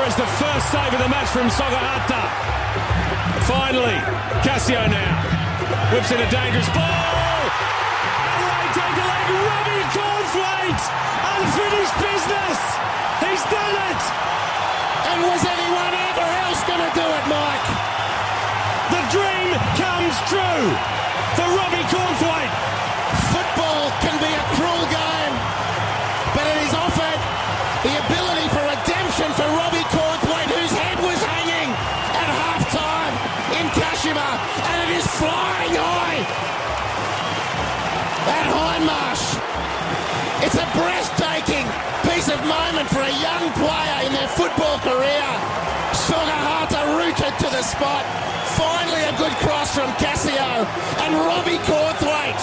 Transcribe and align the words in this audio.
There 0.00 0.08
is 0.08 0.16
the 0.16 0.32
first 0.40 0.72
save 0.72 0.96
of 0.96 1.00
the 1.04 1.12
match 1.12 1.28
from 1.28 1.52
Sogahata. 1.52 2.24
Finally, 3.44 4.00
Cassio 4.40 4.88
now 4.88 5.12
whips 5.92 6.08
in 6.08 6.16
a 6.24 6.30
dangerous 6.32 6.64
ball. 6.72 7.12
Adelaide 8.32 8.72
take 8.80 8.96
the 8.96 9.04
leg. 9.04 9.24
Robbie 9.44 9.84
Cornthwaite, 9.92 10.84
unfinished 11.36 11.96
business. 12.00 12.58
He's 13.28 13.44
done 13.52 13.76
it. 13.92 14.02
And 15.04 15.20
was 15.28 15.44
anyone 15.44 15.92
ever 15.92 16.28
else 16.48 16.64
going 16.64 16.80
to 16.80 16.92
do 16.96 17.04
it, 17.04 17.24
Mike? 17.28 17.68
The 18.96 19.04
dream 19.12 19.52
comes 19.76 20.16
true 20.32 20.64
for 21.36 21.44
Robbie 21.60 21.84
Cornthwaite. 21.92 22.79
Of 42.40 42.48
moment 42.48 42.88
for 42.88 43.00
a 43.00 43.14
young 43.20 43.52
player 43.60 43.98
in 44.06 44.12
their 44.12 44.28
football 44.28 44.78
career. 44.80 45.28
Sogahata 45.92 46.96
rooted 46.96 47.34
to 47.38 47.48
the 47.52 47.62
spot. 47.62 48.04
Finally, 48.56 49.02
a 49.04 49.14
good 49.16 49.32
cross 49.44 49.74
from 49.74 49.92
Cassio 50.00 50.64
and 51.04 51.12
Robbie 51.28 51.60
Cornthwaite. 51.68 52.42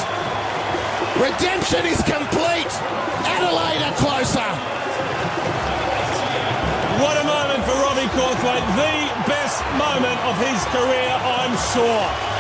Redemption 1.18 1.86
is 1.86 2.02
complete. 2.06 2.72
Adelaide 3.26 3.82
are 3.82 3.98
closer. 3.98 4.50
What 7.02 7.18
a 7.18 7.26
moment 7.26 7.62
for 7.66 7.76
Robbie 7.82 8.10
Cornthwaite. 8.14 8.66
The 8.78 8.98
best 9.26 9.62
moment 9.78 10.20
of 10.30 10.36
his 10.38 10.60
career, 10.74 11.10
I'm 11.26 11.54
sure. 11.74 12.37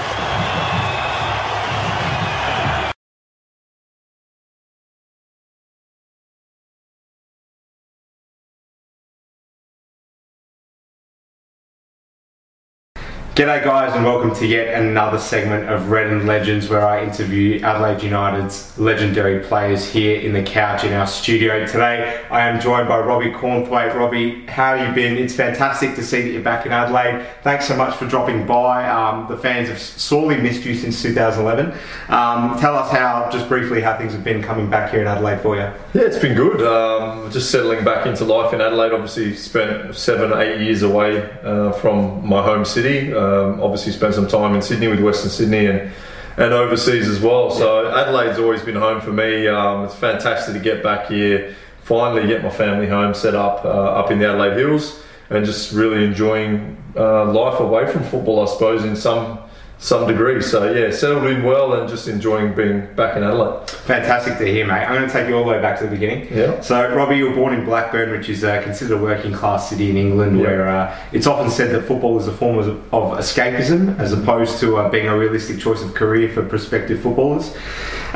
G'day 13.37 13.63
guys 13.63 13.93
and 13.93 14.03
welcome 14.03 14.33
to 14.33 14.47
yet 14.47 14.81
another 14.81 15.19
segment 15.19 15.69
of 15.69 15.91
Red 15.91 16.07
and 16.07 16.25
Legends 16.25 16.69
where 16.69 16.83
I 16.83 17.03
interview 17.03 17.61
Adelaide 17.61 18.01
United's 18.01 18.75
legendary 18.79 19.43
players 19.43 19.87
here 19.87 20.19
in 20.19 20.33
the 20.33 20.41
couch 20.41 20.83
in 20.83 20.91
our 20.93 21.05
studio. 21.05 21.63
Today 21.67 22.25
I 22.31 22.47
am 22.47 22.59
joined 22.59 22.87
by 22.87 22.97
Robbie 22.97 23.29
Cornthwaite. 23.29 23.93
Robbie, 23.93 24.43
how 24.47 24.75
have 24.75 24.89
you 24.89 24.95
been? 24.95 25.19
It's 25.19 25.35
fantastic 25.35 25.93
to 25.97 26.03
see 26.03 26.23
that 26.23 26.31
you're 26.31 26.41
back 26.41 26.65
in 26.65 26.71
Adelaide. 26.71 27.27
Thanks 27.43 27.67
so 27.67 27.75
much 27.77 27.95
for 27.97 28.07
dropping 28.07 28.47
by. 28.47 28.89
Um, 28.89 29.27
the 29.27 29.37
fans 29.37 29.69
have 29.69 29.79
sorely 29.79 30.41
missed 30.41 30.65
you 30.65 30.73
since 30.73 30.99
2011. 31.03 31.79
Um, 32.09 32.59
tell 32.59 32.75
us 32.75 32.91
how, 32.91 33.29
just 33.31 33.47
briefly, 33.47 33.81
how 33.81 33.95
things 33.99 34.13
have 34.13 34.23
been 34.23 34.41
coming 34.41 34.67
back 34.67 34.89
here 34.89 35.01
in 35.01 35.07
Adelaide 35.07 35.41
for 35.41 35.55
you. 35.55 35.61
Yeah, 35.61 35.77
it's 35.93 36.17
been 36.17 36.35
good. 36.35 36.63
Um, 36.63 37.29
just 37.29 37.51
settling 37.51 37.85
back 37.85 38.07
into 38.07 38.25
life 38.25 38.51
in 38.51 38.61
Adelaide. 38.61 38.93
Obviously, 38.93 39.35
spent 39.35 39.95
seven, 39.95 40.33
eight 40.41 40.59
years 40.59 40.81
away 40.81 41.29
uh, 41.43 41.71
from 41.73 42.27
my 42.27 42.41
home 42.41 42.65
city. 42.65 43.13
Um, 43.27 43.61
obviously, 43.61 43.91
spent 43.91 44.13
some 44.13 44.27
time 44.27 44.55
in 44.55 44.61
Sydney 44.61 44.87
with 44.87 45.01
Western 45.01 45.29
Sydney 45.29 45.65
and 45.67 45.91
and 46.37 46.53
overseas 46.53 47.07
as 47.07 47.19
well. 47.19 47.49
So 47.49 47.87
Adelaide's 47.87 48.39
always 48.39 48.61
been 48.61 48.75
home 48.75 49.01
for 49.01 49.11
me. 49.11 49.47
Um, 49.47 49.85
it's 49.85 49.95
fantastic 49.95 50.53
to 50.53 50.59
get 50.59 50.83
back 50.83 51.07
here. 51.07 51.55
Finally, 51.81 52.27
get 52.27 52.43
my 52.43 52.49
family 52.49 52.87
home 52.87 53.13
set 53.13 53.33
up 53.33 53.65
uh, 53.65 53.99
up 53.99 54.11
in 54.11 54.19
the 54.19 54.29
Adelaide 54.29 54.57
Hills, 54.57 55.03
and 55.29 55.45
just 55.45 55.73
really 55.73 56.03
enjoying 56.03 56.77
uh, 56.95 57.25
life 57.25 57.59
away 57.59 57.91
from 57.91 58.03
football. 58.03 58.41
I 58.41 58.45
suppose 58.45 58.83
in 58.83 58.95
some 58.95 59.39
some 59.79 60.07
degree. 60.07 60.41
So 60.41 60.71
yeah, 60.71 60.91
settled 60.91 61.25
in 61.27 61.43
well 61.43 61.73
and 61.73 61.87
just 61.87 62.07
enjoying 62.07 62.53
being 62.55 62.91
back 62.95 63.15
in 63.15 63.23
Adelaide. 63.23 63.69
Fantastic 63.69 64.37
to 64.39 64.45
hear, 64.45 64.65
mate. 64.65 64.83
I'm 64.85 64.95
going 64.95 65.07
to 65.07 65.13
take 65.13 65.27
you 65.29 65.37
all 65.37 65.43
the 65.45 65.51
way 65.51 65.61
back 65.61 65.77
to 65.79 65.85
the 65.85 65.91
beginning. 65.91 66.27
Yeah. 66.35 66.59
So, 66.61 66.93
Robbie, 66.95 67.17
you 67.17 67.29
were 67.29 67.35
born 67.35 67.53
in 67.53 67.63
Blackburn, 67.63 68.11
which 68.11 68.27
is 68.27 68.43
uh, 68.43 68.61
considered 68.63 68.97
a 68.97 69.01
working 69.01 69.31
class 69.33 69.69
city 69.69 69.89
in 69.89 69.97
England, 69.97 70.37
Yeah. 70.37 70.43
where 70.43 70.67
uh, 70.67 70.97
it's 71.11 71.27
often 71.27 71.49
said 71.51 71.71
that 71.75 71.83
football 71.83 72.17
is 72.19 72.27
a 72.27 72.33
form 72.33 72.57
of, 72.57 72.67
of 72.93 73.17
escapism 73.19 73.97
as 73.99 74.13
opposed 74.13 74.59
to 74.61 74.77
uh, 74.77 74.89
being 74.89 75.07
a 75.07 75.17
realistic 75.17 75.59
choice 75.59 75.83
of 75.83 75.93
career 75.93 76.27
for 76.33 76.43
prospective 76.43 76.99
footballers. 77.01 77.55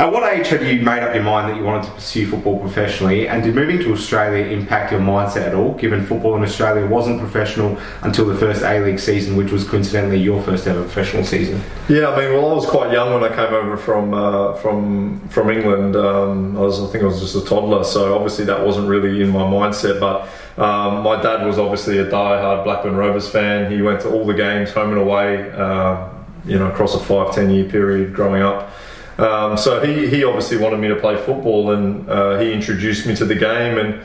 At 0.01 0.11
what 0.11 0.33
age 0.33 0.47
had 0.47 0.63
you 0.63 0.81
made 0.81 1.03
up 1.03 1.13
your 1.13 1.23
mind 1.23 1.47
that 1.51 1.57
you 1.57 1.63
wanted 1.63 1.85
to 1.85 1.91
pursue 1.91 2.27
football 2.27 2.57
professionally, 2.57 3.27
and 3.27 3.43
did 3.43 3.53
moving 3.53 3.77
to 3.81 3.93
Australia 3.93 4.47
impact 4.47 4.91
your 4.91 4.99
mindset 4.99 5.49
at 5.49 5.53
all, 5.53 5.75
given 5.75 6.03
football 6.03 6.35
in 6.37 6.41
Australia 6.41 6.87
wasn't 6.87 7.19
professional 7.19 7.77
until 8.01 8.25
the 8.25 8.33
first 8.33 8.63
A 8.63 8.79
League 8.79 8.99
season, 8.99 9.35
which 9.35 9.51
was 9.51 9.63
coincidentally 9.63 10.17
your 10.17 10.41
first 10.41 10.65
ever 10.65 10.81
professional 10.81 11.23
season? 11.23 11.61
Yeah, 11.87 12.09
I 12.09 12.17
mean, 12.19 12.33
well, 12.33 12.49
I 12.49 12.53
was 12.55 12.65
quite 12.65 12.91
young 12.91 13.13
when 13.13 13.31
I 13.31 13.35
came 13.35 13.53
over 13.53 13.77
from 13.77 14.15
uh, 14.15 14.55
from 14.55 15.19
from 15.29 15.51
England. 15.51 15.95
Um, 15.95 16.57
I 16.57 16.61
was, 16.61 16.81
I 16.81 16.87
think, 16.87 17.03
I 17.03 17.05
was 17.05 17.19
just 17.19 17.35
a 17.35 17.45
toddler, 17.45 17.83
so 17.83 18.15
obviously 18.15 18.45
that 18.45 18.65
wasn't 18.65 18.87
really 18.87 19.21
in 19.21 19.29
my 19.29 19.43
mindset. 19.43 19.99
But 19.99 20.27
um, 20.59 21.03
my 21.03 21.21
dad 21.21 21.45
was 21.45 21.59
obviously 21.59 21.99
a 21.99 22.09
die-hard 22.09 22.63
Blackburn 22.63 22.95
Rovers 22.95 23.29
fan. 23.29 23.71
He 23.71 23.83
went 23.83 24.01
to 24.01 24.09
all 24.09 24.25
the 24.25 24.33
games, 24.33 24.71
home 24.71 24.93
and 24.93 24.99
away. 24.99 25.51
Uh, 25.51 26.07
you 26.43 26.57
know, 26.57 26.71
across 26.71 26.95
a 26.95 26.99
five 26.99 27.35
ten 27.35 27.51
year 27.51 27.65
period 27.65 28.15
growing 28.15 28.41
up. 28.41 28.70
Um, 29.17 29.57
so 29.57 29.85
he, 29.85 30.07
he 30.07 30.23
obviously 30.23 30.57
wanted 30.57 30.79
me 30.79 30.87
to 30.87 30.95
play 30.95 31.15
football, 31.17 31.71
and 31.71 32.09
uh, 32.09 32.39
he 32.39 32.51
introduced 32.53 33.05
me 33.05 33.15
to 33.15 33.25
the 33.25 33.35
game. 33.35 33.77
And 33.77 34.01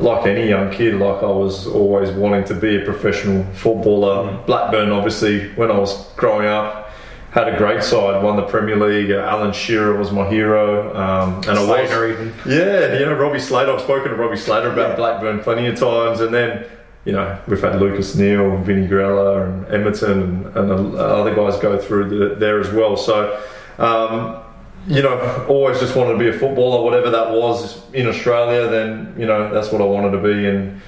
like 0.00 0.26
any 0.26 0.48
young 0.48 0.70
kid, 0.72 0.94
like 0.94 1.22
I 1.22 1.26
was 1.26 1.66
always 1.66 2.10
wanting 2.10 2.44
to 2.44 2.54
be 2.54 2.76
a 2.76 2.84
professional 2.84 3.44
footballer. 3.54 4.42
Blackburn, 4.46 4.90
obviously, 4.90 5.50
when 5.54 5.70
I 5.70 5.78
was 5.78 6.08
growing 6.14 6.46
up, 6.46 6.90
had 7.30 7.48
a 7.48 7.56
great 7.56 7.82
side. 7.82 8.22
Won 8.22 8.36
the 8.36 8.42
Premier 8.42 8.76
League. 8.76 9.10
Uh, 9.10 9.18
Alan 9.28 9.52
Shearer 9.52 9.96
was 9.96 10.12
my 10.12 10.28
hero, 10.28 10.94
um, 10.96 11.34
and 11.48 11.58
I 11.58 11.64
Slater 11.64 12.06
was 12.08 12.12
even. 12.20 12.32
yeah, 12.46 12.98
you 12.98 13.06
know 13.06 13.14
Robbie 13.14 13.40
Slater. 13.40 13.72
I've 13.72 13.80
spoken 13.80 14.10
to 14.10 14.16
Robbie 14.16 14.36
Slater 14.36 14.70
about 14.72 14.90
Yeah. 14.90 14.96
Blackburn 14.96 15.40
plenty 15.40 15.66
of 15.66 15.76
times, 15.78 16.20
and 16.20 16.32
then. 16.32 16.66
You 17.06 17.12
know, 17.12 17.38
we've 17.46 17.60
had 17.60 17.82
Lucas 17.82 18.14
Neill, 18.16 18.56
Vinnie 18.62 18.88
Grella, 18.88 19.44
and 19.44 19.66
Emerton, 19.66 20.46
and, 20.56 20.70
and 20.70 20.96
other 20.96 21.34
guys 21.34 21.58
go 21.58 21.76
through 21.76 22.08
the, 22.08 22.34
there 22.36 22.58
as 22.58 22.72
well. 22.72 22.96
So, 22.96 23.38
um, 23.78 24.42
you 24.86 25.02
know, 25.02 25.46
always 25.48 25.80
just 25.80 25.96
wanted 25.96 26.12
to 26.12 26.18
be 26.18 26.28
a 26.28 26.32
footballer, 26.32 26.82
whatever 26.82 27.10
that 27.10 27.30
was 27.30 27.82
in 27.92 28.06
Australia, 28.06 28.68
then, 28.68 29.14
you 29.18 29.26
know, 29.26 29.52
that's 29.52 29.72
what 29.72 29.80
I 29.80 29.84
wanted 29.84 30.10
to 30.10 30.18
be. 30.18 30.46
And 30.46 30.80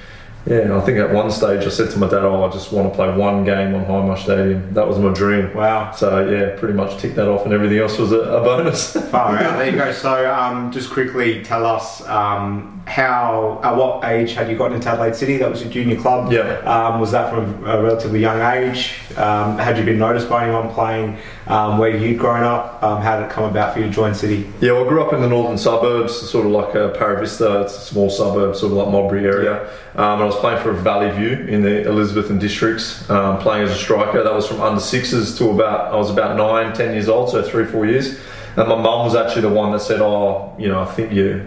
yeah, 0.47 0.77
I 0.77 0.81
think 0.81 0.99
at 0.99 1.13
one 1.13 1.31
stage 1.31 1.65
I 1.65 1.71
said 1.71 1.91
to 1.91 1.99
my 1.99 2.09
dad, 2.09 2.23
oh, 2.23 2.45
I 2.45 2.53
just 2.53 2.73
want 2.73 2.89
to 2.89 2.95
play 2.95 3.13
one 3.17 3.45
game 3.45 3.75
on 3.75 3.85
Hindmarsh 3.85 4.23
Stadium. 4.23 4.73
That 4.75 4.87
was 4.87 4.97
my 4.99 5.13
dream. 5.13 5.53
Wow. 5.55 5.91
So 5.91 6.29
yeah, 6.29 6.57
pretty 6.57 6.75
much 6.75 7.01
ticked 7.01 7.17
that 7.17 7.27
off, 7.27 7.45
and 7.45 7.53
everything 7.53 7.79
else 7.79 7.99
was 7.99 8.13
a, 8.13 8.21
a 8.21 8.41
bonus. 8.43 8.93
Far 9.11 9.37
out. 9.39 9.59
There 9.59 9.71
you 9.71 9.77
go. 9.77 9.91
So, 9.91 10.33
um, 10.33 10.71
just 10.71 10.91
quickly 10.91 11.43
tell 11.43 11.67
us 11.67 12.07
um, 12.07 12.81
how, 12.87 13.61
at 13.65 13.75
what 13.75 14.05
age 14.05 14.35
had 14.35 14.49
you 14.49 14.57
gotten 14.57 14.77
into 14.77 14.89
Adelaide 14.89 15.17
City? 15.17 15.37
That 15.37 15.51
was 15.51 15.63
your 15.63 15.71
junior 15.71 16.01
club. 16.01 16.31
Yeah. 16.31 16.59
Um, 16.59 17.01
was 17.01 17.11
that 17.11 17.31
from 17.31 17.67
a 17.67 17.83
relatively 17.83 18.21
young 18.21 18.41
age? 18.41 18.95
Um, 19.17 19.59
had 19.59 19.77
you 19.77 19.85
been 19.85 19.99
noticed 19.99 20.29
by 20.29 20.45
anyone 20.45 20.73
playing 20.73 21.19
um, 21.47 21.79
where 21.79 21.97
you'd 21.97 22.19
grown 22.19 22.43
up? 22.43 22.83
Um, 22.83 23.01
how 23.01 23.19
did 23.19 23.27
it 23.27 23.31
come 23.31 23.45
about 23.45 23.73
for 23.73 23.81
you 23.81 23.87
to 23.87 23.93
join 23.93 24.15
City? 24.15 24.51
Yeah, 24.61 24.73
well, 24.73 24.85
I 24.85 24.89
grew 24.89 25.03
up 25.03 25.13
in 25.13 25.21
the 25.21 25.29
northern 25.29 25.59
suburbs, 25.59 26.13
sort 26.13 26.47
of 26.47 26.53
like 26.53 26.75
uh, 26.75 26.93
Paravista. 26.93 27.63
It's 27.65 27.77
a 27.77 27.81
small 27.81 28.11
suburb, 28.11 28.57
sort 28.57 28.73
of 28.73 28.79
like 28.79 28.89
Modbury 28.89 29.25
area. 29.25 29.69
Um, 29.95 30.15
and 30.15 30.23
I 30.23 30.25
was 30.25 30.37
playing 30.37 30.63
for 30.63 30.73
Valley 30.73 31.11
View 31.13 31.47
in 31.47 31.63
the 31.63 31.85
Elizabethan 31.85 32.39
districts, 32.39 33.09
um, 33.09 33.39
playing 33.39 33.65
as 33.65 33.71
a 33.71 33.77
striker. 33.77 34.23
That 34.23 34.35
was 34.35 34.47
from 34.47 34.61
under 34.61 34.81
sixes 34.81 35.39
to 35.39 35.51
about 35.51 35.93
I 35.93 35.97
was 35.97 36.11
about 36.11 36.37
nine, 36.37 36.75
ten 36.75 36.93
years 36.93 37.09
old, 37.09 37.31
so 37.31 37.43
three, 37.43 37.65
four 37.65 37.87
years. 37.87 38.19
And 38.57 38.69
my 38.69 38.77
mum 38.77 39.05
was 39.05 39.15
actually 39.15 39.43
the 39.43 39.51
one 39.51 39.71
that 39.73 39.81
said, 39.81 40.01
"Oh, 40.01 40.55
you 40.59 40.69
know, 40.69 40.81
I 40.81 40.87
think 40.87 41.13
you're 41.13 41.45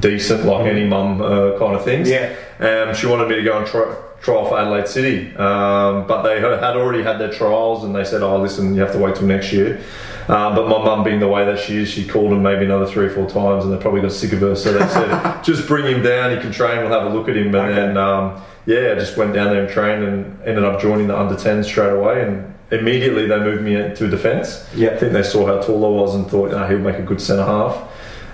decent, 0.00 0.44
like 0.44 0.66
any 0.66 0.84
mum 0.84 1.22
uh, 1.22 1.58
kind 1.58 1.74
of 1.74 1.84
things." 1.84 2.10
Yeah. 2.10 2.34
Um, 2.60 2.94
she 2.94 3.06
wanted 3.06 3.28
me 3.28 3.36
to 3.36 3.42
go 3.42 3.58
and 3.58 3.66
try, 3.66 3.96
trial 4.20 4.46
for 4.48 4.58
Adelaide 4.58 4.88
City, 4.88 5.34
um, 5.36 6.06
but 6.06 6.22
they 6.22 6.40
had 6.40 6.76
already 6.76 7.02
had 7.02 7.18
their 7.18 7.30
trials, 7.30 7.84
and 7.84 7.94
they 7.94 8.04
said, 8.04 8.22
"Oh, 8.22 8.38
listen, 8.40 8.74
you 8.74 8.80
have 8.80 8.92
to 8.92 8.98
wait 8.98 9.14
till 9.16 9.26
next 9.26 9.52
year." 9.52 9.80
Um, 10.28 10.54
but 10.54 10.68
my 10.68 10.76
mum, 10.84 11.04
being 11.04 11.20
the 11.20 11.28
way 11.28 11.44
that 11.46 11.58
she 11.58 11.78
is, 11.78 11.88
she 11.88 12.06
called 12.06 12.32
him 12.32 12.42
maybe 12.42 12.64
another 12.66 12.84
three 12.86 13.06
or 13.06 13.10
four 13.10 13.26
times, 13.28 13.64
and 13.64 13.72
they 13.72 13.78
probably 13.80 14.02
got 14.02 14.12
sick 14.12 14.32
of 14.32 14.40
her. 14.40 14.54
So 14.54 14.72
they 14.72 14.86
said, 14.88 15.42
"Just 15.42 15.66
bring 15.66 15.86
him 15.86 16.02
down. 16.02 16.32
He 16.34 16.40
can 16.42 16.52
train. 16.52 16.78
We'll 16.80 16.90
have 17.00 17.10
a 17.10 17.14
look 17.16 17.28
at 17.28 17.36
him." 17.36 17.46
And 17.48 17.56
Okay. 17.56 17.74
then, 17.74 17.96
um, 17.96 18.40
yeah, 18.66 18.92
I 18.92 18.94
just 18.96 19.16
went 19.16 19.32
down 19.32 19.50
there 19.50 19.62
and 19.62 19.70
trained, 19.70 20.02
and 20.04 20.38
ended 20.44 20.64
up 20.64 20.80
joining 20.80 21.06
the 21.06 21.18
under 21.18 21.34
10 21.36 21.64
straight 21.64 21.92
away. 21.92 22.22
And 22.22 22.54
immediately 22.70 23.26
they 23.26 23.38
moved 23.38 23.62
me 23.62 23.76
into 23.76 24.08
defence. 24.08 24.68
Yeah. 24.74 24.90
I 24.90 24.96
think 24.98 25.12
they 25.14 25.22
saw 25.22 25.46
how 25.46 25.62
tall 25.62 25.86
I 25.86 25.88
was 26.02 26.14
and 26.14 26.28
thought, 26.30 26.52
oh, 26.52 26.66
he'll 26.66 26.78
make 26.78 26.98
a 26.98 27.02
good 27.02 27.20
centre 27.20 27.44
half. 27.46 27.78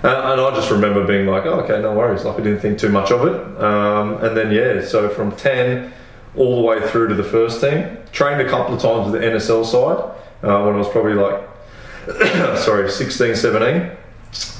Uh, 0.05 0.33
and 0.33 0.39
I 0.39 0.53
just 0.53 0.69
remember 0.69 1.05
being 1.05 1.25
like, 1.25 1.47
oh, 1.47 1.61
okay, 1.61 1.81
no 1.81 1.93
worries. 1.93 2.25
Like 2.25 2.39
I 2.39 2.43
didn't 2.43 2.59
think 2.59 2.77
too 2.77 2.89
much 2.89 3.11
of 3.11 3.25
it. 3.25 3.63
Um, 3.63 4.23
and 4.23 4.37
then 4.37 4.51
yeah, 4.51 4.85
so 4.85 5.09
from 5.09 5.35
ten 5.35 5.91
all 6.35 6.57
the 6.57 6.61
way 6.61 6.87
through 6.89 7.07
to 7.07 7.15
the 7.15 7.23
first 7.23 7.59
team, 7.59 7.97
trained 8.11 8.39
a 8.39 8.47
couple 8.47 8.75
of 8.75 8.81
times 8.81 9.11
with 9.11 9.19
the 9.19 9.27
NSL 9.27 9.65
side 9.65 9.97
uh, 10.43 10.63
when 10.63 10.75
I 10.75 10.77
was 10.77 10.89
probably 10.89 11.13
like, 11.13 11.41
sorry, 12.59 12.89
16, 12.89 13.35
17. 13.35 13.91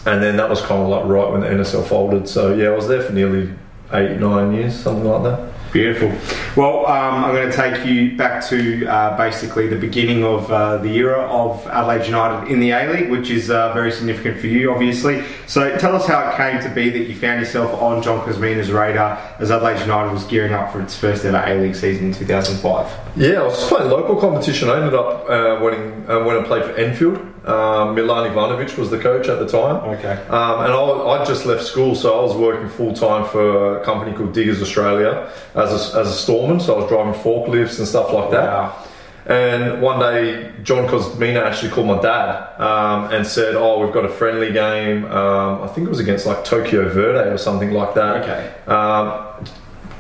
And 0.07 0.23
then 0.23 0.37
that 0.37 0.49
was 0.49 0.61
kind 0.61 0.81
of 0.81 0.87
like 0.87 1.05
right 1.05 1.31
when 1.31 1.41
the 1.41 1.47
NSL 1.47 1.85
folded. 1.85 2.27
So 2.27 2.55
yeah, 2.55 2.69
I 2.69 2.75
was 2.75 2.87
there 2.87 3.03
for 3.03 3.13
nearly 3.13 3.53
eight, 3.93 4.17
nine 4.19 4.53
years, 4.53 4.73
something 4.75 5.03
like 5.03 5.23
that. 5.23 5.53
Beautiful. 5.75 6.07
Well, 6.55 6.87
um, 6.87 7.25
I'm 7.25 7.35
going 7.35 7.51
to 7.51 7.53
take 7.53 7.85
you 7.85 8.15
back 8.15 8.45
to 8.45 8.85
uh, 8.85 9.17
basically 9.17 9.67
the 9.67 9.75
beginning 9.75 10.23
of 10.23 10.49
uh, 10.49 10.77
the 10.77 10.95
era 10.95 11.23
of 11.23 11.67
Adelaide 11.67 12.05
United 12.05 12.49
in 12.49 12.61
the 12.61 12.71
A 12.71 12.89
League, 12.93 13.09
which 13.09 13.29
is 13.29 13.51
uh, 13.51 13.73
very 13.73 13.91
significant 13.91 14.39
for 14.39 14.47
you, 14.47 14.71
obviously. 14.71 15.25
So 15.47 15.77
tell 15.77 15.93
us 15.93 16.07
how 16.07 16.29
it 16.29 16.37
came 16.37 16.61
to 16.61 16.73
be 16.73 16.89
that 16.91 17.09
you 17.09 17.13
found 17.13 17.41
yourself 17.41 17.73
on 17.81 18.01
John 18.01 18.25
Kosmina's 18.25 18.71
radar 18.71 19.17
as 19.39 19.51
Adelaide 19.51 19.81
United 19.81 20.13
was 20.13 20.23
gearing 20.23 20.53
up 20.53 20.71
for 20.71 20.79
its 20.79 20.97
first 20.97 21.25
ever 21.25 21.43
A 21.45 21.59
League 21.59 21.75
season 21.75 22.05
in 22.05 22.13
2005. 22.13 23.17
Yeah, 23.17 23.41
I 23.41 23.43
was 23.43 23.55
just 23.55 23.67
playing 23.67 23.91
local 23.91 24.15
competition. 24.15 24.69
I 24.69 24.77
ended 24.77 24.93
up 24.93 25.29
uh, 25.29 25.59
winning 25.61 26.09
uh, 26.09 26.23
when 26.23 26.37
I 26.37 26.43
played 26.43 26.63
for 26.63 26.71
Enfield. 26.77 27.24
Um, 27.45 27.93
Milan 27.93 28.31
Ivanovic 28.31 28.75
was 28.75 28.89
the 28.89 28.97
coach 28.97 29.27
at 29.27 29.37
the 29.37 29.47
time. 29.47 29.75
Okay. 29.97 30.13
Um, 30.29 30.65
and 30.65 30.73
I, 30.73 30.81
I 30.81 31.25
just 31.25 31.45
left 31.45 31.63
school, 31.63 31.93
so 31.95 32.19
I 32.19 32.23
was 32.23 32.35
working 32.35 32.67
full 32.67 32.93
time 32.93 33.23
for 33.29 33.79
a 33.79 33.85
company 33.85 34.15
called 34.17 34.33
Diggers 34.33 34.61
Australia 34.61 35.31
as 35.53 35.71
a, 35.71 35.99
as 35.99 36.07
a 36.07 36.13
storeman. 36.13 36.59
So 36.59 36.75
I 36.75 36.79
was 36.79 36.89
driving 36.89 37.13
forklifts 37.13 37.77
and 37.77 37.87
stuff 37.87 38.11
like 38.11 38.31
that. 38.31 38.45
Wow. 38.45 38.85
And 39.27 39.81
one 39.81 39.99
day, 39.99 40.53
John 40.63 40.87
Kosmina 40.87 41.43
actually 41.43 41.71
called 41.71 41.87
my 41.87 41.99
dad 41.99 42.59
um, 42.59 43.11
and 43.11 43.25
said, 43.25 43.55
"Oh, 43.55 43.83
we've 43.83 43.93
got 43.93 44.05
a 44.05 44.09
friendly 44.09 44.51
game. 44.51 45.05
Um, 45.05 45.63
I 45.63 45.67
think 45.67 45.87
it 45.87 45.89
was 45.89 45.99
against 45.99 46.27
like 46.27 46.45
Tokyo 46.45 46.87
Verdy 46.89 47.31
or 47.31 47.37
something 47.37 47.71
like 47.71 47.95
that. 47.95 48.23
Okay. 48.23 48.71
Um, 48.71 49.45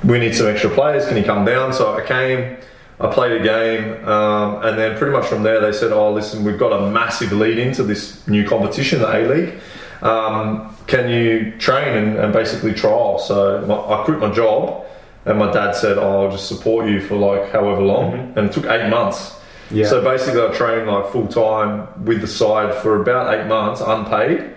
we 0.03 0.19
need 0.19 0.35
some 0.35 0.45
extra 0.47 0.69
players. 0.69 1.07
Can 1.07 1.17
you 1.17 1.23
come 1.23 1.43
down?" 1.43 1.73
So 1.73 1.95
I 1.95 2.05
came. 2.05 2.57
I 2.99 3.07
played 3.07 3.41
a 3.41 3.43
game, 3.43 4.07
um, 4.07 4.63
and 4.63 4.79
then 4.79 4.97
pretty 4.97 5.11
much 5.11 5.27
from 5.27 5.43
there 5.43 5.59
they 5.59 5.73
said, 5.73 5.91
"Oh, 5.91 6.13
listen, 6.13 6.45
we've 6.45 6.57
got 6.57 6.71
a 6.71 6.89
massive 6.89 7.31
lead 7.33 7.57
into 7.57 7.83
this 7.83 8.25
new 8.27 8.47
competition, 8.47 8.99
the 8.99 9.13
A 9.13 9.27
League. 9.27 9.53
Um, 10.01 10.75
can 10.87 11.09
you 11.09 11.53
train 11.57 11.97
and, 11.97 12.17
and 12.17 12.31
basically 12.31 12.73
trial?" 12.73 13.19
So 13.19 13.65
my, 13.67 13.75
I 13.75 14.05
quit 14.05 14.19
my 14.19 14.31
job, 14.31 14.85
and 15.25 15.37
my 15.37 15.51
dad 15.51 15.75
said, 15.75 15.97
"Oh, 15.97 16.23
I'll 16.23 16.31
just 16.31 16.47
support 16.47 16.87
you 16.87 17.01
for 17.01 17.15
like 17.17 17.51
however 17.51 17.81
long," 17.81 18.13
and 18.37 18.49
it 18.49 18.53
took 18.53 18.65
eight 18.65 18.89
months. 18.89 19.41
Yeah. 19.71 19.87
So 19.87 20.01
basically, 20.01 20.41
I 20.41 20.47
trained 20.53 20.87
like 20.87 21.11
full 21.11 21.27
time 21.27 21.87
with 22.05 22.21
the 22.21 22.27
side 22.27 22.73
for 22.75 23.01
about 23.01 23.33
eight 23.33 23.47
months, 23.47 23.81
unpaid, 23.81 24.55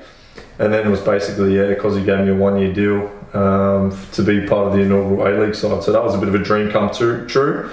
and 0.61 0.73
then 0.73 0.87
it 0.87 0.91
was 0.91 1.01
basically 1.01 1.57
yeah, 1.57 1.67
because 1.67 1.97
he 1.97 2.05
gave 2.05 2.21
me 2.21 2.31
a 2.31 2.37
one 2.37 2.57
year 2.57 2.73
deal 2.73 3.11
um, 3.35 3.99
to 4.13 4.23
be 4.23 4.47
part 4.47 4.69
of 4.69 4.75
the 4.75 4.81
inaugural 4.81 5.27
A 5.27 5.31
League 5.45 5.57
side. 5.57 5.83
So 5.83 5.91
that 5.91 6.05
was 6.05 6.15
a 6.15 6.19
bit 6.19 6.29
of 6.29 6.37
a 6.37 6.39
dream 6.39 6.71
come 6.71 6.91
true. 6.93 7.71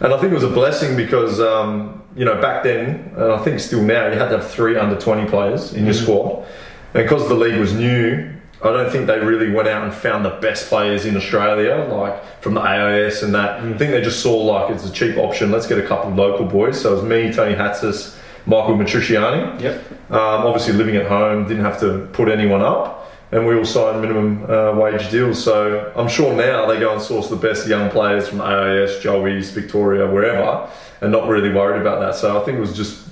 And 0.00 0.12
I 0.12 0.18
think 0.18 0.30
it 0.30 0.34
was 0.34 0.44
a 0.44 0.50
blessing 0.50 0.96
because 0.96 1.40
um, 1.40 2.02
you 2.16 2.24
know 2.24 2.40
back 2.40 2.62
then, 2.62 3.12
and 3.16 3.32
I 3.32 3.38
think 3.42 3.60
still 3.60 3.82
now, 3.82 4.08
you 4.08 4.18
had 4.18 4.28
to 4.28 4.38
have 4.38 4.50
three 4.50 4.76
under 4.76 4.98
twenty 4.98 5.28
players 5.28 5.72
in 5.72 5.84
your 5.84 5.94
squad, 5.94 6.46
and 6.94 7.04
because 7.04 7.28
the 7.28 7.34
league 7.34 7.58
was 7.58 7.72
new. 7.72 8.32
I 8.64 8.72
don't 8.72 8.90
think 8.90 9.06
they 9.06 9.18
really 9.18 9.50
went 9.50 9.68
out 9.68 9.84
and 9.84 9.92
found 9.92 10.24
the 10.24 10.30
best 10.30 10.70
players 10.70 11.04
in 11.04 11.14
Australia, 11.14 11.86
like 11.92 12.40
from 12.40 12.54
the 12.54 12.62
AIS 12.62 13.22
and 13.22 13.34
that. 13.34 13.60
I 13.60 13.76
think 13.76 13.90
they 13.92 14.00
just 14.00 14.20
saw 14.20 14.34
like 14.34 14.74
it's 14.74 14.88
a 14.88 14.90
cheap 14.90 15.18
option. 15.18 15.50
Let's 15.50 15.66
get 15.66 15.78
a 15.78 15.86
couple 15.86 16.10
of 16.10 16.16
local 16.16 16.46
boys. 16.46 16.80
So 16.80 16.92
it 16.92 16.94
was 16.96 17.04
me, 17.04 17.30
Tony 17.30 17.54
Hatzis, 17.54 18.16
Michael 18.46 18.76
Matricciani. 18.76 19.60
Yep. 19.60 19.92
Um, 20.10 20.46
obviously, 20.46 20.72
living 20.72 20.96
at 20.96 21.06
home, 21.06 21.46
didn't 21.46 21.64
have 21.64 21.78
to 21.80 22.08
put 22.12 22.28
anyone 22.28 22.62
up, 22.62 22.95
and 23.32 23.46
we 23.46 23.56
all 23.56 23.64
signed 23.64 24.00
minimum 24.00 24.44
uh, 24.50 24.72
wage 24.72 25.10
deals. 25.10 25.42
So 25.42 25.92
I'm 25.96 26.08
sure 26.08 26.34
now 26.34 26.66
they 26.66 26.78
go 26.78 26.92
and 26.92 27.02
source 27.02 27.28
the 27.28 27.36
best 27.36 27.66
young 27.66 27.90
players 27.90 28.28
from 28.28 28.40
AIS, 28.40 29.00
Joey's, 29.00 29.50
Victoria, 29.50 30.06
wherever, 30.10 30.68
and 31.00 31.10
not 31.12 31.28
really 31.28 31.52
worried 31.52 31.80
about 31.80 32.00
that. 32.00 32.14
So 32.14 32.40
I 32.40 32.44
think 32.44 32.58
it 32.58 32.60
was 32.60 32.76
just 32.76 33.08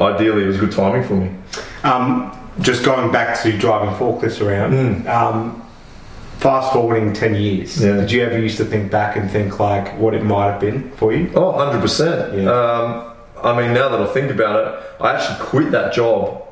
ideally 0.00 0.44
it 0.44 0.46
was 0.46 0.56
good 0.56 0.72
timing 0.72 1.02
for 1.06 1.14
me. 1.14 1.30
Um, 1.82 2.36
just 2.60 2.84
going 2.84 3.10
back 3.12 3.40
to 3.42 3.56
driving 3.58 3.94
forklifts 3.96 4.44
around, 4.44 5.06
um, 5.08 5.62
fast 6.38 6.72
forwarding 6.72 7.12
10 7.12 7.34
years, 7.34 7.76
Mm. 7.78 7.84
Yeah. 7.86 8.00
did 8.00 8.12
you 8.12 8.22
ever 8.24 8.38
used 8.38 8.56
to 8.58 8.64
think 8.64 8.90
back 8.90 9.16
and 9.16 9.30
think 9.30 9.58
like 9.60 9.98
what 9.98 10.14
it 10.14 10.24
might 10.24 10.50
have 10.52 10.60
been 10.60 10.90
for 10.92 11.12
you? 11.12 11.30
Oh, 11.34 11.52
100%. 11.52 12.42
Yeah. 12.42 12.50
Um, 12.50 13.06
I 13.42 13.56
mean, 13.60 13.72
now 13.74 13.88
that 13.88 14.00
I 14.00 14.06
think 14.06 14.30
about 14.30 14.56
it, 14.66 14.80
I 15.00 15.14
actually 15.14 15.38
quit 15.40 15.70
that 15.72 15.92
job 15.92 16.42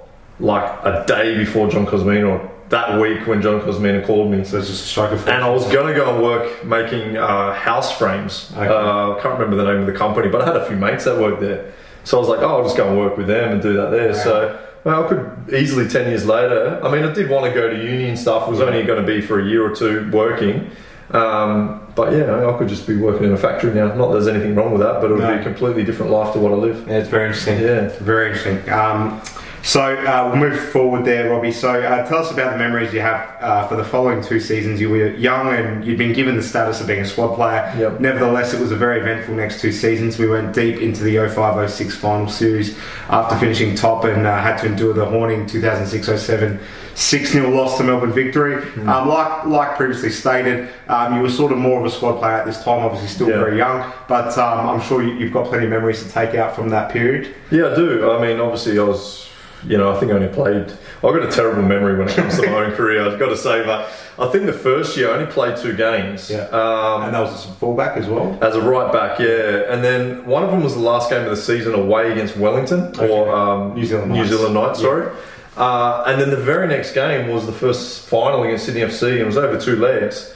like 0.41 0.65
a 0.85 1.05
day 1.07 1.37
before 1.37 1.69
John 1.69 1.87
Kosmina, 1.87 2.29
or 2.31 2.51
that 2.69 3.01
week 3.01 3.27
when 3.27 3.41
John 3.41 3.61
Kosmina 3.61 4.05
called 4.07 4.31
me. 4.31 4.45
So 4.45 4.59
it's 4.59 4.69
just 4.69 4.85
a 4.85 4.87
strike 4.89 5.13
of 5.13 5.27
And 5.27 5.43
I 5.43 5.49
was 5.51 5.65
going 5.73 5.87
to 5.87 5.95
go 5.95 6.13
and 6.15 6.23
work 6.23 6.65
making 6.65 7.17
uh, 7.17 7.55
house 7.55 7.97
frames. 7.97 8.51
Okay. 8.57 8.67
Uh, 8.67 9.17
I 9.17 9.21
can't 9.23 9.39
remember 9.39 9.57
the 9.57 9.71
name 9.73 9.81
of 9.81 9.87
the 9.87 9.93
company, 9.99 10.29
but 10.29 10.43
I 10.43 10.47
had 10.47 10.57
a 10.57 10.67
few 10.67 10.77
mates 10.77 11.05
that 11.05 11.19
worked 11.19 11.41
there. 11.41 11.73
So 12.05 12.19
I 12.19 12.21
was 12.21 12.29
like, 12.29 12.41
oh, 12.41 12.59
I'll 12.59 12.63
just 12.63 12.77
go 12.77 12.89
and 12.89 12.99
work 12.99 13.17
with 13.17 13.27
them 13.27 13.53
and 13.53 13.63
do 13.63 13.75
that 13.75 13.91
there. 13.91 14.15
So 14.15 14.59
well, 14.85 15.05
I 15.05 15.09
could 15.09 15.55
easily, 15.55 15.89
10 15.89 16.09
years 16.09 16.25
later, 16.27 16.81
I 16.83 16.91
mean, 16.93 17.05
I 17.05 17.13
did 17.13 17.29
want 17.31 17.47
to 17.47 17.59
go 17.59 17.69
to 17.69 17.77
uni 17.77 18.09
and 18.09 18.19
stuff. 18.19 18.47
It 18.47 18.51
was 18.51 18.61
only 18.61 18.83
going 18.85 19.05
to 19.05 19.07
be 19.07 19.21
for 19.21 19.41
a 19.41 19.45
year 19.45 19.67
or 19.71 19.75
two 19.75 20.11
working. 20.13 20.71
Um, 21.11 21.87
but 21.95 22.13
yeah, 22.13 22.47
I 22.49 22.57
could 22.59 22.69
just 22.69 22.87
be 22.87 22.97
working 22.97 23.25
in 23.25 23.33
a 23.33 23.37
factory 23.37 23.73
now. 23.75 23.87
Not 23.95 24.09
that 24.09 24.13
there's 24.15 24.29
anything 24.29 24.55
wrong 24.55 24.73
with 24.73 24.83
that, 24.83 25.01
but 25.01 25.11
it 25.11 25.15
would 25.15 25.23
No. 25.23 25.35
be 25.35 25.41
a 25.41 25.43
completely 25.43 25.85
different 25.85 26.13
life 26.13 26.33
to 26.35 26.39
what 26.39 26.53
I 26.53 26.55
live. 26.57 26.87
Yeah, 26.87 26.99
it's 26.99 27.09
very 27.09 27.27
interesting. 27.27 27.61
Yeah. 27.61 27.89
Very 28.01 28.29
interesting. 28.31 28.71
Um, 28.71 29.21
so 29.63 29.81
uh, 29.83 30.31
we'll 30.33 30.51
move 30.51 30.59
forward 30.71 31.05
there, 31.05 31.31
Robbie. 31.31 31.53
So 31.53 31.71
uh, 31.81 32.07
tell 32.09 32.19
us 32.19 32.31
about 32.31 32.53
the 32.53 32.59
memories 32.59 32.93
you 32.93 33.01
have 33.01 33.37
uh, 33.41 33.67
for 33.69 33.77
the 33.77 33.85
following 33.85 34.23
two 34.23 34.41
seasons. 34.41 34.81
You 34.81 34.89
were 34.91 35.09
young 35.11 35.53
and 35.55 35.85
you'd 35.85 35.99
been 35.99 36.13
given 36.15 36.37
the 36.37 36.43
status 36.43 36.81
of 36.81 36.87
being 36.87 37.01
a 37.01 37.07
squad 37.07 37.35
player. 37.35 37.75
Yep. 37.79 38.01
Nevertheless, 38.01 38.55
it 38.55 38.61
was 38.61 38.73
a 38.73 38.77
very 38.77 39.01
eventful 39.01 39.35
next 39.35 39.61
two 39.61 39.73
seasons. 39.73 40.19
We 40.19 40.29
went 40.29 40.55
deep 40.55 40.81
into 40.81 41.03
the 41.05 41.17
05-06 41.17 41.93
final 41.93 42.29
series 42.29 42.79
after 43.09 43.37
finishing 43.39 43.75
top 43.75 44.05
and 44.05 44.27
uh, 44.27 44.41
had 44.41 44.57
to 44.59 44.67
endure 44.67 44.95
the 44.95 45.05
haunting 45.05 45.47
2006-07 45.47 46.61
6-0 46.95 47.55
loss 47.55 47.77
to 47.79 47.85
Melbourne 47.85 48.13
Victory. 48.13 48.57
Um, 48.89 49.09
like 49.09 49.45
like 49.47 49.77
previously 49.77 50.11
stated, 50.11 50.69
um, 50.89 51.15
you 51.15 51.23
were 51.23 51.31
sort 51.31 51.53
of 51.53 51.59
more 51.59 51.79
of 51.79 51.87
a 51.87 51.91
squad 51.91 52.19
player 52.19 52.33
at 52.35 52.45
this 52.45 52.61
time. 52.65 52.83
Obviously, 52.85 53.07
still 53.07 53.29
Yeah. 53.29 53.37
very 53.39 53.57
young, 53.57 53.93
but 54.09 54.37
um, 54.37 54.69
I'm 54.69 54.81
sure 54.81 55.01
you, 55.01 55.13
you've 55.15 55.33
got 55.33 55.47
plenty 55.47 55.67
of 55.67 55.71
memories 55.71 56.03
to 56.03 56.09
take 56.11 56.35
out 56.35 56.57
from 56.57 56.71
that 56.71 56.91
period. 56.91 57.37
Yeah, 57.53 57.67
I 57.69 57.75
do. 57.77 58.11
I 58.11 58.21
mean, 58.27 58.41
obviously, 58.41 58.81
I 58.81 58.83
was, 58.83 59.28
you 59.67 59.77
know, 59.77 59.91
I 59.93 59.99
think 59.99 60.13
I 60.13 60.15
only 60.15 60.29
played. 60.29 60.71
I've 60.71 61.03
got 61.15 61.23
a 61.23 61.31
terrible 61.31 61.63
memory 61.63 61.97
when 61.99 62.09
it 62.09 62.15
comes 62.15 62.39
to 62.41 62.47
my 62.51 62.65
own 62.65 62.73
career. 62.73 63.03
I've 63.09 63.19
got 63.19 63.29
to 63.31 63.37
say, 63.37 63.65
but 63.65 63.89
I 64.19 64.29
think 64.29 64.47
the 64.47 64.53
first 64.53 64.97
year 64.97 65.11
I 65.11 65.15
only 65.19 65.31
played 65.31 65.57
two 65.57 65.75
games. 65.77 66.31
Yeah. 66.31 66.43
Um, 66.49 67.03
And 67.03 67.15
that 67.15 67.21
was 67.21 67.33
as 67.35 67.45
a 67.51 67.55
fullback 67.55 67.97
as 67.97 68.07
well. 68.07 68.39
as 68.43 68.55
a 68.55 68.61
right 68.63 68.93
back, 68.93 69.19
yeah. 69.19 69.73
And 69.73 69.83
then 69.83 70.25
one 70.27 70.43
of 70.45 70.51
them 70.51 70.63
was 70.63 70.75
the 70.75 70.81
last 70.81 71.11
game 71.11 71.23
of 71.25 71.31
the 71.31 71.37
season 71.37 71.75
away 71.75 72.13
against 72.13 72.37
Wellington 72.37 72.85
Okay. 72.97 73.09
or 73.09 73.35
um, 73.35 73.75
New 73.75 73.85
Zealand 73.85 74.13
New 74.13 74.19
Knights. 74.19 74.31
Zealand 74.31 74.55
Knights, 74.55 74.81
Yeah. 74.81 74.87
sorry. 74.87 75.13
Uh, 75.57 76.05
and 76.07 76.21
then 76.21 76.31
the 76.31 76.37
very 76.37 76.69
next 76.69 76.93
game 76.93 77.29
was 77.35 77.45
the 77.47 77.53
first 77.53 78.07
final 78.09 78.45
against 78.45 78.67
Sydney 78.67 78.83
FC, 78.83 79.11
and 79.13 79.21
it 79.23 79.27
was 79.27 79.37
over 79.37 79.59
two 79.61 79.77
legs. 79.77 80.33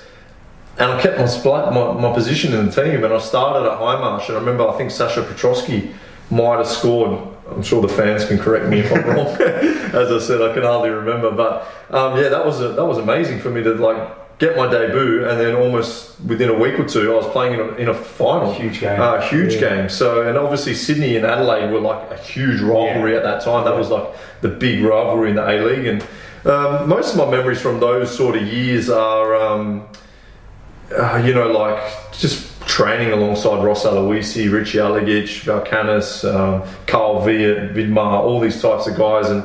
And 0.78 0.90
I 0.90 1.00
kept 1.00 1.18
my, 1.18 1.26
split, 1.26 1.72
my, 1.72 1.92
my 1.92 2.12
position 2.12 2.54
in 2.54 2.66
the 2.66 2.72
team, 2.72 3.04
and 3.04 3.12
I 3.12 3.18
started 3.18 3.68
at 3.70 3.78
Hindmarsh. 3.78 4.28
And 4.28 4.36
I 4.36 4.40
remember, 4.40 4.66
I 4.68 4.76
think 4.76 4.90
Sasho 4.90 5.22
Petrovski 5.22 5.92
might 6.30 6.56
have 6.56 6.66
scored. 6.66 7.28
I'm 7.50 7.62
sure 7.62 7.82
the 7.82 7.88
fans 7.88 8.24
can 8.24 8.38
correct 8.38 8.66
me 8.68 8.80
if 8.80 8.92
I'm 8.92 9.04
wrong. 9.04 9.26
As 9.40 10.10
I 10.12 10.18
said, 10.20 10.40
I 10.40 10.54
can 10.54 10.62
hardly 10.62 10.90
remember, 10.90 11.30
but 11.30 11.66
um, 11.90 12.16
yeah, 12.18 12.28
that 12.28 12.44
was 12.46 12.60
a, 12.60 12.68
that 12.68 12.84
was 12.84 12.98
amazing 12.98 13.40
for 13.40 13.50
me 13.50 13.62
to 13.62 13.74
like 13.74 14.38
get 14.38 14.56
my 14.56 14.66
debut, 14.68 15.24
and 15.28 15.38
then 15.38 15.54
almost 15.54 16.18
within 16.22 16.48
a 16.48 16.54
week 16.58 16.78
or 16.78 16.84
two, 16.84 17.12
I 17.12 17.16
was 17.16 17.26
playing 17.28 17.54
in 17.54 17.60
a, 17.60 17.68
in 17.74 17.88
a 17.88 17.94
final, 17.94 18.52
Huge 18.54 18.80
game. 18.80 19.00
uh, 19.00 19.20
huge 19.20 19.54
Yeah. 19.54 19.60
game. 19.60 19.88
So, 19.88 20.26
and 20.26 20.36
obviously 20.38 20.74
Sydney 20.74 21.16
and 21.16 21.24
Adelaide 21.26 21.70
were 21.70 21.80
like 21.80 22.10
a 22.10 22.16
huge 22.16 22.60
rivalry 22.60 23.12
Yeah. 23.12 23.18
at 23.18 23.22
that 23.24 23.42
time. 23.44 23.64
That 23.64 23.76
was 23.76 23.90
like 23.90 24.08
the 24.40 24.48
big 24.48 24.82
rivalry 24.82 25.30
in 25.30 25.36
the 25.36 25.48
A 25.48 25.60
League, 25.64 25.86
and 25.86 26.02
um, 26.44 26.88
most 26.88 27.12
of 27.12 27.18
my 27.18 27.30
memories 27.30 27.60
from 27.60 27.78
those 27.78 28.16
sort 28.16 28.34
of 28.36 28.42
years 28.42 28.88
are, 28.90 29.36
um, 29.36 29.84
uh, 30.96 31.22
you 31.24 31.34
know, 31.34 31.48
like 31.52 31.80
just 32.12 32.51
training 32.72 33.12
alongside 33.12 33.62
Ross 33.62 33.84
Aloisi, 33.84 34.50
Richie 34.50 34.78
Alagich, 34.78 35.44
Valkanis, 35.44 36.24
um, 36.24 36.66
Carl 36.86 37.20
Veart, 37.20 37.74
Vidmar, 37.74 38.20
all 38.20 38.40
these 38.40 38.62
types 38.62 38.86
of 38.86 38.96
guys, 38.96 39.28
and 39.28 39.44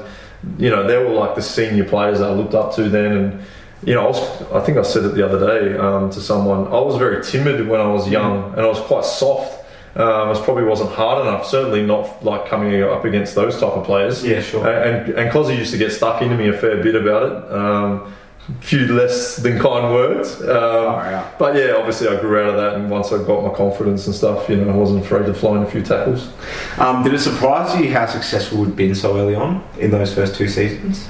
you 0.57 0.69
know, 0.69 0.87
they 0.87 0.97
were 0.97 1.09
like 1.09 1.35
the 1.35 1.41
senior 1.41 1.83
players 1.83 2.21
I 2.21 2.31
looked 2.31 2.53
up 2.53 2.73
to 2.75 2.87
then, 2.87 3.11
and 3.11 3.45
you 3.83 3.95
know, 3.95 4.05
I, 4.05 4.07
was, 4.07 4.41
I 4.53 4.61
think 4.61 4.77
I 4.77 4.81
said 4.83 5.03
it 5.03 5.13
the 5.13 5.25
other 5.25 5.45
day 5.45 5.77
um, 5.77 6.09
to 6.11 6.21
someone. 6.21 6.67
I 6.67 6.79
was 6.79 6.95
very 6.97 7.21
timid 7.21 7.67
when 7.67 7.81
I 7.81 7.87
was 7.87 8.07
young, 8.07 8.53
and 8.53 8.61
I 8.61 8.67
was 8.67 8.79
quite 8.79 9.03
soft. 9.03 9.65
Um, 9.97 10.07
I 10.07 10.29
was 10.29 10.39
probably 10.39 10.63
wasn't 10.63 10.91
hard 10.91 11.27
enough. 11.27 11.45
Certainly 11.45 11.85
not 11.85 12.23
like 12.23 12.47
coming 12.47 12.81
up 12.81 13.03
against 13.03 13.35
those 13.35 13.59
type 13.59 13.73
of 13.73 13.83
players. 13.83 14.23
Yeah, 14.23 14.41
sure. 14.41 14.65
And 14.65 15.09
and 15.09 15.29
Cozzy 15.31 15.57
used 15.57 15.71
to 15.71 15.77
get 15.77 15.91
stuck 15.91 16.21
into 16.21 16.37
me 16.37 16.47
a 16.47 16.53
fair 16.53 16.81
bit 16.81 16.95
about 16.95 17.23
it. 17.23 17.51
Um, 17.51 18.13
few 18.61 18.87
less 18.87 19.37
than 19.37 19.59
kind 19.59 19.93
words. 19.93 20.41
Um, 20.41 20.47
yeah. 20.47 21.31
But 21.37 21.55
yeah, 21.55 21.73
obviously 21.73 22.07
I 22.07 22.19
grew 22.19 22.41
out 22.41 22.49
of 22.49 22.55
that, 22.57 22.75
and 22.75 22.89
once 22.89 23.11
I 23.11 23.17
got 23.23 23.43
my 23.43 23.53
confidence 23.53 24.07
and 24.07 24.15
stuff, 24.15 24.49
you 24.49 24.55
know, 24.57 24.71
I 24.71 24.75
wasn't 24.75 25.03
afraid 25.03 25.25
to 25.25 25.33
fly 25.33 25.57
in 25.57 25.63
a 25.63 25.69
few 25.69 25.81
tackles. 25.83 26.31
Um, 26.77 27.03
did 27.03 27.13
it 27.13 27.19
surprise 27.19 27.79
you 27.79 27.91
how 27.91 28.05
successful 28.05 28.59
we'd 28.59 28.75
been 28.75 28.95
so 28.95 29.17
early 29.17 29.35
on 29.35 29.67
in 29.79 29.91
those 29.91 30.13
first 30.13 30.35
two 30.35 30.47
seasons? 30.47 31.07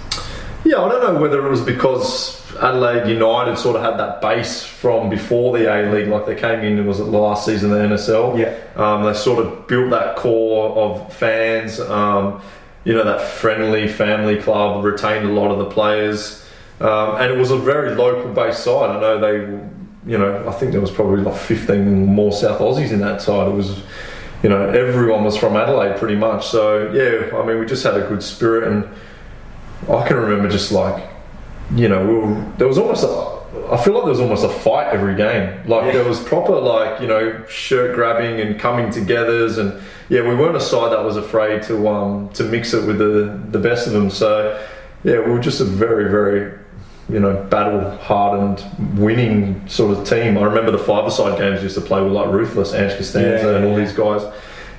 Yeah, 0.66 0.82
I 0.82 0.90
don't 0.90 1.14
know 1.14 1.22
whether 1.22 1.46
it 1.46 1.50
was 1.50 1.62
because 1.62 2.38
Adelaide 2.58 3.08
United 3.08 3.58
sort 3.58 3.76
of 3.76 3.84
had 3.84 3.98
that 4.00 4.20
base 4.20 4.64
from 4.64 5.10
before 5.10 5.58
the 5.58 5.72
A 5.72 5.92
League, 5.92 6.08
like 6.08 6.26
they 6.26 6.36
came 6.36 6.62
in, 6.62 6.86
was 6.86 7.00
it 7.00 7.06
last 7.06 7.46
season 7.46 7.70
the 7.70 7.78
NSL? 7.78 8.38
Yeah. 8.38 8.58
Um, 8.76 9.04
they 9.04 9.14
sort 9.14 9.46
of 9.46 9.68
built 9.68 9.92
that 9.92 10.16
core 10.16 10.76
of 10.76 11.14
fans, 11.14 11.80
um, 11.80 12.42
you 12.84 12.94
know, 12.94 13.04
that 13.04 13.22
friendly 13.22 13.88
family 13.88 14.42
club, 14.42 14.84
retained 14.84 15.30
a 15.30 15.32
lot 15.32 15.52
of 15.52 15.60
the 15.60 15.70
players. 15.70 16.44
Um, 16.80 17.16
and 17.16 17.32
it 17.32 17.38
was 17.38 17.52
a 17.52 17.58
very 17.58 17.96
local 17.96 18.32
based 18.34 18.64
side. 18.64 18.90
I 18.96 19.00
know 19.00 19.20
they 19.20 19.68
you 20.08 20.18
know, 20.18 20.48
I 20.48 20.54
think 20.54 20.72
there 20.72 20.80
was 20.80 20.90
probably 20.92 21.22
like 21.22 21.36
15 21.36 22.06
more 22.06 22.32
South 22.32 22.60
Aussies 22.62 22.92
in 22.92 23.02
that 23.02 23.22
side. 23.22 23.50
It 23.50 23.54
was, 23.54 23.84
you 24.42 24.48
know, 24.48 24.70
everyone 24.70 25.26
was 25.26 25.36
from 25.36 25.58
Adelaide 25.58 25.98
pretty 25.98 26.16
much. 26.16 26.48
So 26.48 26.90
yeah, 26.94 27.36
I 27.38 27.46
mean, 27.46 27.60
we 27.60 27.66
just 27.66 27.84
had 27.84 27.96
a 27.96 28.08
good 28.08 28.24
spirit, 28.24 28.72
and 28.72 28.88
I 29.94 30.08
can 30.08 30.16
remember 30.16 30.48
just 30.48 30.72
like, 30.72 31.10
you 31.76 31.90
know, 31.90 32.06
we 32.06 32.14
were, 32.14 32.46
there 32.58 32.68
was 32.70 32.78
almost 32.78 33.04
a, 33.04 33.08
I 33.70 33.76
feel 33.84 33.96
like 33.96 34.04
there 34.04 34.12
was 34.12 34.22
almost 34.22 34.46
a 34.46 34.50
fight 34.50 34.94
every 34.94 35.16
game. 35.16 35.68
Like 35.68 35.88
Yeah. 35.88 35.92
there 35.94 36.06
was 36.08 36.22
proper 36.24 36.54
like 36.58 37.02
you 37.02 37.08
know 37.08 37.44
shirt 37.50 37.94
grabbing 37.96 38.40
and 38.40 38.58
coming 38.58 38.88
togethers, 38.88 39.58
and 39.58 39.74
yeah, 40.08 40.22
we 40.22 40.36
weren't 40.36 40.56
a 40.56 40.62
side 40.62 40.94
that 40.94 41.04
was 41.04 41.18
afraid 41.18 41.64
to 41.64 41.86
um 41.90 42.30
to 42.36 42.44
mix 42.44 42.74
it 42.74 42.88
with 42.88 42.98
the 43.00 43.38
the 43.52 43.60
best 43.60 43.88
of 43.88 43.94
them. 43.94 44.10
So 44.10 44.58
yeah, 45.04 45.20
we 45.20 45.32
were 45.32 45.40
just 45.40 45.60
a 45.60 45.66
very 45.66 46.10
very 46.10 46.58
you 47.10 47.20
know 47.20 47.42
battle 47.50 47.90
hardened 47.98 48.64
winning 49.00 49.68
sort 49.68 49.98
of 49.98 50.08
team. 50.08 50.38
I 50.38 50.44
remember 50.44 50.72
the 50.72 50.78
five 50.78 51.12
side 51.14 51.38
games 51.38 51.60
we 51.60 51.64
used 51.64 51.76
to 51.76 51.82
play 51.82 52.02
with 52.02 52.12
like 52.12 52.30
ruthless 52.32 52.74
Ange 52.74 52.98
Costanzo 52.98 53.52
Yeah, 53.52 53.56
and 53.58 53.66
all 53.66 53.72
yeah. 53.72 53.86
these 53.86 53.94
guys. 53.94 54.22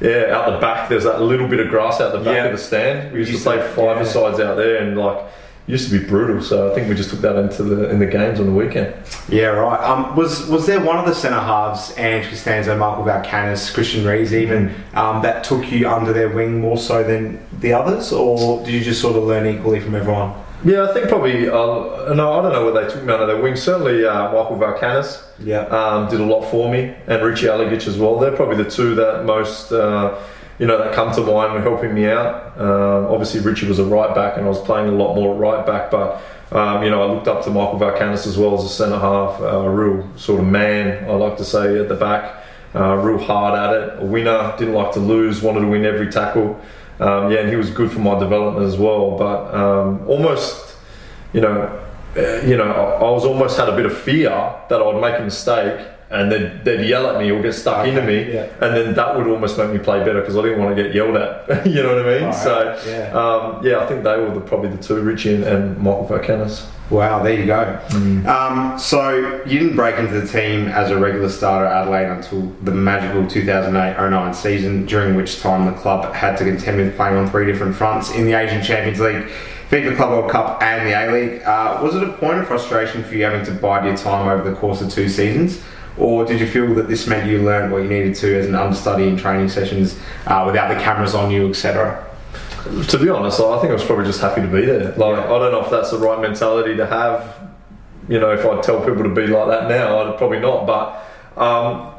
Yeah, 0.00 0.37
out 0.37 0.52
the 0.52 0.58
back, 0.61 0.88
there's 0.88 1.04
that 1.04 1.20
little 1.23 1.49
bit 1.49 1.58
of 1.58 1.68
grass 1.70 2.00
out 2.00 2.12
the 2.12 2.18
back 2.18 2.37
Yeah. 2.37 2.44
of 2.47 2.52
the 2.52 2.58
stand. 2.58 3.12
We 3.12 3.18
used, 3.20 3.32
Used 3.32 3.44
to 3.44 3.50
play 3.50 3.68
five 3.75 4.06
sides 4.06 4.38
out 4.40 4.56
there, 4.56 4.76
and 4.76 4.97
like 4.97 5.18
used 5.66 5.90
to 5.90 5.99
be 5.99 6.04
brutal. 6.06 6.40
So 6.42 6.70
I 6.70 6.75
think 6.75 6.88
we 6.88 6.94
just 6.94 7.11
took 7.11 7.20
that 7.20 7.37
into 7.37 7.62
the 7.64 7.90
in 7.90 7.99
the 7.99 8.06
games 8.06 8.38
on 8.40 8.47
the 8.47 8.52
weekend. 8.52 8.94
Yeah, 9.28 9.47
right. 9.49 9.80
Um, 9.80 10.14
was 10.14 10.47
was 10.49 10.66
there 10.66 10.80
one 10.80 10.99
of 10.99 11.06
the 11.06 11.14
centre 11.14 11.40
halves, 11.40 11.94
Ange 11.99 12.28
Costanzo, 12.28 12.76
Michael 12.76 13.04
Valkanis, 13.04 13.75
Kristian 13.75 14.06
Rees, 14.06 14.32
even 14.35 14.73
um, 14.94 15.20
that 15.23 15.44
took 15.44 15.70
you 15.73 15.88
under 15.88 16.12
their 16.12 16.28
wing 16.28 16.61
more 16.61 16.76
so 16.76 17.02
than 17.02 17.40
the 17.61 17.73
others, 17.73 18.12
or 18.12 18.62
did 18.64 18.73
you 18.75 18.80
just 18.80 19.00
sort 19.00 19.16
of 19.16 19.25
learn 19.25 19.47
equally 19.47 19.80
from 19.80 19.94
everyone? 19.94 20.32
Yeah, 20.65 20.88
I 20.88 20.93
think 20.93 21.09
probably. 21.09 21.49
Uh, 21.49 22.12
no, 22.15 22.33
I 22.38 22.43
don't 22.43 22.53
know 22.53 22.67
whether 22.67 22.85
they 22.85 22.93
took 22.93 23.05
me 23.05 23.12
under 23.12 23.27
their 23.27 23.41
wing. 23.41 23.55
Certainly, 23.55 24.05
uh, 24.05 24.25
Michael 24.33 24.59
Valkanis 24.59 25.23
Yeah. 25.38 25.61
um, 25.67 26.09
did 26.09 26.21
a 26.21 26.25
lot 26.25 26.43
for 26.50 26.71
me, 26.71 26.95
and 27.07 27.23
Richie 27.23 27.47
Alagich 27.47 27.87
as 27.87 27.97
well. 27.97 28.19
They're 28.19 28.33
probably 28.33 28.57
the 28.57 28.69
two 28.71 28.95
that 28.97 29.25
most, 29.25 29.71
uh, 29.71 30.15
you 30.59 30.67
know, 30.67 30.79
that 30.79 30.93
come 30.93 31.12
to 31.12 31.21
mind 31.21 31.55
and 31.55 31.62
helping 31.62 31.95
me 31.95 32.09
out. 32.09 32.55
Um, 32.59 33.07
obviously, 33.07 33.41
Richie 33.41 33.69
was 33.69 33.79
a 33.79 33.85
right 33.85 34.12
back, 34.15 34.37
and 34.37 34.47
I 34.47 34.49
was 34.49 34.61
playing 34.61 34.88
a 34.88 34.93
lot 34.93 35.15
more 35.15 35.35
right 35.37 35.65
back. 35.65 35.91
But 35.93 36.21
um, 36.50 36.83
you 36.83 36.91
know, 36.91 37.03
I 37.03 37.12
looked 37.12 37.29
up 37.29 37.45
to 37.45 37.50
Michael 37.50 37.79
Valkanis 37.79 38.27
as 38.27 38.38
well 38.38 38.55
as 38.55 38.65
a 38.65 38.69
centre 38.71 38.99
half, 38.99 39.38
uh, 39.41 39.45
a 39.45 39.71
real 39.71 40.09
sort 40.17 40.41
of 40.41 40.47
man. 40.47 41.05
I 41.09 41.12
like 41.12 41.37
to 41.37 41.45
say 41.45 41.79
at 41.79 41.88
the 41.88 41.95
back, 41.95 42.35
uh, 42.75 42.95
real 42.97 43.19
hard 43.19 43.57
at 43.59 43.75
it, 43.75 44.03
a 44.03 44.05
winner, 44.07 44.55
didn't 44.59 44.75
like 44.75 44.93
to 44.93 45.00
lose, 45.00 45.43
wanted 45.43 45.61
to 45.61 45.67
win 45.67 45.85
every 45.85 46.11
tackle. 46.11 46.59
Um, 47.00 47.31
yeah, 47.31 47.40
and 47.40 47.49
he 47.49 47.57
was 47.57 47.71
good 47.71 47.90
for 47.90 48.00
my 48.00 48.19
development 48.19 48.67
as 48.67 48.76
well. 48.76 49.17
But 49.17 49.55
um, 49.55 50.07
almost, 50.09 50.76
you 51.33 51.40
know, 51.40 51.81
uh, 52.17 52.40
you 52.45 52.57
know, 52.57 52.71
I, 52.71 53.07
I 53.07 53.11
was 53.11 53.25
almost 53.25 53.57
had 53.57 53.69
a 53.69 53.76
bit 53.76 53.87
of 53.87 53.97
fear 53.97 54.31
that 54.31 54.81
I'd 54.81 55.00
make 55.00 55.21
a 55.21 55.25
mistake 55.25 55.87
and 56.11 56.33
they'd, 56.33 56.65
they'd 56.65 56.87
yell 56.88 57.09
at 57.11 57.21
me 57.21 57.31
or 57.31 57.43
get 57.43 57.53
stuck 57.53 57.79
Okay, 57.79 57.91
into 57.91 58.03
me, 58.03 58.33
yeah. 58.33 58.45
and 58.61 58.75
then 58.75 58.95
that 58.95 59.17
would 59.17 59.27
almost 59.27 59.59
make 59.59 59.71
me 59.71 59.79
play 59.79 59.99
better 60.00 60.21
because 60.21 60.37
I 60.37 60.43
didn't 60.43 60.59
want 60.62 60.75
to 60.77 60.83
get 60.83 60.95
yelled 60.95 61.17
at. 61.17 61.67
you 61.67 61.83
know 61.83 61.95
what 61.97 62.07
I 62.07 62.15
mean? 62.19 62.25
Alright, 62.25 62.35
so, 62.35 62.81
yeah. 62.87 63.12
um, 63.12 63.65
yeah, 63.67 63.79
I 63.81 63.87
think 63.87 64.05
they 64.05 64.17
were 64.17 64.31
the, 64.33 64.41
probably 64.41 64.71
the 64.71 64.83
two, 64.83 65.00
Richie 65.03 65.35
and, 65.35 65.45
and 65.45 65.77
Michael 65.79 66.07
Valkanis. 66.07 66.67
Wow, 66.91 67.23
there 67.23 67.38
you 67.38 67.45
go. 67.45 67.79
Um, 68.27 68.79
so 68.79 69.43
you 69.45 69.59
didn't 69.59 69.77
break 69.77 69.97
into 69.99 70.19
the 70.19 70.27
team 70.27 70.69
as 70.69 70.91
a 70.91 70.99
regular 70.99 71.29
starter 71.29 71.67
at 71.67 71.83
Adelaide 71.83 72.07
until 72.07 72.47
the 72.62 72.71
magical 72.71 73.25
2008-09 73.25 74.35
season, 74.35 74.87
during 74.87 75.15
which 75.15 75.41
time 75.41 75.67
the 75.67 75.79
club 75.79 76.15
had 76.15 76.38
to 76.38 76.45
contend 76.45 76.79
with 76.79 76.97
playing 76.97 77.17
on 77.17 77.29
three 77.29 77.45
different 77.45 77.77
fronts 77.77 78.11
in 78.12 78.25
the 78.25 78.33
Asian 78.33 78.62
Champions 78.62 79.00
League, 79.00 79.31
FIFA 79.69 79.97
Club 79.97 80.11
World 80.12 80.31
Cup, 80.31 80.62
and 80.62 80.87
the 80.88 80.93
A-League. 80.93 81.43
Uh, 81.43 81.79
was 81.83 81.95
it 81.95 82.03
a 82.03 82.12
point 82.12 82.38
of 82.38 82.47
frustration 82.47 83.05
for 83.05 83.15
you 83.15 83.25
having 83.25 83.45
to 83.45 83.53
bide 83.53 83.85
your 83.85 83.95
time 83.95 84.27
over 84.27 84.49
the 84.49 84.57
course 84.57 84.81
of 84.81 84.91
two 84.91 85.11
seasons? 85.11 85.62
Or 85.99 86.25
did 86.25 86.40
you 86.40 86.47
feel 86.47 86.75
that 86.75 86.88
this 86.88 87.07
meant 87.07 87.28
you 87.28 87.43
learned 87.43 87.73
what 87.73 87.83
you 87.83 87.88
needed 87.88 88.14
to 88.17 88.38
as 88.38 88.47
an 88.47 88.55
understudy 88.55 89.09
in 89.09 89.17
training 89.17 89.49
sessions 89.49 89.99
uh, 90.26 90.45
without 90.47 90.69
the 90.73 90.81
cameras 90.81 91.14
on 91.14 91.31
you, 91.31 91.49
etc.? 91.49 92.05
To 92.88 92.99
be 92.99 93.09
honest, 93.09 93.40
I 93.40 93.59
think 93.61 93.71
I 93.71 93.75
was 93.75 93.85
probably 93.85 94.05
just 94.05 94.21
happy 94.21 94.43
to 94.43 94.47
be 94.49 94.64
there. 94.67 94.93
Like, 94.93 95.17
Yeah. 95.17 95.25
I 95.25 95.38
don't 95.38 95.52
know 95.52 95.64
if 95.64 95.71
that's 95.71 95.90
the 95.90 95.99
right 95.99 96.21
mentality 96.21 96.76
to 96.76 96.87
have. 96.87 97.35
You 98.09 98.19
know, 98.21 98.31
if 98.33 98.45
I'd 98.47 98.62
tell 98.62 98.78
people 98.81 99.02
to 99.05 99.09
be 99.14 99.26
like 99.26 99.49
that 99.49 99.69
now, 99.69 99.99
I'd 100.12 100.19
probably 100.19 100.40
not. 100.40 100.67
But, 100.67 101.05
um, 101.43 101.93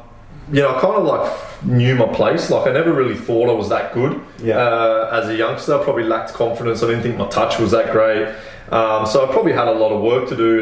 you 0.52 0.60
know, 0.62 0.76
I 0.76 0.80
kind 0.80 0.94
of 0.96 1.04
like 1.04 1.64
knew 1.64 1.94
my 1.96 2.06
place. 2.06 2.50
Like, 2.50 2.66
I 2.68 2.72
never 2.72 2.92
really 2.92 3.14
thought 3.16 3.48
I 3.48 3.52
was 3.52 3.68
that 3.68 3.92
good 3.94 4.20
Yeah. 4.42 4.56
uh, 4.58 5.20
as 5.22 5.28
a 5.28 5.34
youngster. 5.36 5.78
I 5.78 5.84
probably 5.84 6.04
lacked 6.04 6.32
confidence. 6.32 6.82
I 6.82 6.86
didn't 6.88 7.02
think 7.02 7.16
my 7.18 7.28
touch 7.28 7.58
was 7.58 7.70
that 7.72 7.92
great. 7.92 8.26
Um, 8.70 9.06
so 9.06 9.28
I 9.28 9.32
probably 9.32 9.52
had 9.52 9.68
a 9.68 9.72
lot 9.72 9.92
of 9.92 10.00
work 10.02 10.28
to 10.30 10.36
do. 10.36 10.60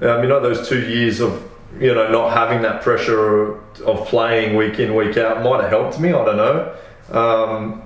And, 0.00 0.08
um, 0.08 0.22
you 0.22 0.28
know, 0.28 0.40
those 0.40 0.68
two 0.68 0.80
years 0.80 1.20
of, 1.20 1.42
you 1.80 1.94
know, 1.94 2.10
not 2.10 2.32
having 2.32 2.62
that 2.62 2.82
pressure 2.82 3.54
of 3.84 4.06
playing 4.06 4.56
week 4.56 4.78
in, 4.78 4.94
week 4.94 5.16
out 5.16 5.42
might 5.42 5.62
have 5.62 5.70
helped 5.70 6.00
me. 6.00 6.08
I 6.08 6.24
don't 6.24 6.36
know. 6.36 6.74
Um, 7.10 7.82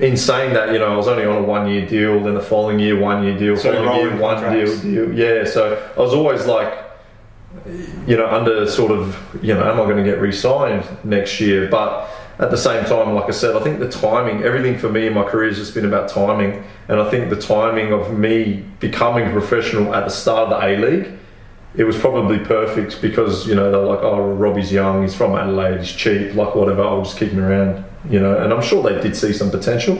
in 0.00 0.16
saying 0.16 0.54
that, 0.54 0.72
you 0.72 0.78
know, 0.78 0.92
I 0.92 0.96
was 0.96 1.08
only 1.08 1.24
on 1.24 1.38
a 1.38 1.42
one 1.42 1.68
year 1.68 1.86
deal, 1.86 2.22
then 2.22 2.34
the 2.34 2.40
following 2.40 2.78
year, 2.78 2.98
one 2.98 3.24
year 3.24 3.36
deal, 3.36 3.56
So 3.56 3.72
following 3.72 3.98
year, 3.98 4.16
one 4.20 4.52
deal, 4.52 4.80
deal. 4.80 5.12
Yeah, 5.12 5.44
so 5.44 5.90
I 5.96 6.00
was 6.00 6.14
always 6.14 6.46
like, 6.46 6.72
you 8.06 8.16
know, 8.16 8.28
under 8.28 8.68
sort 8.68 8.92
of, 8.92 9.18
you 9.42 9.54
know, 9.54 9.68
am 9.68 9.80
I 9.80 9.84
going 9.84 9.96
to 9.96 10.04
get 10.04 10.20
re 10.20 10.30
signed 10.30 10.86
next 11.02 11.40
year? 11.40 11.68
But 11.68 12.08
at 12.38 12.52
the 12.52 12.56
same 12.56 12.84
time, 12.84 13.14
like 13.14 13.24
I 13.24 13.32
said, 13.32 13.56
I 13.56 13.60
think 13.60 13.80
the 13.80 13.88
timing, 13.88 14.44
everything 14.44 14.78
for 14.78 14.88
me 14.88 15.08
in 15.08 15.14
my 15.14 15.24
career 15.24 15.48
has 15.48 15.58
just 15.58 15.74
been 15.74 15.84
about 15.84 16.08
timing. 16.08 16.62
And 16.86 17.00
I 17.00 17.10
think 17.10 17.30
the 17.30 17.40
timing 17.40 17.92
of 17.92 18.16
me 18.16 18.64
becoming 18.78 19.26
a 19.26 19.30
professional 19.30 19.92
at 19.94 20.04
the 20.04 20.10
start 20.10 20.52
of 20.52 20.60
the 20.60 20.66
A 20.66 20.76
League, 20.76 21.18
it 21.78 21.84
was 21.84 21.96
probably 21.96 22.40
perfect 22.40 23.00
because, 23.00 23.46
you 23.46 23.54
know, 23.54 23.70
they're 23.70 23.80
like, 23.80 24.00
oh, 24.02 24.32
Robbie's 24.32 24.72
young, 24.72 25.02
he's 25.02 25.14
from 25.14 25.36
Adelaide, 25.36 25.78
he's 25.78 25.92
cheap, 25.92 26.34
like 26.34 26.56
whatever, 26.56 26.82
I'll 26.82 27.04
just 27.04 27.16
keep 27.16 27.30
him 27.30 27.38
around, 27.38 27.84
you 28.10 28.18
know. 28.18 28.36
And 28.36 28.52
I'm 28.52 28.60
sure 28.62 28.82
they 28.82 29.00
did 29.00 29.14
see 29.14 29.32
some 29.32 29.48
potential. 29.48 29.96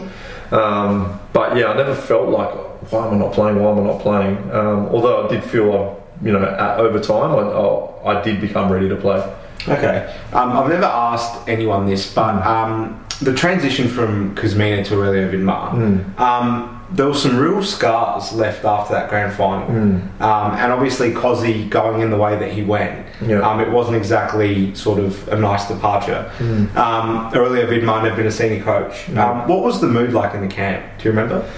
Um, 0.50 1.20
but 1.32 1.56
yeah, 1.56 1.68
I 1.68 1.76
never 1.76 1.94
felt 1.94 2.30
like, 2.30 2.52
why 2.90 3.06
am 3.06 3.14
I 3.14 3.18
not 3.18 3.32
playing? 3.32 3.62
Why 3.62 3.70
am 3.70 3.78
I 3.78 3.82
not 3.84 4.00
playing? 4.00 4.36
Um, 4.50 4.86
although 4.88 5.24
I 5.24 5.28
did 5.28 5.44
feel, 5.44 5.72
I, 5.72 6.26
you 6.26 6.32
know, 6.32 6.42
at, 6.42 6.80
over 6.80 6.98
time, 6.98 7.30
I, 7.30 7.42
I, 7.48 8.18
I 8.18 8.22
did 8.24 8.40
become 8.40 8.72
ready 8.72 8.88
to 8.88 8.96
play. 8.96 9.20
Okay. 9.68 10.12
Um, 10.32 10.52
I've 10.52 10.68
never 10.68 10.84
asked 10.84 11.48
anyone 11.48 11.86
this, 11.86 12.12
but 12.12 12.44
um, 12.44 13.04
the 13.20 13.34
transition 13.34 13.86
from 13.86 14.34
Kosmina 14.34 14.84
to 14.86 14.98
Aurelio 14.98 15.30
Vidmar, 15.30 16.18
um, 16.18 16.77
there 16.90 17.06
were 17.06 17.14
some 17.14 17.36
real 17.36 17.62
scars 17.62 18.32
left 18.32 18.64
after 18.64 18.94
that 18.94 19.10
grand 19.10 19.34
final. 19.34 19.68
Um, 19.70 20.10
and 20.20 20.72
obviously, 20.72 21.12
Cozzy 21.12 21.68
going 21.68 22.00
in 22.00 22.10
the 22.10 22.16
way 22.16 22.36
that 22.38 22.50
he 22.50 22.62
went, 22.62 23.06
Yeah. 23.20 23.40
um, 23.40 23.60
it 23.60 23.70
wasn't 23.70 23.96
exactly 23.96 24.74
sort 24.74 24.98
of 24.98 25.28
a 25.28 25.36
nice 25.38 25.68
departure. 25.68 26.30
Um, 26.74 27.30
Aurelio 27.34 27.66
Vidmar 27.66 28.00
had 28.00 28.16
been 28.16 28.26
a 28.26 28.30
senior 28.30 28.62
coach. 28.62 29.08
Um, 29.10 29.46
what 29.48 29.62
was 29.62 29.80
the 29.80 29.86
mood 29.86 30.12
like 30.14 30.34
in 30.34 30.40
the 30.40 30.46
camp? 30.48 30.82
Do 30.98 31.04
you 31.04 31.10
remember? 31.10 31.48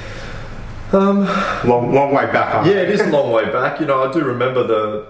Um, 0.92 1.24
Long, 1.68 1.94
long 1.94 2.12
way 2.12 2.26
back. 2.32 2.66
yeah, 2.66 2.72
it 2.82 2.90
is 2.90 3.00
a 3.00 3.06
long 3.10 3.30
way 3.30 3.44
back. 3.44 3.78
You 3.78 3.86
know, 3.86 4.02
I 4.02 4.12
do 4.12 4.24
remember 4.24 4.64
the 4.66 5.06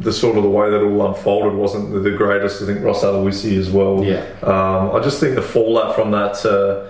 the 0.00 0.12
sort 0.12 0.36
of 0.38 0.42
the 0.42 0.48
way 0.48 0.70
that 0.70 0.80
it 0.80 0.84
all 0.84 1.06
unfolded 1.06 1.52
wasn't 1.54 1.92
the, 1.92 2.00
the 2.00 2.10
greatest. 2.10 2.62
I 2.62 2.66
think 2.66 2.82
Ross 2.84 3.02
Aloisi 3.02 3.58
as 3.58 3.70
well. 3.70 4.04
Yeah. 4.04 4.24
Um, 4.42 4.94
I 4.94 5.00
just 5.02 5.18
think 5.20 5.34
the 5.34 5.42
fallout 5.42 5.94
from 5.94 6.10
that 6.12 6.44
uh, 6.44 6.88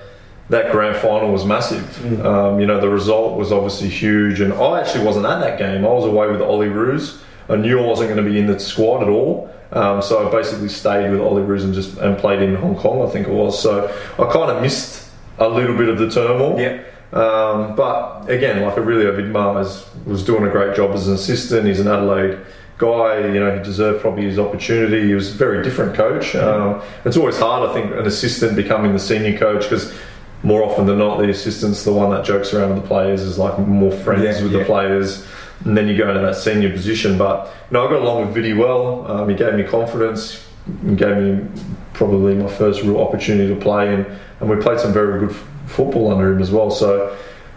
that 0.49 0.71
grand 0.73 0.97
final 0.97 1.33
was 1.33 1.45
massive. 1.45 1.83
Mm. 1.83 2.25
Um, 2.25 2.61
you 2.61 2.67
know, 2.67 2.81
the 2.81 2.89
result 2.89 3.37
was 3.37 3.53
obviously 3.53 3.89
huge, 3.89 4.41
and 4.41 4.53
I 4.53 4.81
actually 4.81 5.05
wasn't 5.05 5.27
at 5.27 5.41
that 5.41 5.59
game. 5.59 5.85
I 5.85 5.89
was 5.89 6.05
away 6.05 6.29
with 6.29 6.41
Olyroos. 6.41 7.21
I 7.49 7.57
knew 7.57 7.81
I 7.81 7.87
wasn't 7.87 8.11
going 8.11 8.25
to 8.25 8.31
be 8.31 8.39
in 8.39 8.47
the 8.47 8.59
squad 8.59 9.03
at 9.03 9.09
all. 9.09 9.53
Um, 9.73 10.01
so 10.01 10.27
I 10.27 10.31
basically 10.31 10.69
stayed 10.69 11.11
with 11.11 11.21
Olyroos 11.21 11.65
and 11.65 11.75
just 11.75 11.99
and 11.99 12.17
played 12.17 12.41
in 12.43 12.55
Hong 12.55 12.77
Kong, 12.77 13.07
I 13.07 13.11
think 13.11 13.27
it 13.27 13.33
was. 13.33 13.61
So 13.61 13.89
I 14.19 14.33
kind 14.33 14.51
of 14.51 14.63
missed 14.63 15.09
a 15.39 15.49
little 15.49 15.77
bit 15.77 15.89
of 15.89 15.99
the 15.99 16.11
turmoil. 16.11 16.59
Yeah. 16.61 16.83
Um, 17.13 17.75
but 17.77 18.29
again, 18.29 18.63
like 18.63 18.77
Aurelio 18.77 19.17
Vidmar 19.17 19.61
is, 19.63 19.87
was 20.07 20.25
doing 20.25 20.45
a 20.45 20.51
great 20.51 20.77
job 20.77 20.93
as 20.93 21.09
an 21.09 21.15
assistant. 21.15 21.67
He's 21.67 21.81
an 21.81 21.89
Adelaide 21.89 22.39
guy. 22.79 23.27
You 23.27 23.41
know, 23.41 23.57
he 23.57 23.63
deserved 23.63 24.01
probably 24.01 24.25
his 24.25 24.39
opportunity. 24.39 25.09
He 25.09 25.15
was 25.15 25.31
a 25.31 25.35
very 25.35 25.63
different 25.63 25.95
coach. 25.95 26.35
Um, 26.35 26.83
it's 27.05 27.17
always 27.17 27.39
hard, 27.39 27.69
I 27.69 27.75
think, 27.75 27.93
an 27.93 28.07
assistant 28.07 28.57
becoming 28.57 28.93
the 28.93 28.99
senior 28.99 29.39
coach 29.39 29.63
because 29.63 29.95
more 30.43 30.63
often 30.63 30.87
than 30.87 30.99
not, 30.99 31.19
the 31.19 31.29
assistant's 31.31 31.85
the 31.85 31.93
one 31.93 32.11
that 32.11 32.25
jokes 32.25 32.53
around 32.55 32.75
with 32.75 32.83
the 32.83 32.89
players, 32.89 33.23
is 33.23 33.39
like 33.39 33.59
more 33.59 33.91
friends 33.91 34.23
Yeah, 34.23 34.43
with 34.43 34.53
yeah. 34.53 34.59
the 34.61 34.65
players. 34.65 35.27
And 35.65 35.77
then 35.77 35.89
you 35.89 35.97
go 35.97 36.09
into 36.09 36.21
that 36.21 36.37
senior 36.37 36.71
position. 36.71 37.17
But 37.17 37.47
you 37.71 37.75
know, 37.75 37.87
I 37.87 37.91
got 37.91 38.03
along 38.03 38.27
with 38.27 38.35
Vidi 38.35 38.53
well. 38.53 39.11
Um, 39.11 39.29
he 39.29 39.35
gave 39.35 39.55
me 39.55 39.65
confidence. 39.65 40.45
He 40.87 40.95
gave 40.95 41.17
me 41.17 41.49
probably 41.95 42.35
my 42.35 42.49
first 42.49 42.83
real 42.83 43.01
opportunity 43.01 43.53
to 43.55 43.59
play, 43.61 43.93
and, 43.95 44.07
and 44.41 44.51
we 44.51 44.57
played 44.57 44.79
some 44.81 44.93
very 44.93 45.19
good 45.21 45.31
f- 45.31 45.45
football 45.67 46.13
under 46.13 46.31
him 46.33 46.43
as 46.43 46.51
well. 46.51 46.71
So, 46.71 47.17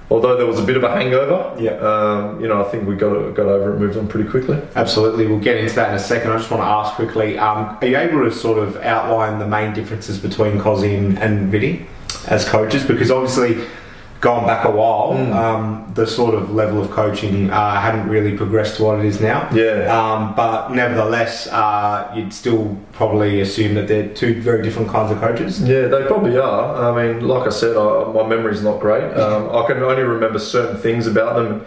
although 0.09 0.37
there 0.37 0.45
was 0.45 0.59
a 0.59 0.63
bit 0.63 0.77
of 0.77 0.83
a 0.83 0.89
hangover, 0.89 1.61
Yeah. 1.61 1.71
um, 1.73 2.39
you 2.39 2.47
know, 2.47 2.63
I 2.65 2.69
think 2.69 2.87
we 2.87 2.95
got 2.95 3.35
got 3.35 3.47
over 3.47 3.73
it, 3.75 3.79
moved 3.79 3.97
on 3.97 4.07
pretty 4.07 4.29
quickly. 4.29 4.61
Absolutely, 4.75 5.27
we'll 5.27 5.39
get 5.39 5.57
into 5.57 5.75
that 5.75 5.89
in 5.89 5.95
a 5.95 5.99
second. 5.99 6.31
I 6.31 6.37
just 6.37 6.49
want 6.49 6.63
to 6.63 6.67
ask 6.67 6.93
quickly: 6.93 7.37
um, 7.37 7.77
Are 7.81 7.85
you 7.87 7.97
able 7.97 8.23
to 8.23 8.31
sort 8.31 8.59
of 8.59 8.77
outline 8.77 9.39
the 9.39 9.47
main 9.47 9.73
differences 9.73 10.17
between 10.19 10.57
and, 10.61 11.19
and 11.19 11.51
Vidi 11.51 11.85
as 12.27 12.47
coaches? 12.47 12.83
Because 12.83 13.11
obviously, 13.11 13.65
going 14.21 14.45
back 14.45 14.65
a 14.65 14.71
while, 14.71 15.13
um, 15.33 15.91
the 15.95 16.05
sort 16.05 16.35
of 16.35 16.51
level 16.51 16.81
of 16.81 16.91
coaching 16.91 17.49
uh, 17.49 17.79
hadn't 17.79 18.07
really 18.09 18.35
progressed 18.35 18.77
to 18.77 18.83
what 18.83 18.99
it 18.99 19.05
is 19.05 19.21
now. 19.21 19.49
Yeah. 19.53 19.85
Um, 19.87 20.35
but 20.35 20.71
nevertheless, 20.71 21.47
uh, 21.47 22.11
you'd 22.15 22.33
still 22.33 22.77
probably 22.91 23.39
assume 23.41 23.75
that 23.75 23.87
they're 23.87 24.13
two 24.13 24.41
very 24.41 24.61
different 24.61 24.89
kinds 24.89 25.11
of 25.11 25.19
coaches. 25.19 25.61
Yeah, 25.61 25.87
they 25.87 26.05
probably 26.05 26.37
are. 26.37 26.91
I 26.91 27.13
mean, 27.13 27.27
like 27.27 27.47
I 27.47 27.49
said, 27.49 27.77
I, 27.77 28.11
my 28.11 28.27
memory's 28.27 28.63
not 28.63 28.79
great. 28.79 29.09
Um, 29.29 29.49
I 29.55 29.67
can 29.67 29.83
only 29.83 30.03
remember 30.03 30.39
certain 30.39 30.77
things 30.77 31.05
about 31.05 31.35
them. 31.35 31.65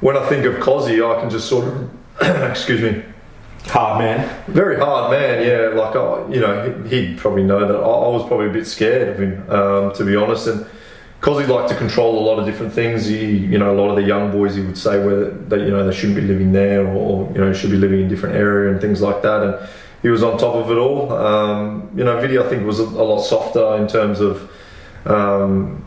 When 0.00 0.16
I 0.16 0.24
think 0.28 0.46
of 0.46 0.54
Cozzy, 0.54 1.04
I 1.04 1.20
can 1.20 1.28
just 1.28 1.48
sort 1.48 1.66
of, 1.66 1.90
excuse 2.50 2.80
me, 2.80 3.02
Hard 3.66 4.00
man. 4.00 4.44
very 4.48 4.76
hard 4.78 5.10
man. 5.12 5.46
Yeah, 5.46 5.68
like 5.80 5.94
I, 5.96 6.28
you 6.28 6.40
know, 6.40 6.84
he- 6.84 6.88
he'd 7.06 7.18
probably 7.18 7.44
know 7.44 7.60
that 7.60 7.74
I, 7.76 7.78
I 7.80 8.08
was 8.08 8.26
probably 8.26 8.48
a 8.48 8.52
bit 8.52 8.66
scared 8.66 9.08
of 9.08 9.18
him, 9.18 9.50
um, 9.50 9.92
to 9.94 10.04
be 10.04 10.16
honest. 10.16 10.46
And 10.48 10.66
because 11.20 11.40
he 11.40 11.46
liked 11.46 11.68
to 11.70 11.76
control 11.76 12.18
a 12.18 12.24
lot 12.28 12.38
of 12.40 12.44
different 12.44 12.72
things, 12.72 13.06
he, 13.06 13.24
you 13.36 13.58
know, 13.58 13.70
a 13.72 13.78
lot 13.80 13.88
of 13.90 13.96
the 13.96 14.02
young 14.02 14.32
boys, 14.32 14.56
he 14.56 14.60
would 14.62 14.76
say 14.76 14.98
whether 15.04 15.30
that, 15.30 15.60
you 15.60 15.70
know, 15.70 15.86
they 15.86 15.94
shouldn't 15.94 16.16
be 16.16 16.22
living 16.22 16.52
there 16.52 16.86
or 16.86 17.30
you 17.32 17.38
know 17.40 17.52
should 17.52 17.70
be 17.70 17.76
living 17.76 18.00
in 18.00 18.08
different 18.08 18.34
area 18.34 18.72
and 18.72 18.80
things 18.80 19.00
like 19.00 19.22
that. 19.22 19.42
And 19.42 19.68
he 20.02 20.08
was 20.08 20.22
on 20.24 20.36
top 20.38 20.56
of 20.56 20.70
it 20.70 20.76
all. 20.76 21.12
Um, 21.12 21.88
you 21.94 22.02
know, 22.02 22.20
Vidi 22.20 22.38
I 22.38 22.42
think 22.48 22.66
was 22.66 22.80
a, 22.80 22.84
a 22.84 23.04
lot 23.04 23.20
softer 23.22 23.76
in 23.76 23.86
terms 23.88 24.20
of. 24.20 24.50
Um, 25.06 25.84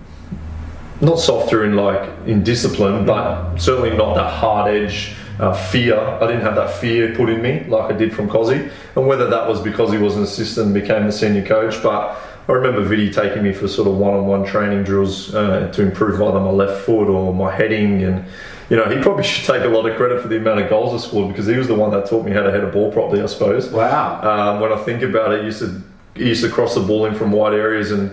not 1.01 1.19
softer 1.19 1.65
in 1.65 1.75
like 1.75 2.09
in 2.25 2.41
discipline, 2.41 3.05
but 3.05 3.57
certainly 3.57 3.95
not 3.95 4.15
that 4.15 4.31
hard 4.31 4.73
edge 4.73 5.13
uh, 5.39 5.53
fear. 5.53 5.99
I 5.99 6.27
didn't 6.27 6.41
have 6.41 6.55
that 6.55 6.75
fear 6.75 7.13
put 7.15 7.29
in 7.29 7.41
me 7.41 7.63
like 7.65 7.91
I 7.93 7.97
did 7.97 8.13
from 8.13 8.29
Cozzy, 8.29 8.71
and 8.95 9.07
whether 9.07 9.29
that 9.29 9.47
was 9.47 9.61
because 9.61 9.91
he 9.91 9.97
was 9.97 10.15
an 10.15 10.23
assistant 10.23 10.67
and 10.67 10.73
became 10.73 11.05
the 11.05 11.11
senior 11.11 11.45
coach, 11.45 11.81
but. 11.81 12.17
I 12.47 12.51
remember 12.51 12.83
Vidi 12.83 13.11
taking 13.11 13.41
me 13.41 13.53
for 13.53 13.67
sort 13.67 13.87
of 13.87 13.97
one-on-one 13.97 14.45
training 14.45 14.83
drills 14.83 15.33
uh, 15.33 15.71
to 15.71 15.81
improve 15.81 16.21
either 16.21 16.39
my 16.39 16.51
left 16.51 16.85
foot 16.85 17.07
or 17.07 17.33
my 17.33 17.51
heading, 17.51 18.03
and 18.03 18.23
you 18.69 18.77
know 18.77 18.85
he 18.85 19.01
probably 19.01 19.23
should 19.31 19.45
take 19.45 19.63
a 19.63 19.67
lot 19.67 19.89
of 19.89 19.97
credit 19.97 20.21
for 20.21 20.27
the 20.27 20.37
amount 20.37 20.59
of 20.59 20.69
goals 20.69 20.93
I 20.93 21.07
scored 21.07 21.29
because 21.29 21.47
he 21.47 21.57
was 21.57 21.67
the 21.67 21.73
one 21.73 21.89
that 21.91 22.07
taught 22.07 22.23
me 22.23 22.31
how 22.31 22.43
to 22.43 22.51
head 22.51 22.63
a 22.63 22.67
ball 22.67 22.91
properly, 22.91 23.23
I 23.23 23.25
suppose. 23.25 23.69
Wow. 23.69 24.21
Um, 24.21 24.59
when 24.59 24.71
I 24.71 24.77
think 24.83 25.01
about 25.01 25.33
it, 25.33 25.39
he 25.39 25.45
used 25.45 25.59
to 25.59 25.81
he 26.13 26.27
used 26.27 26.43
to 26.43 26.49
cross 26.51 26.75
the 26.75 26.81
ball 26.81 27.05
in 27.05 27.15
from 27.15 27.31
wide 27.31 27.53
areas, 27.53 27.91
and 27.91 28.11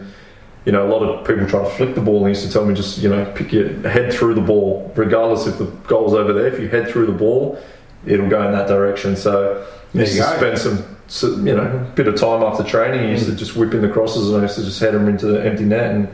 you 0.64 0.73
know 0.73 0.87
a 0.87 0.90
lot 0.90 1.02
of 1.02 1.26
people 1.26 1.47
try 1.47 1.62
to 1.62 1.71
flick 1.71 1.95
the 1.95 2.00
ball. 2.00 2.19
And 2.19 2.26
he 2.26 2.40
used 2.40 2.47
to 2.47 2.52
tell 2.52 2.64
me 2.64 2.75
just 2.75 2.99
you 2.99 3.09
know 3.09 3.25
pick 3.35 3.52
your 3.52 3.69
head 3.88 4.12
through 4.12 4.35
the 4.35 4.40
ball, 4.40 4.92
regardless 4.97 5.47
if 5.47 5.59
the 5.59 5.66
goal's 5.87 6.14
over 6.14 6.33
there. 6.33 6.47
If 6.47 6.61
you 6.61 6.69
head 6.69 6.88
through 6.88 7.07
the 7.07 7.12
ball, 7.12 7.59
it'll 8.07 8.28
go 8.28 8.47
in 8.47 8.52
that 8.52 8.69
direction. 8.69 9.16
So 9.16 9.66
he 9.92 9.99
There 9.99 10.07
used 10.07 10.16
you 10.16 10.25
to 10.25 10.31
go. 10.31 10.37
spend 10.37 10.59
some 10.59 10.97
so, 11.09 11.28
you 11.37 11.54
know 11.54 11.87
bit 11.95 12.09
of 12.09 12.16
time 12.16 12.42
after 12.42 12.64
training. 12.64 13.04
He 13.04 13.11
used 13.11 13.26
to 13.26 13.35
just 13.35 13.54
whip 13.57 13.75
in 13.75 13.83
the 13.83 13.88
crosses, 13.88 14.28
and 14.31 14.38
I 14.38 14.42
used 14.42 14.57
to 14.57 14.64
just 14.64 14.81
head 14.81 14.95
them 14.95 15.09
into 15.09 15.26
the 15.26 15.45
empty 15.45 15.64
net, 15.64 15.95
and 15.95 16.09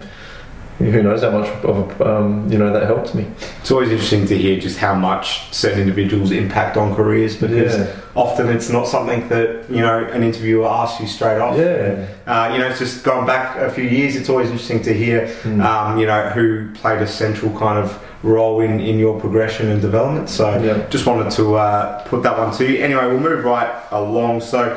who 0.79 1.03
knows 1.03 1.23
how 1.23 1.31
much 1.31 1.49
of 1.65 2.01
um, 2.01 2.51
you 2.51 2.57
know 2.59 2.73
that 2.73 2.85
helped 2.85 3.15
me. 3.15 3.27
It's 3.61 3.71
always 3.71 3.91
interesting 3.91 4.27
to 4.29 4.39
hear 4.39 4.59
just 4.61 4.79
how 4.79 4.95
much 4.95 5.53
certain 5.53 5.81
individuals 5.81 6.31
impact 6.31 6.77
on 6.77 6.95
careers 6.95 7.37
because 7.37 7.77
Yeah. 7.79 7.87
often 8.15 8.49
it's 8.49 8.71
not 8.71 8.87
something 8.87 9.29
that 9.29 9.65
you 9.69 9.81
know 9.81 9.99
an 10.05 10.23
interviewer 10.23 10.67
asks 10.69 11.01
you 11.01 11.09
straight 11.09 11.41
off. 11.41 11.57
Yeah. 11.57 12.07
Uh, 12.27 12.51
you 12.53 12.59
know, 12.59 12.67
it's 12.69 12.79
just 12.79 13.03
going 13.05 13.27
back 13.27 13.57
a 13.57 13.71
few 13.71 13.85
years. 13.85 14.15
It's 14.15 14.29
always 14.29 14.51
interesting 14.51 14.83
to 14.83 14.93
hear, 14.95 15.27
Hmm. 15.43 15.61
um, 15.61 15.99
you 15.99 16.07
know, 16.07 16.29
who 16.31 16.71
played 16.75 17.03
a 17.03 17.07
central 17.07 17.51
kind 17.59 17.79
of 17.79 17.99
role 18.23 18.61
in, 18.61 18.81
in 18.81 18.99
your 18.99 19.19
progression 19.21 19.71
and 19.71 19.81
development. 19.81 20.29
So, 20.29 20.45
Yeah. 20.63 20.79
just 20.91 21.07
wanted 21.07 21.31
to 21.33 21.55
uh, 21.57 22.03
put 22.05 22.23
that 22.25 22.37
one 22.39 22.51
to 22.59 22.65
you. 22.71 22.83
Anyway, 22.85 23.05
we'll 23.07 23.21
move 23.21 23.45
right 23.45 23.71
along. 23.93 24.41
So, 24.43 24.77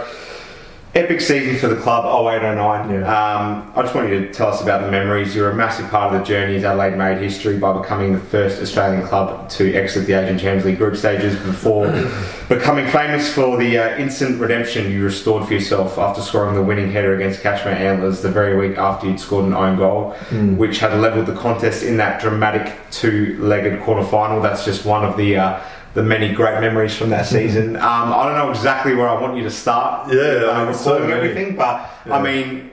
epic 0.94 1.22
season 1.22 1.56
for 1.58 1.68
the 1.74 1.82
club, 1.82 2.04
0809. 2.04 2.90
Yeah. 2.90 3.02
Um, 3.02 3.72
I 3.76 3.82
just 3.82 3.96
want 3.96 4.10
you 4.10 4.20
to 4.20 4.34
tell 4.34 4.48
us 4.48 4.62
about 4.62 4.82
the 4.82 4.92
memories. 4.92 5.34
You're 5.34 5.50
a 5.50 5.56
massive 5.56 5.90
part 5.90 6.14
of 6.14 6.20
the 6.20 6.26
journey 6.26 6.56
as 6.56 6.66
Adelaide 6.66 6.98
made 6.98 7.18
history 7.18 7.58
by 7.58 7.80
becoming 7.80 8.12
the 8.12 8.20
first 8.20 8.62
Australian 8.62 9.08
club 9.08 9.50
to 9.52 9.74
exit 9.74 10.06
the 10.06 10.14
Asian 10.14 10.38
Champions 10.38 10.66
League 10.66 10.78
group 10.78 10.98
stages 10.98 11.36
before 11.40 11.88
becoming 12.50 12.88
famous 12.88 13.34
for 13.34 13.58
the 13.58 13.78
uh, 13.78 13.98
instant 13.98 14.40
redemption 14.42 14.92
you 14.92 15.06
restored 15.06 15.48
for 15.48 15.54
yourself 15.54 15.98
after 15.98 16.22
scoring 16.22 16.56
the 16.56 16.64
winning 16.64 16.92
header 16.92 17.16
against 17.16 17.42
Kashima 17.42 17.74
Antlers 17.74 18.22
the 18.22 18.32
very 18.32 18.58
week 18.58 18.78
after 18.78 19.08
you'd 19.08 19.20
scored 19.20 19.46
an 19.46 19.54
own 19.54 19.78
goal, 19.78 20.12
which 20.58 20.80
had 20.80 20.94
levelled 21.00 21.26
the 21.26 21.36
contest 21.36 21.84
in 21.84 21.96
that 21.98 22.20
dramatic 22.20 22.78
two-legged 22.92 23.82
quarter 23.82 24.06
final. 24.06 24.42
That's 24.42 24.66
just 24.66 24.86
one 24.86 25.06
of 25.06 25.16
the 25.16 25.38
uh, 25.38 25.62
the 25.94 26.04
many 26.04 26.34
great 26.34 26.60
memories 26.62 26.96
from 26.96 27.10
that 27.10 27.26
season. 27.26 27.76
Um, 27.92 28.14
I 28.14 28.26
don't 28.26 28.36
know 28.36 28.52
exactly 28.52 28.96
where 28.96 29.10
I 29.10 29.20
want 29.20 29.36
you 29.36 29.44
to 29.44 29.52
start. 29.52 30.14
Yeah, 30.14 30.46
I 30.46 30.62
uh, 30.62 30.66
mean, 30.66 30.74
so 30.74 30.98
everything, 31.04 31.56
but 31.56 31.90
I 32.06 32.22
mean, 32.22 32.72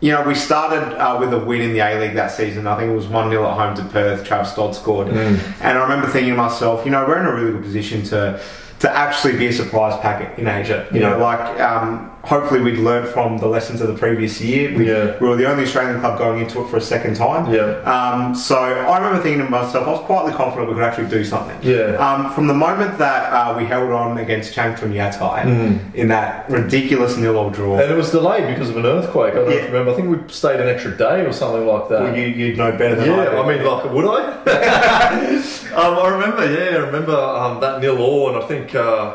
you 0.00 0.12
know, 0.12 0.22
we 0.22 0.34
started 0.34 0.96
uh, 0.98 1.18
with 1.18 1.32
a 1.32 1.38
win 1.38 1.60
in 1.60 1.72
the 1.72 1.80
A 1.80 1.98
League 1.98 2.14
that 2.14 2.30
season. 2.30 2.66
I 2.66 2.76
think 2.76 2.90
it 2.90 2.94
was 2.94 3.06
1 3.08 3.30
0 3.30 3.46
at 3.46 3.54
home 3.54 3.74
to 3.76 3.92
Perth. 3.92 4.24
Travis 4.24 4.54
Dodd 4.54 4.74
scored. 4.74 5.08
Mm. 5.08 5.60
And 5.60 5.78
I 5.78 5.82
remember 5.82 6.06
thinking 6.06 6.32
to 6.32 6.36
myself, 6.36 6.84
you 6.84 6.90
know, 6.90 7.04
we're 7.06 7.20
in 7.20 7.26
a 7.26 7.34
really 7.34 7.52
good 7.52 7.62
position 7.62 8.02
to 8.04 8.40
to 8.84 8.94
actually 8.94 9.34
be 9.38 9.46
a 9.46 9.52
surprise 9.52 9.98
packet 10.00 10.38
in 10.38 10.46
Asia. 10.46 10.86
You 10.92 11.00
know, 11.00 11.16
like 11.16 11.40
um, 11.58 12.10
hopefully 12.22 12.60
we'd 12.60 12.76
learned 12.78 13.08
from 13.08 13.38
the 13.38 13.46
lessons 13.46 13.80
of 13.80 13.88
the 13.88 13.94
previous 13.94 14.38
year. 14.42 14.76
We, 14.76 14.86
Yeah. 14.90 15.16
we 15.20 15.26
were 15.28 15.36
the 15.36 15.48
only 15.50 15.64
Australian 15.64 16.00
club 16.00 16.18
going 16.18 16.42
into 16.42 16.60
it 16.62 16.68
for 16.68 16.76
a 16.76 16.82
second 16.82 17.16
time. 17.16 17.50
Yeah. 17.52 17.80
Um, 17.94 18.34
so 18.34 18.56
I 18.58 18.98
remember 18.98 19.22
thinking 19.22 19.42
to 19.42 19.48
myself, 19.48 19.86
I 19.86 19.90
was 19.92 20.00
quietly 20.00 20.32
confident 20.34 20.68
we 20.68 20.74
could 20.74 20.82
actually 20.84 21.08
do 21.08 21.24
something. 21.24 21.56
Yeah. 21.62 21.96
Um, 21.96 22.30
from 22.34 22.46
the 22.46 22.52
moment 22.52 22.98
that 22.98 23.32
uh, 23.32 23.54
we 23.56 23.64
held 23.64 23.90
on 23.90 24.18
against 24.18 24.52
Changchun 24.54 24.92
Yatai 24.92 25.94
in 25.94 26.08
that 26.08 26.50
ridiculous 26.50 27.16
nil-all 27.16 27.48
draw, 27.48 27.78
And 27.78 27.90
it 27.90 27.96
was 27.96 28.10
delayed 28.10 28.46
because 28.54 28.68
of 28.68 28.76
an 28.76 28.84
earthquake. 28.84 29.32
I 29.32 29.36
don't 29.36 29.50
Yeah. 29.50 29.64
remember. 29.64 29.92
I 29.92 29.94
think 29.94 30.08
we 30.14 30.18
stayed 30.32 30.60
an 30.60 30.68
extra 30.68 30.94
day 30.94 31.24
or 31.24 31.32
something 31.32 31.66
like 31.66 31.88
that. 31.88 32.00
well, 32.02 32.14
you, 32.18 32.26
you'd 32.26 32.58
know 32.58 32.70
better 32.72 32.96
than 32.96 33.08
I 33.08 33.24
yeah. 33.32 33.40
I 33.40 33.48
mean, 33.48 33.64
like, 33.64 33.90
would 33.94 34.04
I? 34.04 34.20
um, 35.76 35.98
I 35.98 36.08
remember, 36.08 36.44
yeah, 36.50 36.76
I 36.76 36.80
remember 36.86 37.14
um, 37.16 37.60
that 37.60 37.80
nil 37.80 37.98
all, 37.98 38.28
and 38.34 38.42
I 38.42 38.46
think, 38.46 38.74
uh, 38.74 39.14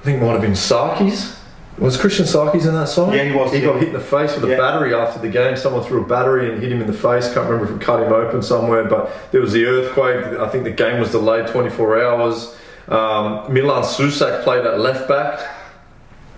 I 0.00 0.04
think 0.04 0.20
it 0.20 0.24
might 0.24 0.32
have 0.32 0.40
been 0.42 0.52
Sarkies. 0.52 1.34
Was 1.78 1.98
Kristian 1.98 2.24
Sarkies 2.24 2.66
in 2.66 2.72
that 2.74 2.88
song? 2.88 3.12
Yeah, 3.12 3.24
he 3.24 3.32
was, 3.34 3.52
He 3.52 3.58
yeah. 3.58 3.66
got 3.66 3.78
hit 3.80 3.88
in 3.88 3.92
the 3.94 4.00
face 4.00 4.34
with 4.34 4.44
a 4.44 4.48
Yeah. 4.48 4.56
battery 4.56 4.94
after 4.94 5.20
the 5.20 5.28
game. 5.28 5.56
Someone 5.56 5.82
threw 5.82 6.02
a 6.04 6.06
battery 6.06 6.50
and 6.50 6.62
hit 6.62 6.72
him 6.72 6.80
in 6.80 6.86
the 6.86 6.92
face. 6.94 7.26
Can't 7.34 7.46
remember 7.50 7.64
if 7.70 7.78
it 7.78 7.84
cut 7.84 8.02
him 8.02 8.12
open 8.12 8.40
somewhere, 8.40 8.84
but 8.84 9.10
there 9.30 9.42
was 9.42 9.52
the 9.52 9.66
earthquake. 9.66 10.24
I 10.40 10.48
think 10.48 10.64
the 10.64 10.70
game 10.70 10.98
was 11.00 11.10
delayed 11.10 11.48
24 11.48 12.02
hours. 12.02 12.56
Um, 12.88 13.52
Milan 13.52 13.82
Susak 13.82 14.42
played 14.42 14.64
at 14.64 14.80
left 14.80 15.06
back 15.06 15.38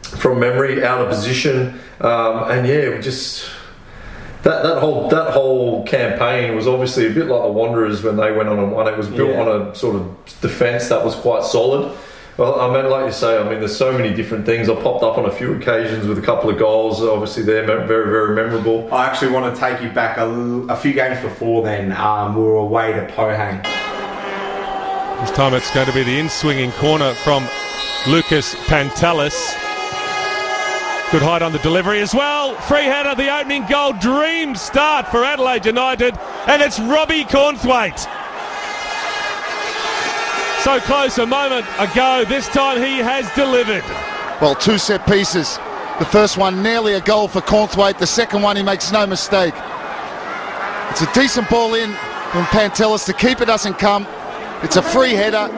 from 0.02 0.40
memory, 0.40 0.84
out 0.84 1.00
of 1.02 1.08
position, 1.08 1.78
um, 2.00 2.50
and 2.50 2.66
yeah, 2.66 2.88
we 2.90 2.98
just 3.00 3.48
that, 4.44 4.62
that 4.62 4.78
whole 4.80 5.08
that 5.08 5.32
whole 5.32 5.84
campaign 5.84 6.54
was 6.54 6.66
obviously 6.66 7.06
a 7.06 7.10
bit 7.10 7.26
like 7.26 7.42
the 7.42 7.52
Wanderers 7.52 8.02
when 8.02 8.16
they 8.16 8.32
went 8.32 8.48
on 8.48 8.58
and 8.58 8.72
won. 8.72 8.86
It 8.86 8.96
was 8.96 9.08
built 9.08 9.30
Yeah. 9.30 9.40
on 9.42 9.62
a 9.68 9.74
sort 9.74 9.96
of 9.96 10.16
defence 10.40 10.88
that 10.88 11.04
was 11.04 11.14
quite 11.16 11.42
solid. 11.44 11.96
Well, 12.36 12.60
I 12.60 12.72
mean, 12.72 12.88
like 12.88 13.06
you 13.06 13.10
say, 13.12 13.36
I 13.36 13.42
mean, 13.50 13.58
there's 13.58 13.76
so 13.76 13.90
many 13.92 14.14
different 14.14 14.46
things. 14.46 14.68
I 14.68 14.74
popped 14.80 15.02
up 15.02 15.18
on 15.18 15.24
a 15.24 15.30
few 15.32 15.54
occasions 15.54 16.06
with 16.06 16.18
a 16.18 16.22
couple 16.22 16.48
of 16.48 16.56
goals. 16.56 17.02
Obviously, 17.02 17.42
they're 17.42 17.66
very, 17.66 17.86
very 17.86 18.32
memorable. 18.36 18.88
I 18.94 19.06
actually 19.06 19.32
want 19.32 19.52
to 19.52 19.60
take 19.60 19.82
you 19.82 19.88
back 19.90 20.18
a, 20.18 20.20
l- 20.20 20.70
a 20.70 20.76
few 20.76 20.92
games 20.92 21.20
before 21.20 21.64
then. 21.64 21.90
Um, 21.90 22.36
we 22.36 22.42
were 22.44 22.54
away 22.58 22.92
to 22.92 23.08
Pohang. 23.08 23.60
This 25.20 25.32
time 25.32 25.52
it's 25.52 25.74
going 25.74 25.86
to 25.88 25.92
be 25.92 26.04
the 26.04 26.16
in-swinging 26.20 26.70
corner 26.72 27.12
from 27.12 27.42
Lucas 28.06 28.54
Pantelis. 28.66 29.56
Good 31.10 31.22
height 31.22 31.40
on 31.40 31.52
the 31.52 31.58
delivery 31.60 32.02
as 32.02 32.14
well. 32.14 32.54
Free 32.68 32.84
header, 32.84 33.14
the 33.14 33.34
opening 33.34 33.64
goal. 33.66 33.94
Dream 33.94 34.54
start 34.54 35.08
for 35.08 35.24
Adelaide 35.24 35.64
United. 35.64 36.14
And 36.46 36.60
it's 36.60 36.78
Robbie 36.78 37.24
Cornthwaite. 37.24 37.98
So 40.62 40.78
close 40.80 41.16
a 41.16 41.24
moment 41.24 41.64
ago. 41.78 42.26
This 42.28 42.46
time 42.48 42.76
he 42.76 42.98
has 42.98 43.24
delivered. 43.34 43.84
Well, 44.42 44.54
two 44.54 44.76
set 44.76 45.06
pieces. 45.06 45.58
The 45.98 46.04
first 46.04 46.36
one 46.36 46.62
nearly 46.62 46.92
a 46.92 47.00
goal 47.00 47.26
for 47.26 47.40
Cornthwaite. 47.40 47.96
The 47.98 48.06
second 48.06 48.42
one, 48.42 48.56
he 48.56 48.62
makes 48.62 48.92
no 48.92 49.06
mistake. 49.06 49.54
It's 50.90 51.00
a 51.00 51.10
decent 51.14 51.48
ball 51.48 51.72
in 51.72 51.88
from 52.32 52.44
Pantelis. 52.52 53.06
The 53.06 53.14
keeper 53.14 53.46
doesn't 53.46 53.78
come. 53.78 54.06
It's 54.62 54.76
a 54.76 54.82
free 54.82 55.14
header. 55.14 55.48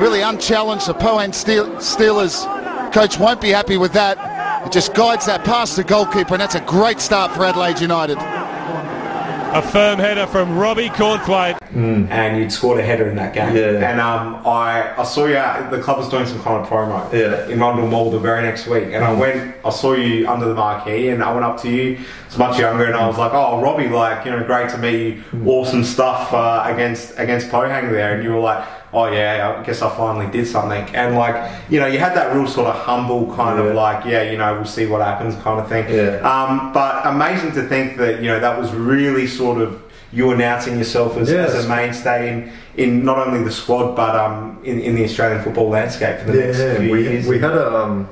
Really 0.00 0.20
unchallenged. 0.20 0.86
The 0.86 0.94
Pohang 0.94 1.34
Steel- 1.34 1.66
Steelers 1.78 2.44
coach 2.92 3.18
won't 3.18 3.40
be 3.40 3.48
happy 3.48 3.76
with 3.76 3.92
that. 3.94 4.27
It 4.64 4.72
just 4.72 4.94
guides 4.94 5.26
that 5.26 5.44
past 5.44 5.76
the 5.76 5.84
goalkeeper, 5.84 6.34
and 6.34 6.40
that's 6.40 6.54
a 6.54 6.60
great 6.60 7.00
start 7.00 7.32
for 7.32 7.44
Adelaide 7.44 7.80
United. 7.80 8.18
A 8.18 9.62
firm 9.62 9.98
header 9.98 10.26
from 10.26 10.56
Robbie 10.58 10.88
Cornthwaite. 10.88 11.57
And 11.74 12.38
you'd 12.38 12.52
scored 12.52 12.78
a 12.80 12.82
header 12.82 13.08
in 13.08 13.16
that 13.16 13.34
game. 13.34 13.54
Yeah. 13.54 13.90
And 13.90 14.00
um, 14.00 14.46
I, 14.46 14.94
I 14.96 15.04
saw 15.04 15.26
you. 15.26 15.36
Out, 15.36 15.70
the 15.70 15.80
club 15.80 15.98
was 15.98 16.08
doing 16.08 16.26
some 16.26 16.40
kind 16.42 16.62
of 16.62 16.68
promo. 16.68 17.12
Yeah. 17.12 17.48
In 17.48 17.60
Rundle 17.60 17.86
Mall 17.86 18.10
the 18.10 18.18
very 18.18 18.42
next 18.42 18.66
week, 18.66 18.84
and 18.92 19.04
I 19.04 19.12
went. 19.12 19.54
I 19.64 19.70
saw 19.70 19.92
you 19.94 20.28
under 20.28 20.46
the 20.46 20.54
marquee, 20.54 21.08
and 21.10 21.22
I 21.22 21.32
went 21.32 21.44
up 21.44 21.60
to 21.62 21.70
you. 21.70 21.98
It's 22.26 22.38
much 22.38 22.58
younger, 22.58 22.84
and 22.84 22.94
I 22.96 23.06
was 23.06 23.18
like, 23.18 23.32
"Oh, 23.34 23.60
Robbie, 23.60 23.88
like 23.88 24.24
you 24.24 24.30
know, 24.32 24.42
great 24.44 24.70
to 24.70 24.78
meet 24.78 25.16
you. 25.16 25.22
Awesome 25.46 25.84
stuff 25.84 26.32
uh, 26.32 26.62
against 26.66 27.18
against 27.18 27.48
Pohang 27.48 27.90
there." 27.90 28.14
And 28.14 28.22
you 28.24 28.30
were 28.32 28.40
like. 28.40 28.66
Oh 28.90 29.04
yeah, 29.12 29.58
I 29.60 29.62
guess 29.64 29.82
I 29.82 29.94
finally 29.94 30.32
did 30.32 30.46
something, 30.46 30.82
and 30.96 31.14
like 31.14 31.36
you 31.68 31.78
know, 31.78 31.84
you 31.84 31.98
had 31.98 32.14
that 32.16 32.34
real 32.34 32.46
sort 32.46 32.68
of 32.68 32.74
humble 32.74 33.26
kind 33.36 33.58
Yeah. 33.58 33.66
of 33.66 33.74
like, 33.74 34.06
yeah, 34.06 34.22
you 34.30 34.38
know, 34.38 34.54
we'll 34.54 34.64
see 34.64 34.86
what 34.86 35.02
happens 35.02 35.34
kind 35.42 35.60
of 35.60 35.68
thing. 35.68 35.84
Yeah. 35.94 36.20
Um, 36.26 36.72
but 36.72 37.04
amazing 37.04 37.52
to 37.52 37.64
think 37.68 37.98
that 37.98 38.22
you 38.22 38.28
know 38.28 38.40
that 38.40 38.58
was 38.58 38.72
really 38.72 39.26
sort 39.26 39.60
of 39.60 39.82
you 40.12 40.30
announcing 40.30 40.78
yourself 40.78 41.16
as, 41.18 41.30
Yes. 41.30 41.54
as 41.54 41.66
a 41.66 41.68
mainstay 41.68 42.32
in, 42.32 42.52
in 42.76 43.04
not 43.04 43.18
only 43.26 43.42
the 43.44 43.50
squad 43.50 43.94
but 43.94 44.16
um, 44.16 44.58
in, 44.64 44.80
in 44.80 44.94
the 44.94 45.04
Australian 45.04 45.42
football 45.42 45.68
landscape 45.68 46.18
for 46.20 46.32
the 46.32 46.38
next 46.46 46.78
few 46.80 46.90
we, 46.92 47.02
years. 47.02 47.26
we 47.26 47.38
had 47.38 47.52
a 47.52 47.76
um, 47.76 48.08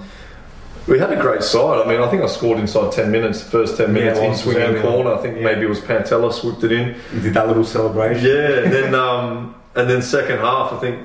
we 0.86 0.98
had 1.00 1.10
a 1.12 1.20
great 1.20 1.42
side. 1.42 1.84
I 1.84 1.88
mean, 1.88 2.00
I 2.00 2.08
think 2.08 2.22
I 2.22 2.26
scored 2.26 2.58
inside 2.60 2.92
ten 2.92 3.10
minutes. 3.10 3.42
The 3.42 3.50
first 3.50 3.76
ten 3.76 3.92
minutes 3.92 4.20
it 4.20 4.24
in 4.24 4.36
swinging 4.36 4.80
corner. 4.82 5.14
I 5.14 5.18
think 5.22 5.36
Yeah. 5.38 5.44
maybe 5.44 5.62
it 5.62 5.68
was 5.68 5.80
Pantelis 5.80 6.44
whipped 6.44 6.62
it 6.62 6.70
in. 6.70 6.94
You 7.12 7.20
did 7.20 7.34
that 7.34 7.48
little 7.48 7.64
celebration. 7.64 8.24
Yeah, 8.24 8.60
and 8.62 8.72
then 8.72 8.94
um, 8.94 9.54
and 9.74 9.90
then 9.90 10.00
second 10.00 10.38
half, 10.38 10.72
I 10.72 10.78
think 10.78 10.98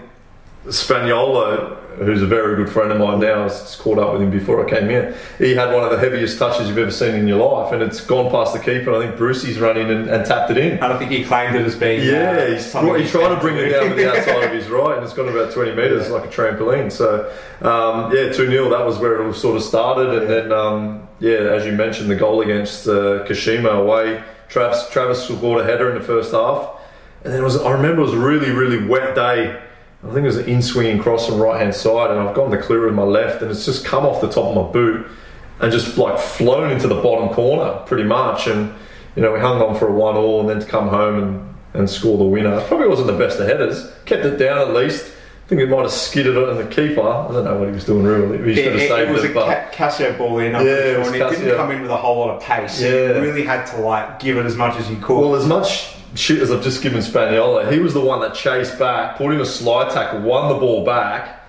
Spagnola, 0.65 1.77
who's 1.97 2.21
a 2.21 2.27
very 2.27 2.55
good 2.55 2.71
friend 2.71 2.91
of 2.91 2.99
mine 2.99 3.19
now, 3.19 3.41
I 3.41 3.43
was 3.45 3.75
caught 3.77 3.97
up 3.97 4.13
with 4.13 4.21
him 4.21 4.29
before 4.29 4.65
I 4.65 4.69
came 4.69 4.89
here. 4.89 5.17
He 5.39 5.55
had 5.55 5.73
one 5.73 5.83
of 5.83 5.89
the 5.89 5.97
heaviest 5.97 6.37
touches 6.37 6.67
you've 6.67 6.77
ever 6.77 6.91
seen 6.91 7.15
in 7.15 7.27
your 7.27 7.39
life, 7.39 7.73
and 7.73 7.81
it's 7.81 7.99
gone 7.99 8.29
past 8.29 8.53
the 8.53 8.59
keeper. 8.59 8.93
And 8.93 9.03
I 9.03 9.07
think 9.07 9.17
Brucey's 9.17 9.59
run 9.59 9.75
in 9.75 9.89
and, 9.89 10.07
and 10.07 10.23
tapped 10.23 10.51
it 10.51 10.57
in. 10.57 10.79
I 10.79 10.87
don't 10.87 10.99
think 10.99 11.09
he 11.09 11.23
claimed 11.23 11.55
it 11.55 11.65
as 11.65 11.75
being. 11.75 12.07
Yeah, 12.07 12.31
uh, 12.31 12.51
he's, 12.51 12.65
he 12.65 13.11
tried 13.11 13.33
to 13.33 13.39
bring 13.41 13.57
it 13.57 13.69
down 13.69 13.89
to 13.89 13.95
the 13.95 14.09
outside 14.09 14.43
of 14.43 14.51
his 14.53 14.67
right, 14.69 14.95
and 14.95 15.03
it's 15.03 15.13
gone 15.13 15.29
about 15.29 15.51
20 15.51 15.71
metres 15.71 16.11
like 16.11 16.25
a 16.25 16.27
trampoline. 16.27 16.91
So, 16.91 17.31
um, 17.61 18.15
yeah, 18.15 18.31
2 18.31 18.33
0, 18.33 18.69
that 18.69 18.85
was 18.85 18.99
where 18.99 19.19
it 19.19 19.25
all 19.25 19.33
sort 19.33 19.57
of 19.57 19.63
started. 19.63 20.13
And 20.13 20.29
then, 20.29 20.51
um, 20.51 21.07
yeah, 21.19 21.37
as 21.37 21.65
you 21.65 21.71
mentioned, 21.71 22.11
the 22.11 22.15
goal 22.15 22.41
against 22.41 22.87
uh, 22.87 23.25
Kashima 23.25 23.81
away, 23.81 24.23
Travis, 24.47 24.87
Travis 24.91 25.23
scored 25.23 25.61
a 25.61 25.63
header 25.63 25.89
in 25.89 25.97
the 25.97 26.05
first 26.05 26.33
half. 26.33 26.77
And 27.23 27.33
then 27.33 27.41
it 27.41 27.43
was, 27.43 27.57
I 27.57 27.71
remember 27.71 28.01
it 28.01 28.05
was 28.05 28.13
a 28.13 28.19
really, 28.19 28.51
really 28.51 28.85
wet 28.87 29.15
day. 29.15 29.59
I 30.03 30.07
think 30.07 30.23
it 30.23 30.27
was 30.27 30.37
an 30.37 30.49
in 30.49 30.61
swinging 30.63 30.99
cross 30.99 31.29
on 31.29 31.37
the 31.37 31.45
right 31.45 31.61
hand 31.61 31.75
side, 31.75 32.09
and 32.09 32.19
I've 32.19 32.35
gone 32.35 32.49
the 32.49 32.57
clear 32.57 32.85
with 32.85 32.95
my 32.95 33.03
left, 33.03 33.41
and 33.41 33.51
it's 33.51 33.65
just 33.65 33.85
come 33.85 34.05
off 34.05 34.19
the 34.19 34.31
top 34.31 34.55
of 34.55 34.65
my 34.65 34.71
boot 34.71 35.07
and 35.59 35.71
just 35.71 35.97
like 35.97 36.17
flown 36.19 36.71
into 36.71 36.87
the 36.87 36.99
bottom 37.01 37.29
corner 37.33 37.83
pretty 37.85 38.03
much. 38.03 38.47
And 38.47 38.73
you 39.15 39.21
know, 39.21 39.31
we 39.31 39.39
hung 39.39 39.61
on 39.61 39.77
for 39.77 39.87
a 39.87 39.91
one 39.91 40.15
all, 40.15 40.39
and 40.39 40.49
then 40.49 40.59
to 40.59 40.65
come 40.65 40.87
home 40.87 41.23
and, 41.23 41.55
and 41.73 41.89
score 41.89 42.17
the 42.17 42.23
winner. 42.23 42.61
Probably 42.67 42.87
wasn't 42.87 43.07
the 43.07 43.17
best 43.17 43.39
of 43.39 43.47
headers. 43.47 43.91
Kept 44.05 44.25
it 44.25 44.37
down 44.37 44.57
at 44.57 44.73
least. 44.73 45.13
I 45.51 45.53
think 45.53 45.67
he 45.67 45.75
might 45.75 45.81
have 45.81 45.91
skidded 45.91 46.37
it, 46.37 46.47
and 46.47 46.57
the 46.59 46.65
keeper. 46.73 47.01
I 47.01 47.27
don't 47.29 47.43
know 47.43 47.57
what 47.57 47.67
he 47.67 47.73
was 47.73 47.83
doing 47.83 48.05
really. 48.05 48.37
He 48.37 48.61
It, 48.61 48.63
should 48.63 48.71
have 48.71 48.81
it, 48.83 48.87
saved 48.87 49.09
it 49.09 49.13
was 49.13 49.23
it, 49.25 49.31
a 49.31 49.33
Ca- 49.33 49.69
Cassio 49.73 50.17
ball 50.17 50.39
in, 50.39 50.55
I'm 50.55 50.65
Yeah, 50.65 50.71
it 50.71 50.77
sure, 50.91 50.99
was 50.99 51.07
and 51.09 51.15
it 51.17 51.29
didn't 51.41 51.57
come 51.57 51.71
in 51.71 51.81
with 51.81 51.91
a 51.91 51.97
whole 51.97 52.19
lot 52.19 52.29
of 52.37 52.41
pace. 52.41 52.81
Yeah. 52.81 52.89
You 52.89 53.13
really 53.21 53.43
had 53.43 53.65
to 53.71 53.81
like 53.81 54.21
give 54.21 54.37
it 54.37 54.45
as 54.45 54.55
much 54.55 54.77
as 54.79 54.89
you 54.89 54.95
could. 54.95 55.19
Well, 55.19 55.35
as 55.35 55.45
much 55.45 55.93
shit 56.15 56.39
as 56.41 56.53
I've 56.53 56.63
just 56.63 56.81
given 56.81 57.01
Spaniola, 57.01 57.69
he 57.69 57.79
was 57.79 57.93
the 57.93 57.99
one 57.99 58.21
that 58.21 58.33
chased 58.33 58.79
back, 58.79 59.17
put 59.17 59.33
in 59.33 59.41
a 59.41 59.45
slide 59.45 59.91
tackle, 59.91 60.21
won 60.21 60.47
the 60.47 60.55
ball 60.57 60.85
back, 60.85 61.43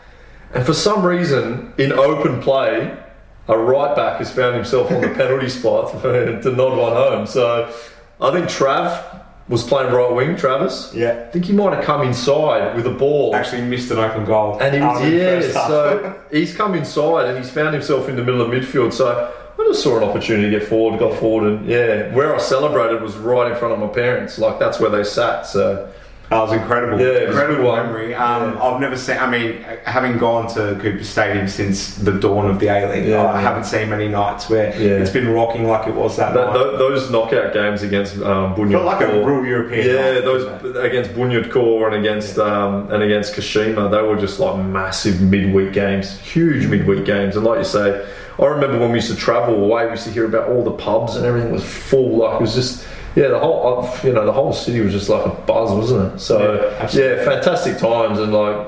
and 0.53 0.67
for 0.67 0.75
some 0.75 1.05
reason, 1.07 1.73
in 1.79 1.93
open 1.93 2.43
play, 2.43 2.99
a 3.47 3.57
right 3.57 3.95
back 3.95 4.19
has 4.19 4.33
found 4.33 4.57
himself 4.57 4.91
on 4.91 5.01
the 5.01 5.09
penalty 5.15 5.49
spot 5.49 5.93
to 6.03 6.51
nod 6.51 6.77
one 6.77 6.93
home. 6.93 7.25
So 7.29 7.73
I 8.21 8.33
think 8.33 8.47
Trav 8.47 9.12
was 9.49 9.65
playing 9.65 9.93
right 9.93 10.13
wing, 10.13 10.37
Travis. 10.37 10.93
Yeah. 10.95 11.25
I 11.27 11.31
think 11.31 11.45
he 11.45 11.53
might 11.53 11.75
have 11.75 11.85
come 11.85 12.07
inside 12.07 12.75
with 12.77 12.87
a 12.87 12.91
ball. 12.91 13.35
Actually 13.35 13.63
missed 13.63 13.91
an 13.91 13.99
open 13.99 14.25
goal. 14.25 14.59
And 14.61 14.75
he 14.75 14.81
was, 14.81 15.11
yeah, 15.11 15.67
so 15.67 16.21
he's 16.31 16.55
come 16.55 16.75
inside 16.75 17.29
and 17.29 17.39
he's 17.39 17.51
found 17.51 17.75
himself 17.75 18.09
in 18.09 18.17
the 18.17 18.25
middle 18.25 18.41
of 18.41 18.49
midfield. 18.49 18.93
So 18.93 19.33
I 19.59 19.65
just 19.67 19.83
saw 19.83 19.99
an 19.99 20.05
opportunity 20.05 20.51
to 20.51 20.59
get 20.59 20.69
forward, 20.69 20.99
got 20.99 21.19
forward, 21.19 21.53
and 21.53 21.67
yeah, 21.69 22.15
where 22.15 22.35
I 22.35 22.39
celebrated 22.39 23.03
was 23.03 23.17
right 23.17 23.51
in 23.51 23.57
front 23.59 23.75
of 23.75 23.81
my 23.81 23.89
parents. 23.89 24.39
Like 24.39 24.59
that's 24.59 24.81
where 24.81 24.91
they 24.91 25.05
sat. 25.05 25.47
So 25.47 25.93
That 26.33 26.43
was 26.43 26.53
incredible. 26.53 26.99
Yeah, 27.01 27.07
it 27.07 27.29
was 27.29 27.37
a 27.37 27.41
incredible 27.43 27.71
good 27.75 27.83
memory. 27.85 28.15
Um, 28.15 28.55
Yeah. 28.55 28.63
I've 28.63 28.81
never 28.81 28.97
seen. 28.97 29.19
I 29.19 29.29
mean, 29.31 29.63
having 29.85 30.19
gone 30.19 30.47
to 30.55 30.79
Cooper 30.81 31.05
Stadium 31.05 31.47
since 31.47 31.95
the 31.97 32.13
dawn 32.13 32.49
of 32.51 32.59
the 32.59 32.69
A 32.69 32.89
League, 32.91 33.07
Yeah, 33.07 33.23
I 33.23 33.35
yeah. 33.35 33.41
haven't 33.41 33.65
seen 33.65 33.91
many 33.91 34.09
nights 34.09 34.49
where 34.49 34.69
Yeah. 34.77 35.01
it's 35.03 35.11
been 35.11 35.29
rocking 35.33 35.67
like 35.69 35.87
it 35.89 35.95
was 35.95 36.17
that, 36.17 36.33
that, 36.35 36.47
night. 36.47 36.53
tho- 36.55 36.77
those 36.79 37.11
knockout 37.11 37.53
games 37.53 37.83
against 37.83 38.17
um, 38.23 38.55
Bunyod 38.55 38.73
Felt 38.83 38.85
like 38.87 39.01
a 39.03 39.11
Kor- 39.11 39.31
real 39.43 39.45
European 39.47 39.87
Yeah, 39.87 40.13
night, 40.15 40.25
those 40.25 40.45
didn't 40.63 40.85
against 40.85 41.11
Bunyodkor 41.13 41.87
and 41.89 41.95
against 41.97 42.39
um, 42.39 42.91
and 42.91 43.03
against 43.03 43.35
Kashima, 43.35 43.91
they 43.91 44.01
were 44.03 44.17
just 44.17 44.41
like 44.41 44.57
massive 44.65 45.21
midweek 45.21 45.73
games, 45.73 46.19
huge 46.21 46.67
midweek 46.67 47.05
games. 47.05 47.37
And 47.37 47.45
like 47.45 47.59
you 47.59 47.65
say, 47.65 48.05
I 48.41 48.47
remember 48.47 48.79
when 48.79 48.91
we 48.91 48.97
used 48.97 49.11
to 49.11 49.17
travel 49.17 49.63
away, 49.63 49.85
we 49.85 49.91
used 49.93 50.05
to 50.05 50.11
hear 50.11 50.25
about 50.25 50.49
all 50.49 50.65
the 50.65 50.71
pubs 50.73 51.17
and 51.17 51.27
everything 51.27 51.53
was 51.53 51.63
full. 51.65 52.17
Like 52.19 52.37
it 52.37 52.41
was 52.41 52.55
just. 52.55 52.87
Yeah, 53.15 53.29
the 53.29 53.39
whole 53.39 53.85
uh, 53.85 53.99
you 54.05 54.13
know 54.13 54.25
the 54.25 54.33
whole 54.33 54.53
city 54.53 54.81
was 54.81 54.93
just 54.93 55.09
like 55.09 55.25
a 55.27 55.31
buzz, 55.31 55.71
wasn't 55.73 56.15
it? 56.15 56.19
So 56.19 56.39
Yeah, 56.39 56.89
yeah, 56.93 57.25
fantastic 57.25 57.79
times, 57.79 58.19
and 58.19 58.33
like 58.33 58.67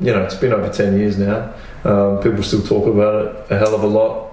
you 0.00 0.12
know, 0.12 0.22
it's 0.24 0.34
been 0.34 0.52
over 0.52 0.68
ten 0.72 0.98
years 0.98 1.16
now. 1.18 1.52
Um, 1.84 2.20
people 2.20 2.42
still 2.42 2.62
talk 2.62 2.86
about 2.86 3.24
it 3.26 3.50
a 3.52 3.58
hell 3.58 3.74
of 3.74 3.82
a 3.82 3.86
lot. 3.86 4.24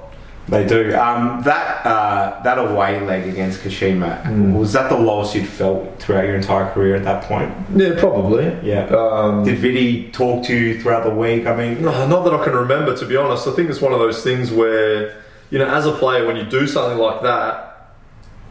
They 0.49 0.65
do. 0.67 0.93
Um, 0.93 1.41
that 1.43 1.85
uh, 1.85 2.41
that 2.43 2.57
away 2.57 2.99
leg 2.99 3.29
against 3.29 3.61
Kashima 3.61 4.21
Hmm. 4.23 4.53
was 4.55 4.73
that 4.73 4.89
the 4.89 4.97
lowest 4.97 5.33
you'd 5.35 5.47
felt 5.47 5.97
throughout 5.99 6.25
your 6.25 6.35
entire 6.35 6.69
career 6.73 6.95
at 6.97 7.03
that 7.05 7.23
point? 7.23 7.49
Yeah, 7.73 7.97
probably. 7.97 8.53
Yeah. 8.61 8.87
Um, 8.87 9.45
Did 9.45 9.59
Vidi 9.59 10.11
talk 10.11 10.43
to 10.47 10.53
you 10.53 10.81
throughout 10.81 11.05
the 11.05 11.11
week? 11.15 11.47
I 11.47 11.55
mean, 11.55 11.81
No, 11.81 12.05
not 12.07 12.25
that 12.25 12.33
I 12.33 12.43
can 12.43 12.51
remember, 12.53 12.93
to 12.97 13.05
be 13.05 13.15
honest. 13.15 13.47
I 13.47 13.51
think 13.51 13.69
it's 13.69 13.79
one 13.79 13.93
of 13.93 13.99
those 13.99 14.21
things 14.21 14.51
where, 14.51 15.15
you 15.49 15.59
know, 15.59 15.67
as 15.67 15.85
a 15.85 15.93
player, 15.93 16.27
when 16.27 16.35
you 16.35 16.43
do 16.43 16.67
something 16.67 16.97
like 16.97 17.21
that, 17.21 17.72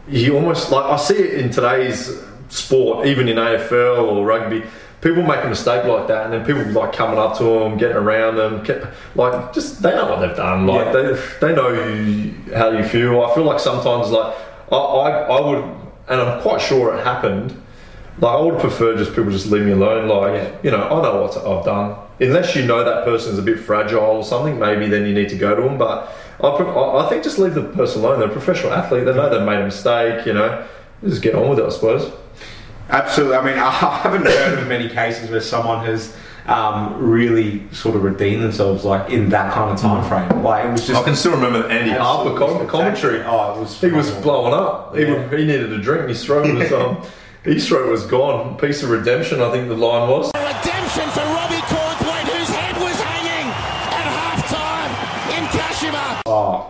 you 0.07 0.35
almost 0.35 0.71
like 0.71 0.85
I 0.85 0.97
see 0.97 1.15
it 1.15 1.39
in 1.39 1.49
today's 1.49 2.21
sport, 2.49 3.07
even 3.07 3.27
in 3.27 3.37
AFL 3.37 4.03
or 4.03 4.25
rugby. 4.25 4.63
People 5.01 5.23
make 5.23 5.43
a 5.43 5.49
mistake 5.49 5.83
like 5.83 6.07
that, 6.07 6.25
and 6.25 6.33
then 6.33 6.45
people 6.45 6.63
like 6.71 6.93
coming 6.93 7.19
up 7.19 7.37
to 7.37 7.43
them, 7.43 7.77
getting 7.77 7.97
around 7.97 8.37
them, 8.37 8.63
get, 8.63 8.85
like 9.15 9.53
just 9.53 9.81
they 9.81 9.91
know 9.91 10.07
what 10.09 10.21
they've 10.25 10.35
done. 10.35 10.65
Like 10.65 10.85
Yeah. 10.87 10.91
they, 10.93 11.47
they 11.47 11.55
know 11.55 11.69
you, 11.73 12.33
how 12.55 12.69
you 12.71 12.83
feel. 12.85 13.21
I 13.23 13.33
feel 13.35 13.43
like 13.43 13.59
sometimes 13.59 14.11
like 14.11 14.33
I, 14.71 14.75
I, 14.75 15.09
I 15.23 15.41
would, 15.41 15.63
and 16.07 16.21
I'm 16.21 16.41
quite 16.41 16.61
sure 16.61 16.95
it 16.97 17.03
happened. 17.03 17.51
Like 18.19 18.37
I 18.37 18.41
would 18.41 18.59
prefer 18.61 18.95
just 18.95 19.13
people 19.13 19.31
just 19.31 19.47
leave 19.47 19.65
me 19.65 19.71
alone. 19.71 20.07
Like 20.07 20.35
Yeah. 20.41 20.55
you 20.63 20.71
know, 20.71 20.83
I 20.83 21.01
know 21.01 21.21
what 21.23 21.35
I've 21.37 21.65
done. 21.65 21.97
Unless 22.21 22.55
you 22.55 22.63
know 22.65 22.83
that 22.85 23.03
person's 23.03 23.37
a 23.39 23.41
bit 23.41 23.59
fragile 23.59 23.99
or 23.99 24.23
something, 24.23 24.57
maybe 24.57 24.87
then 24.87 25.05
you 25.05 25.13
need 25.13 25.27
to 25.29 25.37
go 25.37 25.53
to 25.53 25.61
them. 25.63 25.77
But 25.77 26.09
I, 26.43 26.55
pre- 26.57 26.65
I 26.67 27.05
I 27.05 27.09
think 27.09 27.23
just 27.23 27.39
leave 27.39 27.53
the 27.55 27.63
person 27.63 28.01
alone. 28.03 28.19
They're 28.19 28.29
a 28.29 28.31
professional 28.31 28.73
athlete. 28.73 29.05
They 29.05 29.13
know 29.13 29.29
they've 29.29 29.45
made 29.45 29.61
a 29.61 29.65
mistake. 29.65 30.25
You 30.25 30.33
know, 30.33 30.67
just 31.03 31.21
get 31.21 31.35
on 31.35 31.49
with 31.49 31.59
it. 31.59 31.65
I 31.65 31.69
suppose. 31.69 32.11
absolutely. 32.89 33.35
I 33.37 33.45
mean, 33.45 33.57
I 33.59 33.69
haven't 33.71 34.25
heard 34.25 34.59
of 34.59 34.67
many 34.67 34.89
cases 34.89 35.29
where 35.29 35.41
someone 35.41 35.85
has 35.85 36.15
um, 36.45 37.01
really 37.01 37.63
sort 37.71 37.95
of 37.95 38.03
redeemed 38.03 38.43
themselves 38.43 38.83
like 38.83 39.09
in 39.09 39.29
that 39.29 39.53
kind 39.53 39.71
of 39.71 39.79
time 39.79 40.03
frame. 40.09 40.43
Like 40.43 40.65
it 40.65 40.71
was 40.71 40.85
just. 40.87 41.01
I 41.01 41.03
can 41.05 41.15
still 41.15 41.31
remember 41.31 41.63
the 41.63 41.73
Andy 41.73 41.91
Harper 41.91 42.31
absolutely 42.31 42.57
com- 42.59 42.67
commentary. 42.67 43.21
Oh, 43.23 43.55
it 43.55 43.59
was. 43.61 43.79
He 43.79 43.87
was 43.91 44.11
blowing 44.11 44.53
up. 44.53 44.95
He, 44.95 45.03
Yeah. 45.03 45.29
he 45.29 45.45
needed 45.45 45.71
a 45.71 45.81
drink. 45.81 46.09
His 46.09 46.23
throat 46.23 46.53
was 46.53 46.71
um, 46.73 47.01
his 47.43 47.65
throat 47.67 47.89
was 47.89 48.05
gone. 48.05 48.57
Piece 48.57 48.83
of 48.83 48.89
redemption, 48.89 49.41
I 49.41 49.51
think 49.51 49.69
the 49.69 49.77
line 49.77 50.09
was. 50.09 50.31
Redemption 50.35 51.09
for 51.11 51.21
Robbie 51.21 51.55
Cornthwaite, 51.55 51.82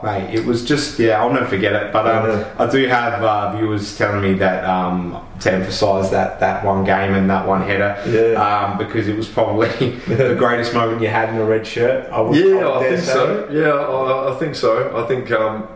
Oh, 0.02 0.06
mate, 0.06 0.34
it 0.34 0.46
was 0.46 0.64
just 0.66 1.00
yeah. 1.00 1.22
I'll 1.22 1.32
never 1.34 1.46
forget 1.46 1.74
it. 1.74 1.92
But 1.94 2.08
um, 2.08 2.30
Yeah. 2.30 2.54
I 2.60 2.70
do 2.70 2.88
have 2.88 3.24
uh, 3.24 3.56
viewers 3.56 3.98
telling 3.98 4.22
me 4.22 4.34
that 4.40 4.64
um, 4.66 5.24
to 5.42 5.52
emphasise 5.52 6.10
that 6.10 6.40
that 6.40 6.64
one 6.66 6.84
game 6.84 7.14
and 7.14 7.30
that 7.30 7.48
one 7.48 7.62
header, 7.62 7.98
Yeah. 8.08 8.42
um, 8.42 8.78
because 8.78 9.08
it 9.08 9.16
was 9.16 9.28
probably 9.28 9.68
the 10.08 10.36
greatest 10.38 10.74
moment 10.74 11.02
you 11.02 11.08
had 11.10 11.30
in 11.30 11.36
a 11.36 11.46
red 11.46 11.66
shirt. 11.66 12.10
I 12.12 12.22
would, 12.22 12.36
Yeah, 12.38 12.70
I 12.70 12.84
think 12.84 13.00
so. 13.02 13.48
Yeah, 13.52 13.70
I, 13.72 14.34
I 14.34 14.36
think 14.40 14.56
so. 14.56 14.96
I 15.04 15.08
think. 15.08 15.32
Um, 15.32 15.68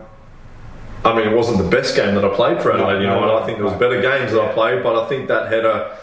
I 1.04 1.14
mean, 1.16 1.28
it 1.28 1.34
wasn't 1.36 1.58
the 1.58 1.68
best 1.70 1.94
game 1.94 2.16
that 2.16 2.24
I 2.24 2.28
played 2.34 2.60
for 2.60 2.72
Adelaide 2.72 2.94
No, 2.94 2.98
no, 2.98 3.14
United. 3.14 3.26
no, 3.26 3.38
I 3.38 3.46
think 3.46 3.58
there 3.58 3.64
was 3.66 3.74
better 3.74 4.02
games 4.02 4.32
that 4.32 4.40
I 4.42 4.52
played, 4.52 4.82
but 4.82 5.00
I 5.00 5.08
think 5.08 5.28
that 5.28 5.46
header, 5.50 5.96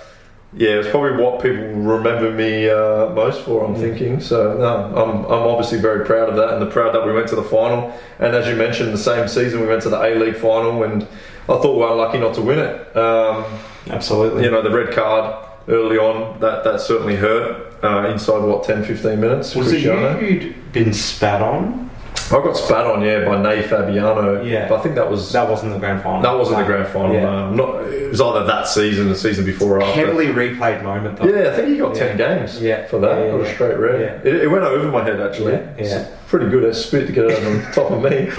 yeah, 0.58 0.80
it's 0.80 0.90
probably 0.90 1.22
what 1.22 1.42
people 1.42 1.66
remember 1.66 2.32
me 2.32 2.70
uh, 2.70 3.10
most 3.10 3.44
for. 3.44 3.66
I'm 3.66 3.76
thinking. 3.76 4.22
So 4.22 4.58
no, 4.58 4.96
I'm, 4.96 5.26
I'm 5.26 5.48
obviously 5.48 5.80
very 5.80 6.06
proud 6.06 6.30
of 6.30 6.38
that, 6.38 6.54
and 6.54 6.62
the 6.62 6.72
proud 6.72 6.96
that 6.96 7.06
we 7.06 7.12
went 7.12 7.28
to 7.30 7.36
the 7.36 7.44
final. 7.44 7.94
And 8.20 8.34
as 8.34 8.48
you 8.48 8.56
mentioned, 8.56 8.94
the 8.94 8.98
same 8.98 9.28
season 9.28 9.60
we 9.60 9.68
went 9.68 9.82
to 9.84 9.90
the 9.90 10.02
A 10.02 10.16
League 10.16 10.38
final, 10.38 10.84
and 10.84 11.04
I 11.04 11.58
thought 11.58 11.74
we 11.74 11.80
were 11.80 11.92
unlucky 11.92 12.20
not 12.20 12.36
to 12.36 12.42
win 12.42 12.60
it. 12.60 12.96
Um, 12.96 13.46
Absolutely. 13.90 14.46
you 14.46 14.52
know, 14.52 14.62
the 14.62 14.72
red 14.72 14.94
card 14.94 15.46
early 15.68 15.98
on 15.98 16.40
that 16.40 16.64
that 16.64 16.80
certainly 16.80 17.16
hurt. 17.16 17.74
Uh, 17.84 18.10
inside 18.10 18.40
what 18.40 18.64
10, 18.64 18.84
15 18.84 19.20
minutes. 19.20 19.54
was 19.54 19.72
it 19.72 19.82
you 19.82 19.92
who'd 19.94 20.72
been 20.72 20.92
spat 20.92 21.40
on? 21.40 21.85
I 22.28 22.42
got 22.44 22.58
spat 22.58 22.88
on, 22.88 23.02
yeah, 23.04 23.24
by 23.24 23.40
Nay 23.42 23.62
Fabiano. 23.62 24.42
Yeah. 24.42 24.68
but 24.68 24.80
I 24.80 24.84
think 24.84 24.96
that 24.96 25.10
was 25.10 25.32
that, 25.32 25.44
That 25.44 25.50
wasn't 25.52 25.74
the 25.74 25.80
grand 25.80 26.02
final. 26.02 26.22
That 26.22 26.38
wasn't 26.38 26.58
the 26.58 26.64
grand 26.66 26.88
final. 26.88 27.14
Yeah. 27.14 27.30
Um, 27.48 27.56
not, 27.56 27.84
it 27.86 28.10
was 28.10 28.20
either 28.20 28.46
that 28.46 28.68
season, 28.68 29.06
or 29.06 29.10
the 29.10 29.16
season 29.16 29.46
before 29.46 29.78
or 29.78 29.84
after. 29.84 30.00
Heavily 30.06 30.28
replayed 30.28 30.82
moment 30.84 31.18
though. 31.20 31.26
Yeah, 31.28 31.52
I 31.52 31.56
think 31.56 31.68
he 31.70 31.78
got 31.78 31.94
ten 31.94 32.18
Yeah. 32.18 32.38
games. 32.38 32.60
Yeah. 32.62 32.88
for 32.88 33.00
that. 33.00 33.26
Yeah, 33.26 33.32
got 33.32 33.42
a 33.42 33.54
straight 33.54 33.78
red. 33.78 34.02
yeah. 34.26 34.30
It, 34.32 34.42
it 34.44 34.48
went 34.48 34.64
over 34.64 34.90
my 34.92 35.04
head 35.04 35.22
actually. 35.22 35.54
Yeah, 35.54 35.60
yeah. 35.78 36.00
It's 36.02 36.10
pretty 36.28 36.50
good 36.50 36.64
at 36.64 36.76
spit 36.76 37.06
to 37.08 37.14
get 37.14 37.26
it 37.26 37.46
on 37.46 37.72
top 37.74 37.92
of 37.92 38.02
me. 38.02 38.32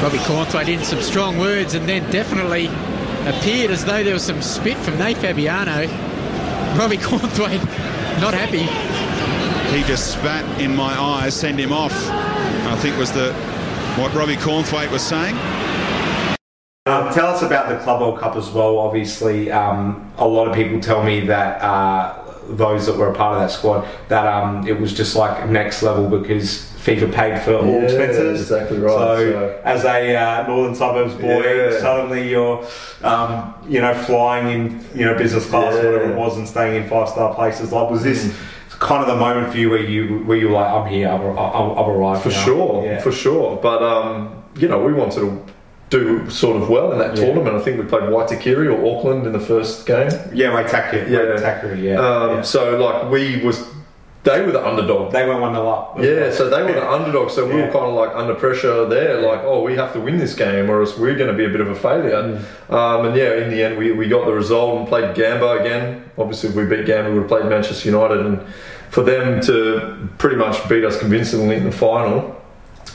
Robbie 0.00 0.18
Cornthwaite 0.18 0.68
in 0.68 0.82
some 0.84 1.00
strong 1.02 1.38
words 1.38 1.74
and 1.74 1.88
then 1.88 2.08
definitely 2.12 2.66
appeared 3.26 3.72
as 3.72 3.84
though 3.84 4.04
there 4.04 4.14
was 4.14 4.22
some 4.22 4.40
spit 4.42 4.76
from 4.78 4.96
Nate 4.96 5.16
Fabiano. 5.18 5.86
Robbie 6.78 6.98
Cornthwaite 6.98 7.64
not 8.20 8.32
happy. 8.32 8.66
He 9.74 9.82
just 9.84 10.12
spat 10.12 10.60
in 10.60 10.74
my 10.74 10.92
eyes, 10.98 11.34
send 11.34 11.58
him 11.58 11.72
off. 11.72 11.92
I 12.10 12.76
think 12.76 12.96
was 12.96 13.12
the 13.12 13.32
what 13.96 14.12
Robbie 14.14 14.36
Cornthwaite 14.36 14.90
was 14.90 15.02
saying. 15.02 15.34
Um, 16.86 17.12
tell 17.12 17.26
us 17.26 17.42
about 17.42 17.68
the 17.68 17.76
Club 17.84 18.00
World 18.00 18.18
Cup 18.18 18.36
as 18.36 18.48
well. 18.50 18.78
Obviously, 18.78 19.50
um, 19.50 20.10
a 20.16 20.26
lot 20.26 20.48
of 20.48 20.54
people 20.54 20.80
tell 20.80 21.02
me 21.02 21.20
that 21.26 21.60
uh, 21.60 22.24
those 22.48 22.86
that 22.86 22.96
were 22.96 23.10
a 23.10 23.14
part 23.14 23.34
of 23.36 23.42
that 23.42 23.50
squad 23.50 23.86
that 24.08 24.26
um, 24.26 24.66
it 24.66 24.78
was 24.80 24.94
just 24.94 25.14
like 25.14 25.48
next 25.50 25.82
level 25.82 26.08
because 26.08 26.64
FIFA 26.78 27.12
paid 27.12 27.42
for 27.42 27.56
all 27.56 27.66
Yeah, 27.66 27.82
expenses. 27.82 28.40
exactly 28.40 28.78
right, 28.78 28.90
So, 28.90 29.16
so- 29.32 29.60
as 29.64 29.84
a 29.84 30.16
uh, 30.16 30.46
northern 30.46 30.74
suburbs 30.74 31.12
boy, 31.14 31.42
Yeah. 31.72 31.78
suddenly 31.80 32.30
you're, 32.30 32.64
um, 33.02 33.52
you 33.68 33.82
know, 33.82 33.92
flying 33.92 34.48
in, 34.48 34.84
you 34.94 35.04
know, 35.04 35.14
business 35.18 35.44
class 35.44 35.74
or 35.74 35.82
Yeah. 35.82 35.90
whatever 35.90 36.12
it 36.12 36.16
was, 36.16 36.38
and 36.38 36.48
staying 36.48 36.82
in 36.82 36.88
five 36.88 37.10
star 37.10 37.34
places. 37.34 37.70
Like, 37.72 37.90
was 37.90 38.02
this? 38.02 38.34
Kind 38.78 39.02
of 39.02 39.08
the 39.08 39.16
moment 39.16 39.50
for 39.50 39.58
you 39.58 39.70
where 39.70 39.82
you 39.82 40.18
where 40.24 40.36
you 40.36 40.48
were 40.48 40.54
like, 40.54 40.70
I'm 40.70 40.86
here, 40.88 41.08
I've, 41.08 41.20
I've, 41.20 41.78
I've 41.78 41.88
arrived. 41.88 42.22
For 42.22 42.28
now." 42.28 42.44
sure, 42.44 42.84
Yeah. 42.84 43.00
for 43.00 43.10
sure. 43.12 43.56
But 43.60 43.82
um, 43.82 44.42
you 44.56 44.68
know, 44.68 44.78
we 44.78 44.92
wanted 44.92 45.20
to 45.20 45.44
do 45.90 46.28
sort 46.30 46.60
of 46.62 46.68
well 46.68 46.92
in 46.92 46.98
that 46.98 47.16
Yeah. 47.16 47.24
tournament. 47.24 47.56
I 47.56 47.60
think 47.60 47.78
we 47.80 47.84
played 47.86 48.02
Waitakere 48.02 48.70
or 48.72 48.96
Auckland 48.98 49.26
in 49.26 49.32
the 49.32 49.40
first 49.40 49.86
game. 49.86 50.10
Yeah, 50.32 50.50
Waitakere. 50.52 51.08
Yeah. 51.10 51.18
Waitakere, 51.18 51.82
yeah. 51.82 51.94
Um, 51.98 52.36
yeah. 52.36 52.42
So 52.42 52.76
like 52.78 53.10
we 53.10 53.42
was, 53.44 53.66
they 54.28 54.42
were 54.42 54.52
the 54.52 54.66
underdog. 54.66 55.12
They 55.12 55.26
went 55.26 55.40
one 55.40 55.52
nil 55.52 55.68
up. 55.68 55.96
Yeah, 55.98 56.30
so 56.30 56.50
they 56.50 56.62
were 56.62 56.72
the 56.72 56.90
underdog, 56.90 57.30
so 57.30 57.46
we 57.46 57.54
Yeah. 57.56 57.66
were 57.66 57.72
kind 57.72 57.86
of 57.86 57.94
like 57.94 58.10
under 58.14 58.34
pressure 58.34 58.84
there, 58.84 59.20
like, 59.20 59.40
oh, 59.44 59.62
we 59.62 59.74
have 59.76 59.92
to 59.94 60.00
win 60.00 60.18
this 60.18 60.34
game, 60.34 60.68
or 60.70 60.80
else 60.80 60.96
we're 60.98 61.14
going 61.14 61.30
to 61.30 61.36
be 61.36 61.44
a 61.44 61.48
bit 61.48 61.60
of 61.60 61.68
a 61.68 61.74
failure. 61.74 62.12
Mm. 62.12 62.72
Um, 62.72 63.06
and 63.06 63.16
yeah, 63.16 63.34
in 63.34 63.50
the 63.50 63.62
end, 63.62 63.78
we, 63.78 63.92
we 63.92 64.06
got 64.08 64.26
the 64.26 64.32
result 64.32 64.78
and 64.78 64.88
played 64.88 65.14
Gamba 65.14 65.52
again. 65.60 66.04
Obviously, 66.18 66.50
if 66.50 66.54
we 66.54 66.64
beat 66.64 66.86
Gamba, 66.86 67.10
we 67.10 67.18
would 67.18 67.22
have 67.22 67.28
played 67.30 67.46
Manchester 67.46 67.88
United, 67.88 68.20
and 68.26 68.40
for 68.90 69.02
them 69.02 69.40
to 69.42 70.08
pretty 70.18 70.36
much 70.36 70.66
beat 70.68 70.84
us 70.84 70.98
convincingly 70.98 71.56
in 71.56 71.64
the 71.64 71.72
final, 71.72 72.36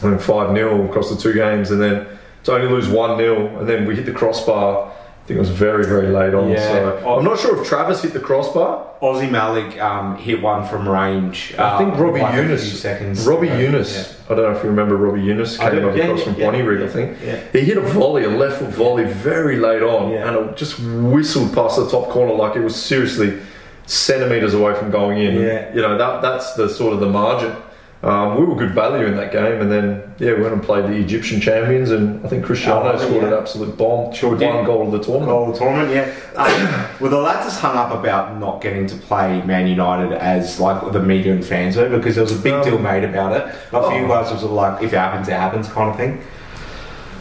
I 0.03 0.07
mean, 0.07 0.19
5 0.19 0.55
0 0.55 0.85
across 0.89 1.09
the 1.09 1.17
two 1.21 1.33
games, 1.33 1.71
and 1.71 1.81
then 1.81 2.05
to 2.43 2.53
only 2.53 2.67
lose 2.67 2.87
1 2.87 3.17
0, 3.17 3.59
and 3.59 3.67
then 3.67 3.85
we 3.85 3.95
hit 3.95 4.05
the 4.05 4.11
crossbar. 4.11 4.91
I 5.23 5.25
think 5.25 5.38
it 5.38 5.39
was 5.39 5.51
very, 5.51 5.86
very 5.86 6.07
late 6.07 6.33
on. 6.33 6.49
Yeah. 6.49 6.57
So 6.59 7.17
I'm 7.17 7.23
not 7.23 7.39
sure 7.39 7.57
if 7.62 7.65
Travis 7.65 8.01
hit 8.01 8.12
the 8.12 8.19
crossbar. 8.19 8.86
Aussie 9.01 9.31
Malik 9.31 9.81
um, 9.81 10.17
hit 10.17 10.41
one 10.41 10.67
from 10.67 10.88
range. 10.88 11.55
I 11.57 11.77
think 11.77 11.93
um, 11.93 12.01
Robbie 12.01 12.19
a 12.19 12.36
Eunice. 12.41 12.81
seconds. 12.81 13.25
Robbie 13.25 13.47
Yeah. 13.47 13.59
Eunice. 13.59 14.19
I 14.29 14.36
don't 14.36 14.51
know 14.51 14.57
if 14.57 14.62
you 14.62 14.69
remember 14.69 14.97
Robbie 14.97 15.21
Eunice 15.21 15.57
came 15.57 15.67
over 15.86 15.95
yeah, 15.95 16.03
across 16.03 16.19
yeah, 16.19 16.25
from 16.25 16.36
yeah, 16.41 16.51
Bonnyrigg, 16.51 16.79
yeah, 16.79 16.86
I 16.86 16.89
think. 16.89 17.17
yeah. 17.23 17.41
He 17.53 17.62
hit 17.62 17.77
a 17.77 17.81
volley, 17.81 18.25
a 18.25 18.29
left 18.29 18.59
foot 18.59 18.71
volley, 18.71 19.05
very 19.05 19.55
late 19.55 19.81
on, 19.81 20.12
Yeah. 20.12 20.27
and 20.27 20.49
it 20.49 20.57
just 20.57 20.77
whistled 20.79 21.53
past 21.55 21.77
the 21.77 21.89
top 21.89 22.09
corner 22.09 22.33
like 22.33 22.57
it 22.57 22.62
was 22.62 22.75
seriously 22.75 23.39
centimeters 23.86 24.53
away 24.53 24.75
from 24.75 24.91
going 24.91 25.19
in. 25.19 25.36
Yeah. 25.39 25.73
You 25.73 25.81
know 25.81 25.97
that 25.97 26.21
that's 26.21 26.53
the 26.55 26.67
sort 26.67 26.93
of 26.93 26.99
the 26.99 27.09
margin. 27.09 27.55
Um, 28.03 28.37
we 28.37 28.43
were 28.43 28.55
good 28.55 28.71
value 28.75 29.05
in 29.05 29.15
that 29.15 29.31
game, 29.31 29.61
and 29.61 29.71
then 29.71 30.13
yeah, 30.19 30.33
we 30.33 30.41
went 30.41 30.53
and 30.53 30.61
played 30.61 30.83
the 30.83 30.95
Egyptian 30.95 31.39
champions, 31.39 31.89
and 31.89 32.23
I 32.25 32.27
think 32.27 32.43
Cristiano 32.43 32.91
Oh, 32.91 32.97
scored 32.97 33.21
yeah. 33.21 33.27
an 33.29 33.33
absolute 33.33 33.77
bomb, 33.77 34.13
Sure 34.13 34.31
one 34.35 34.65
goal 34.65 34.85
of 34.87 34.91
the 34.91 34.99
tournament. 34.99 35.29
Goal 35.29 35.47
of 35.49 35.53
the 35.53 35.59
tournament, 35.59 35.89
yeah. 35.95 36.13
Um, 36.35 36.99
well, 36.99 37.11
the 37.11 37.17
lads 37.17 37.45
just 37.45 37.61
hung 37.61 37.77
up 37.77 37.91
about 37.91 38.37
not 38.39 38.61
getting 38.61 38.87
to 38.87 38.95
play 38.97 39.41
Man 39.43 39.67
United 39.67 40.11
as 40.11 40.59
like 40.59 40.91
the 40.91 41.01
media 41.01 41.31
and 41.31 41.45
fans 41.45 41.77
were 41.77 41.87
because 41.87 42.15
there 42.15 42.25
was 42.25 42.37
a 42.37 42.41
big 42.43 42.53
Um, 42.53 42.63
deal 42.65 42.77
made 42.77 43.05
about 43.05 43.31
it. 43.37 43.55
But 43.71 43.87
for 43.87 43.97
you 43.97 44.03
oh. 44.05 44.09
guys, 44.09 44.29
it 44.31 44.33
was 44.33 44.43
like 44.43 44.83
if 44.83 44.91
it 44.91 44.97
happens, 44.97 45.29
it 45.29 45.33
happens 45.33 45.69
kind 45.69 45.89
of 45.89 45.95
thing. 45.95 46.19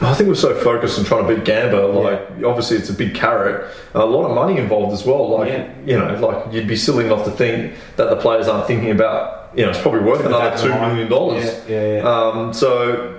I 0.04 0.14
think 0.14 0.28
we're 0.28 0.34
so 0.34 0.54
focused 0.54 0.98
on 0.98 1.04
trying 1.04 1.26
to 1.26 1.34
beat 1.34 1.44
Gamba. 1.44 1.76
Like, 1.86 2.20
obviously, 2.44 2.76
it's 2.76 2.90
a 2.90 2.92
big 2.94 3.14
carrot. 3.14 3.70
A 3.94 4.04
lot 4.04 4.28
of 4.28 4.34
money 4.34 4.58
involved 4.58 4.92
as 4.92 5.04
well. 5.04 5.28
Like, 5.28 5.48
Yeah. 5.48 5.68
you 5.86 5.98
know, 5.98 6.26
like 6.26 6.52
you'd 6.52 6.66
be 6.68 6.76
silly 6.76 7.04
not 7.08 7.24
to 7.24 7.30
think 7.30 7.74
that 7.96 8.10
the 8.10 8.16
players 8.16 8.48
aren't 8.48 8.66
thinking 8.66 8.90
about. 8.90 9.50
You 9.54 9.64
know, 9.64 9.70
it's 9.70 9.80
probably 9.80 10.00
worth 10.00 10.20
the 10.22 10.28
another 10.28 10.56
two 10.56 10.68
million 10.70 11.08
dollars. 11.08 11.44
Yeah, 11.68 11.80
yeah, 11.82 11.96
yeah. 11.96 12.02
Um, 12.08 12.52
so 12.52 13.14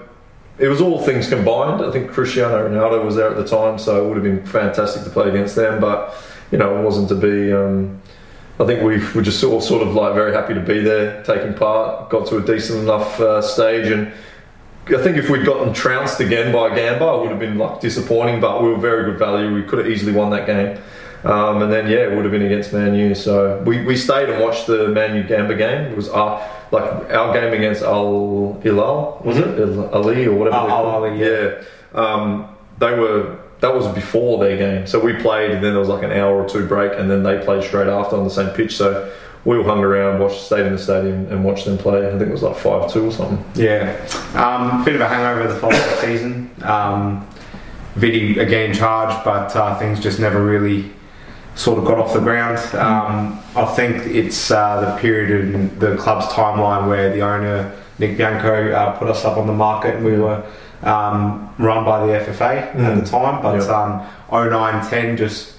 it 0.58 0.68
was 0.68 0.82
all 0.82 1.00
things 1.00 1.30
combined. 1.30 1.84
I 1.84 1.92
think 1.92 2.10
Cristiano 2.12 2.68
Ronaldo 2.68 3.04
was 3.06 3.16
there 3.16 3.30
at 3.30 3.38
the 3.38 3.46
time, 3.48 3.78
so 3.78 4.04
it 4.04 4.08
would 4.08 4.16
have 4.16 4.24
been 4.24 4.46
fantastic 4.46 5.04
to 5.04 5.10
play 5.10 5.30
against 5.30 5.56
them. 5.56 5.80
But 5.80 6.16
you 6.52 6.58
know, 6.58 6.78
it 6.80 6.84
wasn't 6.84 7.10
to 7.10 7.16
be. 7.16 7.54
Um, 7.54 8.02
I 8.60 8.66
think 8.66 8.84
we 8.84 8.98
were 9.16 9.22
just 9.24 9.44
all 9.44 9.62
sort 9.62 9.82
of 9.86 9.94
like 9.96 10.14
very 10.14 10.32
happy 10.34 10.54
to 10.54 10.60
be 10.60 10.80
there, 10.80 11.24
taking 11.24 11.54
part. 11.54 12.10
Got 12.10 12.28
to 12.28 12.38
a 12.38 12.42
decent 12.42 12.80
enough 12.80 13.20
uh, 13.20 13.42
stage, 13.42 13.88
and 13.92 14.12
I 14.88 15.02
think 15.02 15.18
if 15.18 15.30
we'd 15.30 15.46
gotten 15.46 15.74
trounced 15.74 16.20
again 16.20 16.52
by 16.52 16.76
Gamba, 16.76 17.06
it 17.14 17.22
would 17.22 17.30
have 17.30 17.40
been 17.40 17.58
like 17.58 17.80
disappointing. 17.80 18.42
But 18.42 18.62
we 18.62 18.70
were 18.70 18.78
very 18.78 19.06
good 19.06 19.20
value. 19.20 19.54
We 19.54 19.64
could 19.64 19.80
have 19.80 19.88
easily 19.88 20.12
won 20.12 20.30
that 20.32 20.46
game. 20.46 20.78
Um, 21.24 21.62
and 21.62 21.72
then 21.72 21.88
yeah, 21.88 22.00
it 22.00 22.16
would 22.16 22.26
have 22.26 22.32
been 22.32 22.42
against 22.46 22.74
Man 22.74 22.94
U. 22.94 23.16
So 23.16 23.62
we, 23.66 23.86
we 23.86 23.96
stayed 23.96 24.30
and 24.30 24.44
watched 24.44 24.68
the 24.68 24.90
Man 24.90 25.16
U 25.16 25.24
Gamba 25.24 25.56
game. 25.56 25.92
It 25.92 25.96
was 25.96 26.10
our 26.10 26.46
like 26.72 26.84
our 27.12 27.34
game 27.34 27.54
against 27.54 27.82
Al 27.82 28.60
Hilal, 28.62 29.22
was 29.24 29.38
it 29.38 29.46
Al 29.46 30.04
Ahly 30.04 30.26
or 30.26 30.34
whatever? 30.34 30.56
Al- 30.56 30.68
they're 30.68 30.76
Al 30.76 30.84
called? 30.84 31.04
Ali, 31.06 31.20
yeah. 31.20 31.60
yeah. 31.94 32.00
Um, 32.00 32.50
they 32.80 32.98
were 32.98 33.40
that 33.62 33.74
was 33.74 33.88
before 33.94 34.44
their 34.44 34.58
game. 34.58 34.86
So 34.86 35.00
we 35.00 35.14
played, 35.14 35.52
and 35.52 35.64
then 35.64 35.72
there 35.72 35.80
was 35.80 35.88
like 35.88 36.04
an 36.04 36.12
hour 36.12 36.44
or 36.44 36.50
two 36.50 36.68
break, 36.68 36.92
and 37.00 37.10
then 37.10 37.24
they 37.24 37.38
played 37.46 37.64
straight 37.64 37.88
after 37.88 38.18
on 38.18 38.26
the 38.26 38.30
same 38.30 38.50
pitch. 38.50 38.76
So 38.76 39.10
we 39.46 39.58
all 39.58 39.64
hung 39.64 39.80
around, 39.84 40.20
watched, 40.20 40.42
stayed 40.42 40.66
in 40.66 40.74
the 40.74 40.80
stadium, 40.80 41.26
and 41.32 41.44
watched 41.44 41.66
them 41.66 41.78
play. 41.78 42.06
I 42.08 42.10
think 42.12 42.24
it 42.24 42.32
was 42.32 42.44
like 42.44 42.56
five 42.58 42.92
two 42.92 43.08
or 43.08 43.12
something. 43.12 43.44
Yeah, 43.56 43.96
um, 44.36 44.84
bit 44.86 44.96
of 44.96 45.02
a 45.02 45.08
hangover 45.08 45.52
the 45.52 45.60
following 45.60 45.82
season. 46.02 46.50
Um, 46.64 47.28
Vidi 47.96 48.40
again 48.40 48.74
charged, 48.74 49.24
but 49.24 49.56
uh, 49.56 49.78
things 49.78 50.00
just 50.00 50.20
never 50.20 50.44
really 50.44 50.92
sort 51.56 51.78
of 51.78 51.86
got 51.86 52.00
off 52.00 52.14
the 52.14 52.20
ground. 52.20 52.58
Um, 52.76 53.40
I 53.56 53.66
think 53.76 53.98
it's 54.08 54.50
uh, 54.50 54.82
the 54.82 54.98
period 55.00 55.54
in 55.54 55.78
the 55.78 55.96
club's 55.98 56.26
timeline 56.28 56.88
where 56.88 57.14
the 57.14 57.22
owner 57.22 57.72
Nick 58.00 58.18
Bianco 58.18 58.72
uh, 58.72 58.98
put 58.98 59.08
us 59.10 59.24
up 59.26 59.38
on 59.38 59.46
the 59.46 59.54
market, 59.54 59.96
and 59.96 60.06
we 60.06 60.18
were 60.18 60.44
um, 60.82 61.54
run 61.60 61.86
by 61.86 62.06
the 62.08 62.14
FFA 62.14 62.42
at 62.62 62.74
Mm. 62.76 63.04
the 63.04 63.10
time. 63.10 63.42
But 63.44 63.62
Yeah. 63.62 64.02
um, 64.32 64.50
09, 64.50 64.90
10, 64.90 65.16
just 65.16 65.54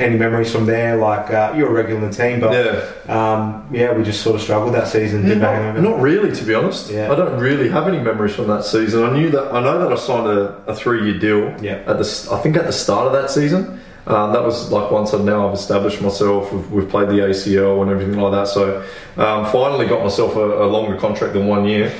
any 0.00 0.16
memories 0.16 0.50
from 0.50 0.66
there? 0.66 0.96
Like 0.96 1.30
uh, 1.30 1.52
you're 1.56 1.68
a 1.68 1.72
regular 1.72 2.02
in 2.02 2.10
the 2.10 2.16
team, 2.16 2.40
but 2.40 2.52
Yeah. 2.52 2.82
um, 3.08 3.68
yeah, 3.72 3.92
we 3.92 4.02
just 4.02 4.22
sort 4.22 4.34
of 4.36 4.42
struggled 4.42 4.74
that 4.74 4.88
season. 4.88 5.24
Did 5.26 5.38
Not, 5.38 5.78
not 5.80 6.00
really, 6.00 6.34
to 6.34 6.44
be 6.44 6.54
honest. 6.54 6.90
Yeah. 6.90 7.12
I 7.12 7.14
don't 7.14 7.38
really 7.38 7.68
have 7.68 7.86
any 7.86 7.98
memories 8.00 8.34
from 8.34 8.46
that 8.48 8.64
season. 8.64 9.04
I 9.04 9.12
knew 9.12 9.30
that 9.30 9.52
I 9.52 9.60
know 9.60 9.78
that 9.78 9.92
I 9.92 9.96
signed 9.96 10.26
a, 10.26 10.56
a 10.66 10.74
three-year 10.74 11.18
deal. 11.18 11.54
Yeah. 11.62 11.74
At 11.86 11.98
the 11.98 12.28
I 12.32 12.38
think 12.42 12.56
at 12.56 12.66
the 12.66 12.72
start 12.72 13.06
of 13.06 13.12
that 13.12 13.30
season. 13.30 13.78
Um, 14.06 14.32
that 14.32 14.42
was 14.42 14.72
like 14.72 14.90
once 14.90 15.12
I've 15.12 15.24
now 15.24 15.46
I've 15.46 15.54
established 15.54 16.00
myself. 16.00 16.50
We've, 16.52 16.70
we've 16.72 16.88
played 16.88 17.08
the 17.10 17.18
ACL 17.20 17.82
and 17.82 17.90
everything 17.90 18.18
like 18.18 18.32
that. 18.32 18.48
So 18.48 18.80
um, 19.18 19.44
finally 19.52 19.86
got 19.86 20.02
myself 20.02 20.34
a, 20.36 20.64
a 20.64 20.66
longer 20.66 20.96
contract 20.96 21.34
than 21.34 21.46
one 21.46 21.66
year, 21.66 21.90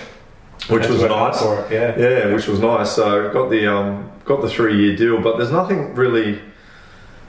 which 0.69 0.83
That's 0.89 0.93
was 0.95 1.03
nice. 1.03 1.43
it, 1.43 1.73
yeah. 1.73 1.99
Yeah, 1.99 2.33
which 2.35 2.49
was 2.49 2.59
nice. 2.59 2.91
So 2.93 3.31
got 3.33 3.51
the 3.51 3.71
um, 3.71 4.11
got 4.25 4.41
the 4.41 4.49
three-year 4.49 4.97
deal, 4.97 5.21
but 5.21 5.37
there's 5.37 5.53
nothing 5.53 5.95
really. 5.95 6.41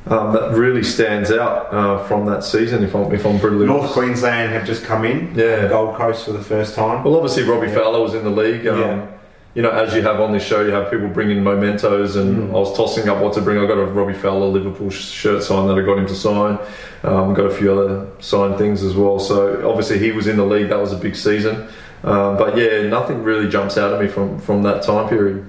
Um, 0.07 0.33
that 0.33 0.51
really 0.57 0.81
stands 0.81 1.31
out 1.31 1.71
uh, 1.71 2.03
from 2.07 2.25
that 2.25 2.43
season, 2.43 2.83
if 2.83 2.95
I'm 2.95 3.13
if 3.13 3.23
I'm 3.25 3.37
brutally 3.37 3.67
North 3.67 3.81
honest. 3.81 3.93
Queensland 3.93 4.51
have 4.51 4.65
just 4.65 4.83
come 4.83 5.05
in. 5.05 5.33
Yeah. 5.35 5.67
Gold 5.67 5.95
Coast 5.95 6.25
for 6.25 6.31
the 6.31 6.41
first 6.43 6.73
time. 6.73 7.03
Well, 7.03 7.15
obviously 7.15 7.43
Robbie 7.43 7.67
Fowler 7.71 8.01
was 8.01 8.15
in 8.15 8.23
the 8.23 8.31
league. 8.31 8.65
Um, 8.67 8.79
Yeah. 8.79 9.07
You 9.53 9.61
know, 9.61 9.69
as 9.69 9.93
you 9.93 10.01
have 10.01 10.21
on 10.21 10.31
this 10.31 10.45
show, 10.45 10.61
you 10.63 10.71
have 10.71 10.89
people 10.89 11.09
bringing 11.09 11.43
mementos, 11.43 12.15
and 12.15 12.49
I 12.51 12.53
was 12.53 12.75
tossing 12.75 13.09
up 13.09 13.21
what 13.21 13.33
to 13.33 13.41
bring. 13.41 13.57
I 13.57 13.65
got 13.67 13.77
a 13.77 13.85
Robbie 13.85 14.13
Fowler 14.13 14.47
Liverpool 14.47 14.89
shirt 14.89 15.43
signed 15.43 15.69
that 15.69 15.77
I 15.77 15.81
got 15.81 15.97
him 15.97 16.07
to 16.07 16.15
sign. 16.15 16.57
Um, 17.03 17.33
got 17.33 17.47
a 17.47 17.53
few 17.53 17.69
other 17.73 18.07
signed 18.21 18.57
things 18.57 18.81
as 18.81 18.95
well. 18.95 19.19
So 19.19 19.69
obviously 19.69 19.99
he 19.99 20.13
was 20.13 20.27
in 20.27 20.37
the 20.37 20.45
league. 20.45 20.69
That 20.69 20.79
was 20.79 20.93
a 20.93 20.97
big 20.97 21.17
season. 21.17 21.67
Um, 22.05 22.37
but 22.37 22.55
yeah, 22.57 22.87
nothing 22.87 23.23
really 23.23 23.49
jumps 23.49 23.77
out 23.77 23.93
at 23.93 23.99
me 24.01 24.07
from 24.07 24.39
from 24.39 24.63
that 24.63 24.83
time 24.83 25.09
period. 25.09 25.45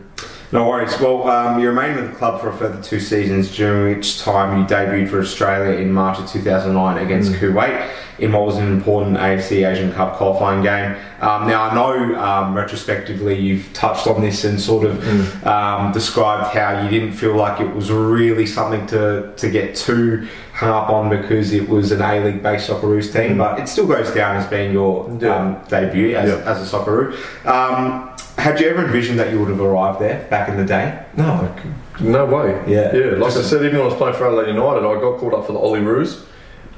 No 0.52 0.68
worries. 0.68 1.00
Well, 1.00 1.26
um, 1.28 1.60
you 1.60 1.68
remained 1.70 1.96
with 1.96 2.10
the 2.10 2.16
club 2.16 2.42
for 2.42 2.50
a 2.50 2.52
further 2.52 2.82
two 2.82 3.00
seasons, 3.00 3.56
during 3.56 3.96
which 3.96 4.20
time 4.20 4.60
you 4.60 4.66
debuted 4.66 5.08
for 5.08 5.18
Australia 5.18 5.78
in 5.78 5.90
March 5.90 6.18
of 6.18 6.28
2009 6.28 6.98
against 6.98 7.32
Kuwait 7.32 7.90
in 8.22 8.30
what 8.30 8.46
was 8.46 8.56
an 8.56 8.68
important 8.68 9.16
AFC 9.16 9.68
Asian 9.68 9.92
Cup 9.92 10.14
qualifying 10.14 10.62
game. 10.62 10.94
Um, 11.20 11.48
now, 11.48 11.62
I 11.64 11.74
know 11.74 12.18
um, 12.20 12.54
retrospectively 12.54 13.36
you've 13.36 13.72
touched 13.72 14.06
on 14.06 14.20
this 14.20 14.44
and 14.44 14.60
sort 14.60 14.84
of 14.86 15.44
um, 15.44 15.90
described 15.90 16.54
how 16.56 16.82
you 16.82 16.88
didn't 16.88 17.14
feel 17.14 17.34
like 17.34 17.60
it 17.60 17.74
was 17.74 17.90
really 17.90 18.46
something 18.46 18.86
to, 18.86 19.32
to 19.36 19.50
get 19.50 19.74
too 19.74 20.28
hung 20.54 20.70
up 20.70 20.88
on 20.88 21.10
because 21.10 21.52
it 21.52 21.68
was 21.68 21.90
an 21.90 22.00
A 22.00 22.20
League 22.24 22.42
based 22.44 22.70
Socceroos 22.70 23.12
team, 23.12 23.38
but 23.38 23.58
it 23.58 23.68
still 23.68 23.86
goes 23.88 24.12
down 24.14 24.36
as 24.36 24.46
being 24.46 24.72
your 24.72 25.10
Yeah. 25.20 25.34
um, 25.34 25.60
debut 25.68 26.14
as, 26.14 26.30
Yeah. 26.30 26.36
as 26.50 26.72
a 26.72 26.76
Socceroo. 26.76 27.12
Um, 27.44 28.08
had 28.38 28.60
you 28.60 28.68
ever 28.68 28.84
envisioned 28.84 29.18
that 29.18 29.32
you 29.32 29.40
would 29.40 29.48
have 29.48 29.60
arrived 29.60 29.98
there 30.00 30.26
back 30.30 30.48
in 30.48 30.56
the 30.56 30.64
day? 30.64 30.96
No, 31.16 31.52
no 32.00 32.24
way. 32.26 32.62
Yeah. 32.68 32.94
yeah. 32.94 33.04
Like 33.16 33.32
I 33.36 33.42
said, 33.42 33.62
even 33.64 33.78
when 33.78 33.82
I 33.82 33.84
was 33.86 33.94
playing 33.94 34.14
for 34.14 34.26
Adelaide 34.28 34.46
United, 34.54 34.86
I 34.86 35.00
got 35.00 35.18
called 35.18 35.34
up 35.34 35.44
for 35.46 35.52
the 35.52 35.58
Olyroos, 35.58 36.22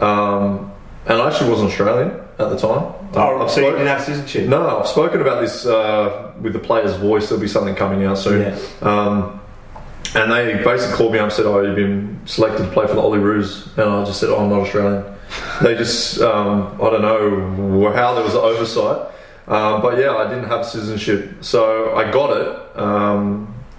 um, 0.00 0.72
and 1.06 1.20
I 1.20 1.28
actually 1.28 1.50
wasn't 1.50 1.70
Australian 1.70 2.10
at 2.38 2.48
the 2.50 2.56
time. 2.58 2.92
Oh, 3.14 3.42
I've 3.42 3.50
so 3.50 3.60
you 3.60 3.66
spoken- 3.66 3.72
didn't 3.72 3.86
have 3.88 4.00
citizenship? 4.02 4.48
No, 4.48 4.80
I've 4.80 4.88
spoken 4.88 5.20
about 5.20 5.40
this 5.40 5.66
uh, 5.66 6.32
with 6.40 6.52
the 6.52 6.58
player's 6.58 6.96
voice. 6.96 7.28
There'll 7.28 7.40
be 7.42 7.48
something 7.48 7.74
coming 7.74 8.04
out 8.04 8.18
soon. 8.18 8.40
Yeah. 8.42 8.58
Um, 8.82 9.40
and 10.14 10.30
they 10.30 10.62
basically 10.62 10.96
called 10.96 11.12
me 11.12 11.18
up 11.18 11.24
and 11.24 11.32
said, 11.32 11.46
"Oh, 11.46 11.60
you've 11.60 11.74
been 11.76 12.20
selected 12.24 12.64
to 12.64 12.70
play 12.70 12.86
for 12.86 12.94
the 12.94 13.02
Olyroos," 13.02 13.76
and 13.76 13.90
I 13.90 14.04
just 14.04 14.20
said, 14.20 14.30
"Oh, 14.30 14.38
I'm 14.44 14.50
not 14.50 14.60
Australian." 14.60 15.04
they 15.62 15.74
just, 15.76 16.20
um, 16.20 16.78
I 16.80 16.90
don't 16.90 17.02
know 17.02 17.90
how 17.92 18.14
there 18.14 18.22
was 18.22 18.34
an 18.34 18.40
oversight, 18.40 19.08
um, 19.48 19.82
but 19.82 19.98
yeah, 19.98 20.14
I 20.14 20.28
didn't 20.28 20.48
have 20.48 20.64
citizenship, 20.64 21.42
so 21.42 21.94
I 21.96 22.10
got 22.12 22.36
it. 22.36 22.78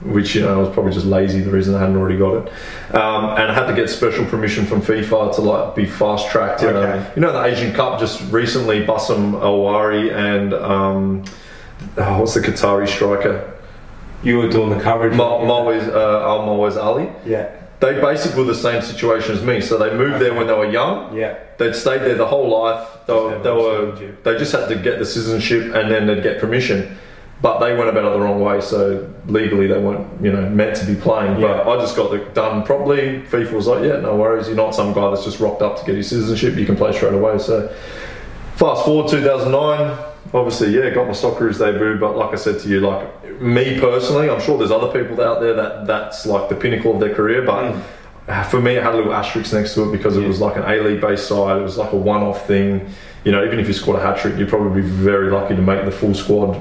Which 0.02 0.36
you 0.36 0.42
know 0.42 0.54
I 0.56 0.58
was 0.58 0.70
probably 0.74 0.92
just 0.92 1.06
lazy. 1.06 1.40
The 1.40 1.50
reason 1.52 1.74
I 1.74 1.80
hadn't 1.80 1.96
already 1.96 2.18
got 2.18 2.36
it, 2.46 2.96
um, 2.96 3.26
and 3.40 3.50
I 3.50 3.54
had 3.54 3.66
to 3.68 3.74
get 3.74 3.90
special 3.90 4.26
permission 4.26 4.66
from 4.66 4.82
FIFA 4.82 5.34
to 5.36 5.42
like 5.42 5.74
be 5.76 5.86
fast 5.86 6.30
tracked. 6.30 6.62
You 6.62 6.72
know, 6.72 6.82
Okay. 6.84 7.12
you 7.16 7.22
know 7.22 7.32
the 7.32 7.44
Asian 7.46 7.74
Cup 7.74 8.00
just 8.00 8.22
recently, 8.32 8.86
Bassam 8.86 9.36
Al-Rawi 9.36 10.14
and 10.14 10.54
um, 10.54 11.24
oh, 11.98 12.20
what's 12.20 12.34
the 12.34 12.42
Qatari 12.42 12.88
striker? 12.88 13.54
You 14.22 14.38
were 14.38 14.50
doing 14.50 14.70
the 14.70 14.80
coverage. 14.84 15.16
Ma- 15.16 15.40
Mawaz, 15.40 15.88
uh, 15.88 16.28
Almoez 16.28 16.76
Ali. 16.76 17.10
Yeah. 17.26 17.50
They 17.80 18.00
basically 18.02 18.40
were 18.42 18.48
the 18.48 18.56
same 18.56 18.82
situation 18.82 19.36
as 19.36 19.44
me. 19.44 19.62
So 19.62 19.78
they 19.78 19.96
moved 19.96 20.20
there 20.20 20.34
when 20.34 20.48
they 20.48 20.54
were 20.54 20.70
young. 20.70 21.16
Yeah. 21.16 21.38
They'd 21.58 21.76
stayed 21.76 22.02
there 22.02 22.16
the 22.16 22.26
whole 22.26 22.50
life. 22.50 22.88
They, 23.06 23.14
were, 23.14 23.40
they, 23.40 23.52
were, 23.52 23.92
they 24.24 24.38
just 24.38 24.52
had 24.52 24.68
to 24.70 24.76
get 24.76 24.98
the 25.00 25.06
citizenship 25.06 25.74
and 25.76 25.92
then 25.92 26.08
they'd 26.08 26.24
get 26.24 26.40
permission. 26.40 26.98
But 27.42 27.60
they 27.60 27.76
went 27.76 27.90
about 27.90 28.06
it 28.06 28.14
the 28.14 28.20
wrong 28.22 28.40
way, 28.40 28.62
so 28.62 29.14
legally 29.28 29.68
they 29.68 29.78
weren't, 29.78 30.08
you 30.24 30.32
know, 30.32 30.50
meant 30.50 30.78
to 30.78 30.86
be 30.86 30.96
playing. 30.96 31.40
But 31.42 31.68
I 31.68 31.78
just 31.80 31.96
got 31.96 32.14
it 32.14 32.34
done 32.34 32.64
properly. 32.64 33.22
FIFA 33.24 33.52
was 33.52 33.68
like, 33.68 33.84
yeah, 33.84 34.00
no 34.00 34.16
worries. 34.16 34.48
You're 34.48 34.56
not 34.56 34.74
some 34.74 34.94
guy 34.94 35.10
that's 35.10 35.26
just 35.26 35.40
rocked 35.40 35.62
up 35.62 35.78
to 35.80 35.86
get 35.86 35.96
his 35.96 36.10
citizenship. 36.10 36.56
You 36.56 36.66
can 36.66 36.76
play 36.76 36.94
straight 36.94 37.14
away. 37.14 37.38
So 37.38 37.72
fast 38.56 38.86
forward 38.86 39.10
2009 39.10 39.98
obviously 40.34 40.70
yeah 40.74 40.90
got 40.90 41.06
my 41.06 41.14
socceroos 41.14 41.60
debut 41.60 41.98
but 42.00 42.16
like 42.16 42.32
i 42.32 42.36
said 42.36 42.60
to 42.60 42.70
you 42.70 42.80
like 42.80 43.42
me 43.42 43.80
personally 43.80 44.30
i'm 44.30 44.40
sure 44.40 44.58
there's 44.58 44.72
other 44.72 44.88
people 44.98 45.22
out 45.22 45.42
there 45.42 45.54
that 45.54 45.86
that's 45.86 46.26
like 46.26 46.48
the 46.48 46.56
pinnacle 46.56 46.94
of 46.94 47.00
their 47.02 47.14
career 47.14 47.42
but 47.42 47.76
uh, 48.30 48.44
for 48.44 48.62
me 48.62 48.76
it 48.76 48.84
had 48.84 48.94
a 48.94 48.98
little 48.98 49.14
asterisk 49.14 49.54
next 49.54 49.74
to 49.74 49.84
it 49.84 49.92
because 49.92 50.16
it 50.16 50.26
was 50.26 50.40
like 50.40 50.56
an 50.56 50.64
a-league 50.64 51.02
based 51.02 51.28
side 51.28 51.58
it 51.58 51.64
was 51.64 51.78
like 51.78 51.92
a 51.92 51.98
one-off 51.98 52.48
thing 52.48 52.88
you 53.26 53.32
know 53.32 53.46
even 53.46 53.60
if 53.60 53.68
you 53.68 53.74
scored 53.74 54.00
a 54.00 54.02
hat 54.02 54.18
trick 54.18 54.38
you'd 54.38 54.48
probably 54.48 54.82
be 54.82 54.88
very 54.88 55.30
lucky 55.30 55.54
to 55.54 55.62
make 55.62 55.84
the 55.84 55.92
full 55.92 56.14
squad 56.14 56.54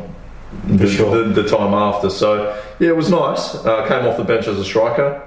the, 0.66 0.86
sure. 0.86 1.24
the, 1.24 1.42
the 1.42 1.48
time 1.48 1.74
after 1.74 2.08
so 2.10 2.60
yeah 2.78 2.88
it 2.88 2.96
was 2.96 3.10
nice 3.10 3.54
uh, 3.56 3.86
came 3.88 4.06
off 4.06 4.16
the 4.16 4.24
bench 4.24 4.46
as 4.46 4.58
a 4.58 4.64
striker 4.64 5.22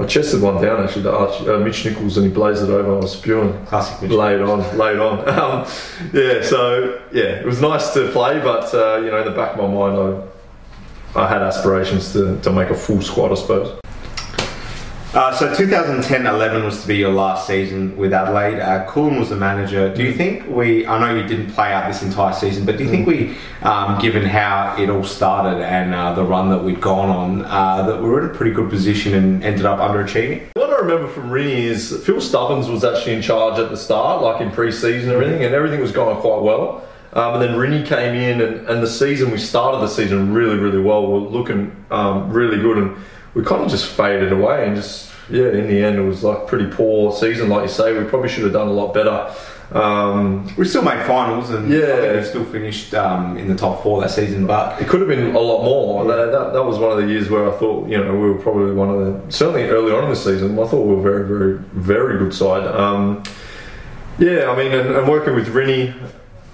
I 0.00 0.06
chested 0.06 0.40
one 0.40 0.62
down 0.62 0.82
actually 0.82 1.02
to 1.02 1.14
Arch, 1.14 1.42
uh, 1.46 1.58
Mitch 1.58 1.84
Nichols 1.84 2.16
and 2.16 2.24
he 2.24 2.32
blazed 2.32 2.62
it 2.62 2.70
over. 2.70 2.96
I 2.96 3.00
was 3.00 3.12
spewing. 3.12 3.66
Classic 3.66 4.00
Mitch 4.00 4.10
Laid 4.10 4.40
on, 4.40 4.78
laid 4.78 4.98
on. 4.98 5.28
Um, 5.28 5.66
yeah, 6.14 6.42
so 6.42 7.02
yeah, 7.12 7.38
it 7.38 7.44
was 7.44 7.60
nice 7.60 7.92
to 7.92 8.10
play, 8.10 8.40
but 8.40 8.72
uh, 8.72 8.96
you 8.96 9.10
know, 9.10 9.18
in 9.18 9.26
the 9.26 9.30
back 9.32 9.58
of 9.58 9.58
my 9.58 9.68
mind, 9.68 10.26
I, 11.14 11.20
I 11.22 11.28
had 11.28 11.42
aspirations 11.42 12.14
to, 12.14 12.40
to 12.40 12.50
make 12.50 12.70
a 12.70 12.74
full 12.74 13.02
squad, 13.02 13.30
I 13.30 13.34
suppose. 13.34 13.78
Uh, 15.12 15.34
so 15.34 15.52
2010-11 15.52 16.64
was 16.64 16.82
to 16.82 16.86
be 16.86 16.96
your 16.96 17.10
last 17.10 17.44
season 17.44 17.96
with 17.96 18.12
Adelaide. 18.12 18.60
Uh, 18.60 18.88
was 18.94 19.28
the 19.28 19.34
manager. 19.34 19.92
Do 19.92 20.04
you 20.04 20.14
think 20.14 20.46
we? 20.48 20.86
I 20.86 21.00
know 21.00 21.20
you 21.20 21.26
didn't 21.26 21.52
play 21.52 21.72
out 21.72 21.88
this 21.88 22.00
entire 22.00 22.32
season, 22.32 22.64
but 22.64 22.76
do 22.76 22.84
you 22.84 22.90
think 22.90 23.08
we, 23.08 23.36
um, 23.62 24.00
given 24.00 24.24
how 24.24 24.76
it 24.78 24.88
all 24.88 25.02
started 25.02 25.60
and 25.64 25.92
uh, 25.92 26.14
the 26.14 26.22
run 26.22 26.48
that 26.50 26.62
we'd 26.62 26.80
gone 26.80 27.08
on, 27.08 27.44
uh, 27.44 27.88
that 27.88 28.00
we 28.00 28.08
were 28.08 28.22
in 28.22 28.30
a 28.30 28.32
pretty 28.32 28.52
good 28.52 28.70
position 28.70 29.14
and 29.14 29.42
ended 29.42 29.66
up 29.66 29.80
underachieving? 29.80 30.46
What 30.54 30.70
I 30.70 30.76
remember 30.76 31.08
from 31.08 31.28
Rini 31.28 31.64
is 31.64 32.04
Phil 32.06 32.20
Stubbins 32.20 32.68
was 32.68 32.84
actually 32.84 33.14
in 33.14 33.22
charge 33.22 33.58
at 33.58 33.68
the 33.68 33.76
start, 33.76 34.22
like 34.22 34.40
in 34.40 34.52
pre-season 34.52 35.10
and 35.10 35.20
everything, 35.20 35.44
and 35.44 35.52
everything 35.52 35.80
was 35.80 35.90
going 35.90 36.20
quite 36.20 36.42
well. 36.42 36.86
Um, 37.14 37.34
and 37.34 37.42
then 37.42 37.56
Rini 37.56 37.84
came 37.84 38.14
in, 38.14 38.40
and, 38.40 38.68
and 38.68 38.80
the 38.80 38.86
season 38.86 39.32
we 39.32 39.38
started 39.38 39.78
the 39.78 39.88
season 39.88 40.32
really, 40.32 40.56
really 40.56 40.80
well. 40.80 41.04
We 41.08 41.20
We're 41.20 41.30
looking 41.30 41.84
um, 41.90 42.32
really 42.32 42.58
good, 42.58 42.78
and 42.78 42.96
we 43.34 43.44
kind 43.44 43.62
of 43.62 43.70
just 43.70 43.86
faded 43.86 44.32
away, 44.32 44.66
and 44.66 44.76
just 44.76 45.10
yeah, 45.30 45.48
in 45.48 45.68
the 45.68 45.82
end, 45.84 45.96
it 45.98 46.02
was 46.02 46.24
like 46.24 46.46
pretty 46.46 46.66
poor 46.66 47.12
season, 47.12 47.48
like 47.48 47.62
you 47.62 47.68
say. 47.68 47.96
We 47.96 48.04
probably 48.04 48.28
should 48.28 48.44
have 48.44 48.52
done 48.52 48.68
a 48.68 48.72
lot 48.72 48.92
better. 48.92 49.32
Um, 49.72 50.52
We 50.56 50.64
still 50.64 50.82
made 50.82 51.06
finals, 51.06 51.50
and 51.50 51.70
Yeah. 51.70 52.16
We 52.16 52.24
still 52.24 52.44
finished 52.44 52.92
um, 52.94 53.36
in 53.36 53.46
the 53.46 53.54
top 53.54 53.82
four 53.84 54.00
that 54.00 54.10
season. 54.10 54.46
But 54.46 54.82
It 54.82 54.88
could 54.88 54.98
have 55.00 55.08
been 55.08 55.34
a 55.36 55.38
lot 55.38 55.62
more. 55.62 56.04
That, 56.06 56.32
that, 56.32 56.52
that 56.54 56.64
was 56.64 56.78
one 56.78 56.90
of 56.90 56.98
the 56.98 57.06
years 57.06 57.30
where 57.30 57.48
I 57.48 57.56
thought, 57.56 57.88
you 57.88 57.98
know, 57.98 58.12
we 58.12 58.30
were 58.30 58.38
probably 58.38 58.72
one 58.72 58.90
of 58.90 58.98
the 58.98 59.32
certainly 59.32 59.64
early 59.68 59.92
on 59.92 60.02
in 60.04 60.10
the 60.10 60.16
season. 60.16 60.58
I 60.58 60.66
thought 60.66 60.84
we 60.84 60.96
were 60.96 61.02
very, 61.02 61.28
very, 61.28 61.58
very 61.74 62.18
good 62.18 62.34
side. 62.34 62.66
Um, 62.66 63.22
yeah, 64.18 64.50
I 64.50 64.56
mean, 64.56 64.72
and, 64.72 64.90
and 64.90 65.08
working 65.08 65.34
with 65.36 65.46
Rini, 65.54 65.94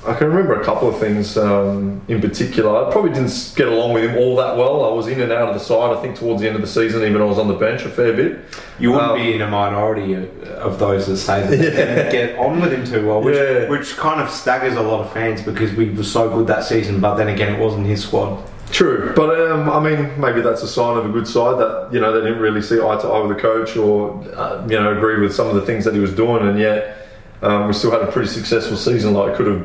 I 0.06 0.14
can 0.14 0.28
remember 0.28 0.60
a 0.60 0.64
couple 0.64 0.88
of 0.88 0.98
things 0.98 1.36
um, 1.36 2.00
in 2.08 2.20
particular. 2.20 2.86
I 2.86 2.90
probably 2.92 3.12
didn't 3.12 3.52
get 3.56 3.68
along 3.68 3.92
with 3.92 4.04
him 4.04 4.16
all 4.16 4.36
that 4.36 4.56
well. 4.56 4.84
I 4.84 4.92
was 4.94 5.06
in 5.08 5.20
and 5.20 5.32
out 5.32 5.48
of 5.48 5.54
the 5.54 5.60
side. 5.60 5.96
I 5.96 6.00
think 6.00 6.16
towards 6.16 6.40
the 6.40 6.46
end 6.46 6.56
of 6.56 6.62
the 6.62 6.68
season, 6.68 7.02
even 7.02 7.20
I 7.20 7.24
was 7.24 7.38
on 7.38 7.48
the 7.48 7.54
bench 7.54 7.82
a 7.84 7.88
fair 7.88 8.12
bit. 8.12 8.38
you 8.78 8.92
wouldn't 8.92 9.12
Um, 9.12 9.18
be 9.18 9.34
in 9.34 9.42
a 9.42 9.48
minority 9.48 10.14
of, 10.14 10.78
those 10.78 11.06
that 11.06 11.16
say 11.16 11.40
that 11.42 11.50
they 11.50 11.56
didn't 11.56 12.10
get 12.18 12.38
on 12.38 12.60
with 12.60 12.72
him 12.72 12.84
too 12.84 13.06
well, 13.06 13.20
which, 13.22 13.36
Yeah. 13.36 13.68
which 13.68 13.96
kind 13.96 14.20
of 14.20 14.30
staggers 14.30 14.76
a 14.76 14.82
lot 14.82 15.00
of 15.04 15.12
fans 15.12 15.42
because 15.42 15.72
we 15.74 15.90
were 15.90 16.02
so 16.02 16.28
good 16.30 16.46
that 16.48 16.64
season. 16.64 17.00
But 17.00 17.14
then 17.16 17.28
again, 17.28 17.54
it 17.54 17.60
wasn't 17.60 17.86
his 17.86 18.02
squad. 18.02 18.42
True, 18.70 19.12
but 19.14 19.30
um, 19.48 19.70
I 19.70 19.78
mean, 19.78 20.20
maybe 20.20 20.40
that's 20.40 20.62
a 20.62 20.68
sign 20.68 20.96
of 20.98 21.06
a 21.06 21.08
good 21.08 21.28
side 21.28 21.56
that 21.60 21.88
you 21.92 22.00
know 22.00 22.12
they 22.12 22.26
didn't 22.26 22.42
really 22.42 22.60
see 22.60 22.76
eye 22.80 22.96
to 23.00 23.06
eye 23.08 23.20
with 23.24 23.36
the 23.36 23.40
coach, 23.40 23.76
or 23.76 24.20
uh, 24.34 24.66
you 24.68 24.76
know 24.78 24.90
agree 24.96 25.20
with 25.20 25.32
some 25.32 25.46
of 25.46 25.54
the 25.54 25.62
things 25.62 25.84
that 25.84 25.94
he 25.94 26.00
was 26.00 26.12
doing, 26.12 26.46
and 26.48 26.58
yet 26.58 27.06
um, 27.42 27.68
we 27.68 27.72
still 27.74 27.92
had 27.92 28.02
a 28.02 28.10
pretty 28.10 28.26
successful 28.28 28.76
season. 28.76 29.14
Like 29.14 29.36
could 29.36 29.46
have 29.46 29.64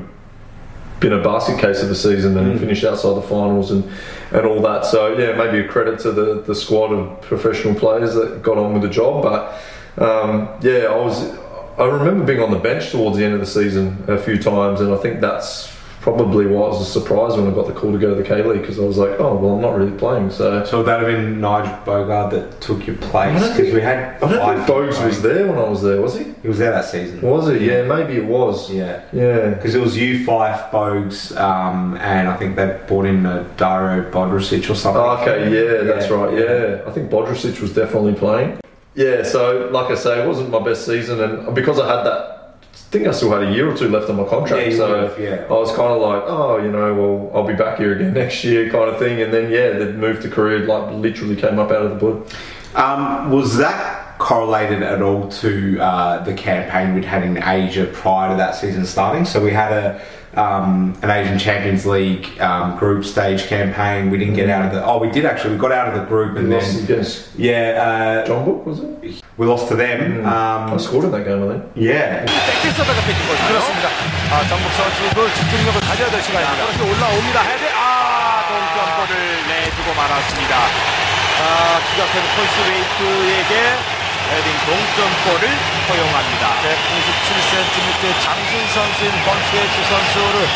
been 1.02 1.14
a 1.14 1.22
basket 1.22 1.60
case 1.60 1.82
of 1.82 1.90
a 1.90 1.96
season 1.96 2.38
and 2.38 2.60
finished 2.60 2.86
outside 2.86 3.16
the 3.16 3.22
finals 3.24 3.72
and 3.72 3.84
and 4.32 4.46
all 4.46 4.62
that. 4.62 4.86
So 4.86 5.18
yeah, 5.18 5.36
maybe 5.36 5.66
a 5.66 5.68
credit 5.68 6.00
to 6.02 6.12
the 6.12 6.42
the 6.42 6.56
squad 6.56 6.94
of 6.94 7.22
professional 7.22 7.76
players 7.76 8.14
that 8.14 8.42
got 8.42 8.58
on 8.58 8.74
with 8.74 8.84
the 8.84 8.90
job. 8.90 9.24
But 9.24 9.62
um, 10.02 10.48
yeah, 10.62 10.86
I 10.86 10.96
was. 10.96 11.42
I 11.78 11.86
remember 11.86 12.26
being 12.26 12.42
on 12.42 12.52
the 12.52 12.60
bench 12.60 12.92
towards 12.92 13.18
the 13.18 13.26
end 13.26 13.34
of 13.34 13.40
the 13.40 13.46
season 13.46 14.04
a 14.08 14.18
few 14.18 14.38
times, 14.38 14.82
and 14.82 14.94
I 14.94 14.98
think 14.98 15.20
that's 15.20 15.76
probably 16.02 16.48
why 16.48 16.66
I 16.66 16.70
was 16.70 16.92
surprised 16.92 17.38
when 17.38 17.48
I 17.48 17.52
got 17.52 17.68
the 17.68 17.74
call 17.74 17.92
to 17.92 17.98
go 18.00 18.16
to 18.16 18.22
the 18.22 18.28
K 18.28 18.44
League 18.44 18.62
because 18.62 18.80
I 18.80 18.84
was 18.84 18.98
like, 18.98 19.20
oh 19.20 19.36
well, 19.36 19.56
I'm 19.56 19.62
not 19.62 19.78
really 19.78 19.96
playing. 19.98 20.32
So 20.32 20.66
So 20.66 20.84
that 20.84 21.00
have 21.00 21.08
been 21.08 21.40
Nigel 21.40 21.78
Boogaard 21.86 22.32
that 22.32 22.60
took 22.60 22.86
your 22.88 22.98
place 22.98 23.40
because 23.50 23.74
we 23.74 23.82
had. 23.82 24.22
I 24.22 24.32
don't 24.32 24.56
think 24.56 24.68
Bogues 24.68 25.06
was 25.06 25.22
there 25.22 25.48
when 25.48 25.58
I 25.58 25.70
was 25.70 25.82
there, 25.84 26.02
was 26.02 26.18
he? 26.18 26.26
He 26.42 26.48
was 26.48 26.58
there 26.58 26.72
that 26.72 26.86
season. 26.86 27.22
Was 27.22 27.50
he? 27.50 27.70
Yeah, 27.70 27.84
maybe 27.84 28.16
it 28.18 28.26
was. 28.26 28.72
Yeah. 28.72 29.04
Yeah. 29.14 29.50
Because 29.50 29.76
it 29.76 29.82
was 29.82 29.96
you, 29.96 30.26
Fyfe, 30.26 30.72
Bogues, 30.72 31.38
um, 31.40 31.96
and 31.98 32.28
I 32.28 32.36
think 32.36 32.56
they 32.56 32.80
brought 32.88 33.06
in 33.06 33.26
uh, 33.26 33.48
Dario 33.58 34.10
Bodrusic 34.12 34.70
or 34.70 34.76
something. 34.76 35.02
Oh, 35.02 35.18
okay, 35.22 35.54
yeah, 35.54 35.84
that's 35.84 36.10
right. 36.10 36.34
Yeah. 36.38 36.82
I 36.88 36.92
think 36.92 37.12
Bodrusic 37.12 37.62
was 37.62 37.74
definitely 37.74 38.16
playing. 38.16 38.60
Yeah, 38.96 39.24
so 39.24 39.70
like 39.72 39.90
I 39.92 39.96
say, 39.96 40.22
it 40.22 40.28
wasn't 40.28 40.50
my 40.50 40.60
best 40.60 40.86
season, 40.86 41.22
and 41.22 41.56
because 41.56 41.80
I 41.80 41.88
had 41.88 42.04
that, 42.04 42.41
think 42.74 43.08
I 43.08 43.12
still 43.12 43.32
had 43.32 43.44
a 43.44 43.54
year 43.54 43.72
or 43.72 43.78
two 43.78 43.88
left 43.88 44.10
on 44.10 44.18
my 44.18 44.26
contract. 44.26 44.68
Yeah, 44.68 44.78
so 44.78 45.02
would've, 45.04 45.20
yeah. 45.20 45.46
I 45.50 45.54
was 45.54 45.70
kind 45.70 45.92
of 45.92 46.02
like, 46.02 46.24
oh, 46.26 46.58
you 46.58 46.72
know, 46.72 46.94
well, 46.94 47.32
I'll 47.34 47.48
be 47.48 47.54
back 47.54 47.78
here 47.78 47.96
again 47.96 48.14
next 48.24 48.44
year, 48.44 48.70
kind 48.70 48.90
of 48.90 49.00
thing. 49.00 49.22
And 49.22 49.34
then 49.34 49.50
yeah, 49.50 49.78
the 49.78 49.94
move 49.94 50.22
to 50.22 50.30
Korea 50.30 50.60
like 50.60 50.94
literally 50.94 51.36
came 51.36 51.58
up 51.58 51.72
out 51.72 51.86
of 51.86 51.92
the 51.92 51.96
blue. 51.96 52.26
Um, 52.76 53.32
was 53.32 53.58
that 53.58 54.18
correlated 54.20 54.84
at 54.84 55.02
all 55.02 55.30
to 55.30 55.80
uh, 55.80 56.24
the 56.24 56.34
campaign 56.34 56.94
we'd 56.94 57.06
had 57.06 57.24
in 57.24 57.42
Asia 57.42 57.90
prior 57.94 58.30
to 58.30 58.38
that 58.38 58.56
season 58.56 58.86
starting? 58.86 59.26
So 59.26 59.44
we 59.44 59.52
had 59.52 59.72
a 59.72 60.02
um, 60.38 60.98
an 61.04 61.10
Asian 61.12 61.38
Champions 61.38 61.86
League 61.86 62.40
um, 62.40 62.78
group 62.78 63.04
stage 63.06 63.46
campaign. 63.48 64.10
We 64.10 64.18
didn't 64.18 64.36
get 64.36 64.50
out 64.50 64.66
of 64.66 64.72
the. 64.72 64.86
Oh, 64.86 64.98
we 65.00 65.10
did 65.10 65.26
actually. 65.26 65.54
We 65.56 65.60
got 65.60 65.72
out 65.72 65.88
of 65.90 66.00
the 66.00 66.06
group 66.08 66.38
and 66.38 66.50
Lost 66.50 66.74
then 66.76 66.84
against 66.86 67.36
yeah, 67.38 68.24
uh, 68.26 68.28
Jeonbuk, 68.28 68.66
was 68.66 68.80
it? 68.80 69.24
we 69.38 69.46
lost 69.48 69.68
to 69.70 69.76
them. 69.76 70.26
I 70.26 70.72
Um, 70.72 70.80
scored 70.80 71.06
in 71.06 71.12
that 71.12 71.26
game, 71.26 71.44
I 71.44 71.48
think. 71.60 71.64
yeah. 71.76 72.24
이트에게 88.01 88.01
헤딩 88.01 88.01
동점골을 88.01 88.01
허용합니다. 88.01 88.07
197cm 88.07 88.23
장신 88.23 88.67
선수인 88.73 89.11
폴스웨이트 89.27 89.77
선수를 89.85 90.47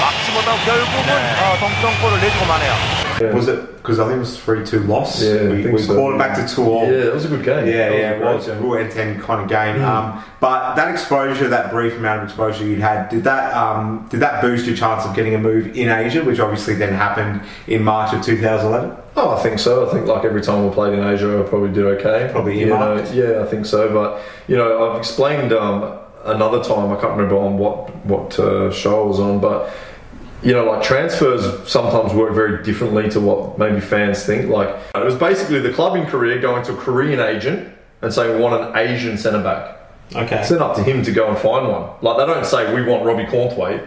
막지 0.00 0.32
못하고 0.32 0.58
결국은 0.64 1.12
어, 1.12 1.58
동점골을 1.60 2.20
내주고 2.20 2.46
마네요. 2.46 2.72
Yeah. 3.20 3.34
Was 3.36 3.46
it 3.46 3.76
because 3.76 4.00
I 4.00 4.06
think 4.08 4.16
it 4.16 4.20
was 4.24 4.36
three 4.40 4.64
two 4.64 4.80
loss? 4.88 5.22
Yeah, 5.22 5.46
I 5.46 5.52
we, 5.52 5.62
think 5.62 5.76
we 5.76 5.82
so. 5.82 5.94
called 5.94 6.14
it 6.14 6.18
back 6.18 6.34
to 6.34 6.48
two 6.48 6.64
all. 6.64 6.88
Yeah, 6.90 7.04
that 7.04 7.14
was 7.14 7.24
a 7.24 7.28
good 7.28 7.44
game. 7.44 7.66
Yeah, 7.68 7.90
That 7.90 7.98
yeah, 7.98 8.10
a 8.10 8.16
it 8.16 8.18
great 8.18 8.34
was 8.34 8.48
a 8.48 8.54
game. 8.56 8.62
real 8.64 8.82
end 8.82 8.90
ten 8.90 9.20
kind 9.20 9.42
of 9.42 9.48
game. 9.48 9.84
Um, 9.84 10.24
but 10.40 10.74
that 10.74 10.88
exposure, 10.90 11.46
that 11.48 11.70
brief 11.70 11.94
amount 11.98 12.22
of 12.22 12.24
exposure 12.24 12.64
you'd 12.64 12.80
had, 12.80 13.10
did 13.10 13.22
that 13.24 13.54
um, 13.54 14.06
did 14.10 14.20
that 14.20 14.40
boost 14.42 14.66
your 14.66 14.74
chance 14.74 15.04
of 15.04 15.14
getting 15.14 15.34
a 15.34 15.38
move 15.38 15.76
in 15.76 15.88
Asia, 15.90 16.24
which 16.24 16.40
obviously 16.40 16.74
then 16.74 16.94
happened 16.94 17.42
in 17.68 17.84
March 17.84 18.12
of 18.14 18.22
2011? 18.22 18.90
Oh, 19.14 19.36
I 19.36 19.42
think 19.42 19.58
so. 19.60 19.86
I 19.86 19.92
think 19.92 20.06
like 20.08 20.24
every 20.24 20.40
time 20.40 20.64
we 20.66 20.72
played 20.74 20.94
in 20.98 21.04
Asia, 21.04 21.38
I 21.38 21.48
probably 21.48 21.70
did 21.70 21.84
okay. 22.00 22.28
Probably 22.32 22.58
you 22.58 22.66
know, 22.66 22.74
earmarked. 22.80 23.12
yeah, 23.12 23.42
I 23.42 23.46
think 23.46 23.66
so. 23.66 23.92
But 23.92 24.20
you 24.48 24.56
know, 24.56 24.90
I've 24.90 24.98
explained 24.98 25.52
um, 25.52 25.96
another 26.27 26.63
time. 26.63 26.91
I 26.91 26.99
can't 26.99 27.15
remember 27.15 27.37
on 27.37 27.57
what 27.57 27.95
what 28.05 28.37
uh, 28.39 28.71
show 28.71 29.03
I 29.03 29.07
was 29.07 29.19
on, 29.19 29.39
but 29.39 29.73
you 30.43 30.53
know, 30.53 30.65
like 30.65 30.83
transfers 30.83 31.67
sometimes 31.69 32.13
work 32.13 32.33
very 32.33 32.63
differently 32.63 33.09
to 33.09 33.19
what 33.19 33.57
maybe 33.57 33.79
fans 33.79 34.23
think. 34.23 34.49
Like 34.49 34.69
it 34.95 35.03
was 35.03 35.15
basically 35.15 35.59
the 35.59 35.73
club 35.73 35.95
in 35.95 36.05
Korea 36.05 36.39
going 36.39 36.63
to 36.65 36.73
a 36.73 36.77
Korean 36.77 37.19
agent 37.19 37.73
and 38.01 38.13
saying 38.13 38.35
we 38.35 38.41
want 38.41 38.61
an 38.61 38.77
Asian 38.77 39.17
centre 39.17 39.41
back. 39.41 39.75
Okay. 40.15 40.39
It's 40.39 40.49
then 40.49 40.61
up 40.61 40.75
to 40.75 40.83
him 40.83 41.03
to 41.03 41.11
go 41.11 41.27
and 41.27 41.37
find 41.37 41.67
one. 41.67 41.89
Like 42.01 42.17
they 42.17 42.25
don't 42.31 42.45
say 42.45 42.73
we 42.73 42.83
want 42.83 43.03
Robbie 43.05 43.25
Cornthwaite, 43.25 43.85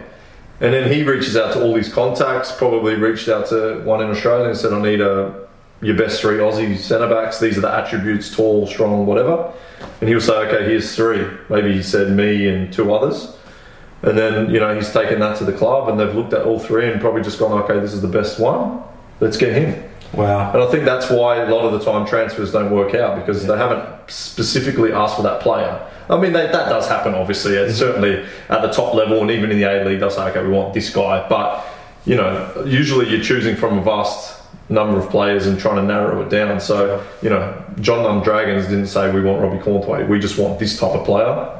and 0.59 0.73
then 0.73 0.91
he 0.91 1.03
reaches 1.03 1.35
out 1.35 1.53
to 1.53 1.63
all 1.63 1.75
his 1.75 1.91
contacts. 1.91 2.51
Probably 2.51 2.95
reached 2.95 3.27
out 3.29 3.47
to 3.47 3.81
one 3.83 4.03
in 4.03 4.09
Australia 4.11 4.49
and 4.49 4.57
said 4.57 4.73
I 4.73 4.81
need 4.81 5.01
a 5.01 5.40
your 5.81 5.97
best 5.97 6.21
three 6.21 6.37
Aussie 6.37 6.77
centre 6.77 7.07
backs. 7.07 7.39
These 7.39 7.57
are 7.57 7.61
the 7.61 7.73
attributes: 7.73 8.35
tall, 8.35 8.67
strong, 8.67 9.05
whatever. 9.05 9.53
And 9.99 10.09
he'll 10.09 10.21
say, 10.21 10.33
okay, 10.33 10.65
here's 10.65 10.95
three. 10.95 11.25
Maybe 11.49 11.73
he 11.73 11.83
said 11.83 12.11
me 12.11 12.47
and 12.47 12.71
two 12.71 12.93
others. 12.93 13.35
And 14.03 14.17
then 14.17 14.49
you 14.49 14.59
know 14.59 14.75
he's 14.75 14.91
taken 14.91 15.19
that 15.19 15.37
to 15.37 15.45
the 15.45 15.53
club, 15.53 15.89
and 15.89 15.99
they've 15.99 16.13
looked 16.13 16.33
at 16.33 16.45
all 16.45 16.59
three 16.59 16.91
and 16.91 16.99
probably 16.99 17.21
just 17.21 17.39
gone, 17.39 17.51
okay, 17.63 17.79
this 17.79 17.93
is 17.93 18.01
the 18.01 18.07
best 18.07 18.39
one. 18.39 18.81
Let's 19.19 19.37
get 19.37 19.53
him. 19.53 19.91
Wow. 20.13 20.51
And 20.53 20.61
I 20.61 20.69
think 20.69 20.83
that's 20.83 21.09
why 21.09 21.37
a 21.37 21.49
lot 21.49 21.63
of 21.65 21.71
the 21.71 21.79
time 21.79 22.05
transfers 22.05 22.51
don't 22.51 22.71
work 22.71 22.93
out 22.95 23.17
because 23.17 23.45
they 23.45 23.57
haven't 23.57 24.09
specifically 24.09 24.91
asked 24.91 25.15
for 25.15 25.21
that 25.23 25.41
player. 25.41 25.87
I 26.09 26.19
mean, 26.19 26.33
they, 26.33 26.47
that 26.47 26.67
does 26.67 26.87
happen, 26.87 27.15
obviously. 27.15 27.53
Mm-hmm. 27.53 27.69
It's 27.69 27.79
certainly 27.79 28.25
at 28.49 28.61
the 28.61 28.71
top 28.71 28.93
level 28.93 29.21
and 29.21 29.31
even 29.31 29.51
in 29.51 29.57
the 29.57 29.63
A 29.63 29.85
League, 29.85 29.99
they'll 29.99 30.09
say, 30.09 30.27
okay, 30.29 30.43
we 30.43 30.49
want 30.49 30.73
this 30.73 30.89
guy. 30.89 31.25
But, 31.29 31.65
you 32.05 32.15
know, 32.15 32.65
usually 32.65 33.09
you're 33.09 33.23
choosing 33.23 33.55
from 33.55 33.77
a 33.77 33.81
vast 33.81 34.40
number 34.71 34.97
of 34.97 35.09
players 35.09 35.45
and 35.47 35.59
trying 35.59 35.75
to 35.77 35.83
narrow 35.83 36.21
it 36.21 36.29
down. 36.29 36.59
So, 36.59 37.05
you 37.21 37.29
know, 37.29 37.63
Jeonnam 37.79 38.23
Dragons 38.23 38.65
didn't 38.67 38.87
say 38.87 39.11
we 39.11 39.21
want 39.21 39.41
Robbie 39.41 39.57
Cornthwaite. 39.59 40.07
We 40.07 40.19
just 40.19 40.37
want 40.37 40.59
this 40.59 40.79
type 40.79 40.91
of 40.95 41.05
player. 41.05 41.57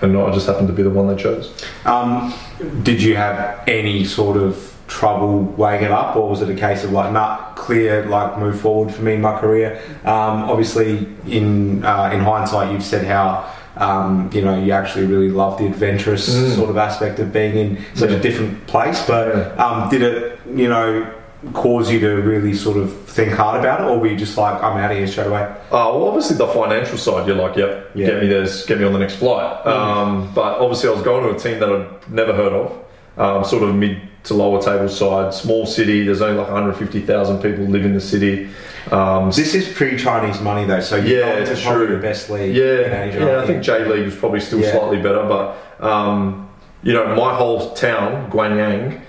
And 0.00 0.16
I 0.18 0.30
just 0.32 0.46
happened 0.46 0.66
to 0.68 0.74
be 0.74 0.82
the 0.82 0.90
one 0.90 1.06
they 1.14 1.22
chose. 1.22 1.52
Um, 1.84 2.34
did 2.82 3.02
you 3.02 3.16
have 3.16 3.62
any 3.68 4.04
sort 4.04 4.36
of 4.36 4.70
trouble 4.86 5.42
weighing 5.44 5.82
it 5.84 5.90
up, 5.90 6.14
or 6.16 6.28
was 6.28 6.42
it 6.42 6.50
a 6.50 6.54
case 6.54 6.84
of 6.84 6.92
like, 6.92 7.10
nah, 7.12 7.52
clear, 7.54 8.04
like 8.06 8.38
move 8.38 8.60
forward 8.60 8.92
for 8.92 9.02
me 9.02 9.14
in 9.14 9.20
my 9.22 9.38
career? 9.38 9.80
Um, 10.04 10.44
obviously, 10.50 11.06
in 11.26 11.84
uh, 11.84 12.10
in 12.12 12.20
hindsight, 12.20 12.72
you've 12.72 12.82
said 12.82 13.06
how. 13.06 13.50
Um, 13.76 14.30
you 14.32 14.40
know, 14.40 14.56
you 14.56 14.70
actually 14.70 15.06
really 15.06 15.30
love 15.30 15.58
the 15.58 15.66
adventurous 15.66 16.54
sort 16.54 16.70
of 16.70 16.76
aspect 16.76 17.18
of 17.18 17.32
being 17.32 17.56
in 17.56 17.84
such 17.94 18.10
Yeah. 18.10 18.18
a 18.18 18.20
different 18.20 18.64
place. 18.68 19.04
But 19.04 19.58
um, 19.58 19.88
did 19.90 20.00
it, 20.02 20.38
you 20.54 20.68
know, 20.68 21.12
cause 21.52 21.90
you 21.90 22.00
to 22.00 22.08
really 22.16 22.54
sort 22.54 22.76
of 22.76 22.92
think 23.06 23.32
hard 23.32 23.60
about 23.60 23.80
it, 23.80 23.84
or 23.84 23.98
were 23.98 24.06
you 24.06 24.16
just 24.16 24.36
like, 24.38 24.62
I'm 24.62 24.76
out 24.76 24.90
of 24.90 24.96
here 24.96 25.06
straight 25.06 25.26
away? 25.28 25.54
Oh, 25.70 25.98
well, 25.98 26.08
obviously 26.08 26.36
the 26.36 26.48
financial 26.48 26.98
side, 26.98 27.26
you're 27.26 27.36
like, 27.36 27.56
yep, 27.56 27.90
Yeah. 27.94 28.06
get 28.06 28.22
me 28.22 28.28
this, 28.28 28.64
get 28.66 28.78
me 28.78 28.84
on 28.84 28.92
the 28.92 28.98
next 28.98 29.16
flight. 29.16 29.66
Um, 29.66 30.32
but 30.34 30.58
obviously, 30.58 30.88
I 30.88 30.92
was 30.92 31.02
going 31.02 31.22
to 31.24 31.34
a 31.34 31.38
team 31.38 31.60
that 31.60 31.70
I'd 31.70 32.10
never 32.12 32.32
heard 32.32 32.52
of, 32.52 32.72
um, 33.18 33.44
sort 33.44 33.62
of 33.62 33.74
mid 33.74 33.98
to 34.24 34.34
lower 34.34 34.60
table 34.62 34.88
side, 34.88 35.34
small 35.34 35.66
city. 35.66 36.02
There's 36.04 36.22
only 36.22 36.38
like 36.38 36.48
150,000 36.48 37.42
people 37.42 37.64
live 37.66 37.84
in 37.84 37.92
the 37.92 38.00
city. 38.00 38.48
Um, 38.90 39.26
This 39.30 39.54
is 39.54 39.68
pre-Chinese 39.68 40.40
money 40.40 40.64
though, 40.64 40.80
so 40.80 40.96
you're 40.96 41.20
Yeah, 41.20 41.32
going 41.34 41.44
to 41.46 41.52
it's 41.52 41.62
probably 41.62 41.86
true. 41.88 41.96
the 41.96 42.02
best 42.02 42.30
league 42.30 42.54
yeah, 42.56 42.64
in 42.64 43.08
Asia. 43.08 43.18
yeah. 43.20 43.26
I 43.26 43.34
aren't 43.36 43.46
think? 43.48 43.62
J 43.62 43.84
League 43.84 44.04
was 44.06 44.14
probably 44.16 44.40
still 44.40 44.60
Yeah. 44.60 44.72
slightly 44.72 44.96
better, 44.96 45.22
but 45.24 45.56
um, 45.86 46.48
you 46.82 46.92
know, 46.94 47.14
my 47.14 47.34
whole 47.34 47.70
town, 47.74 48.30
Gwangyang, 48.30 49.00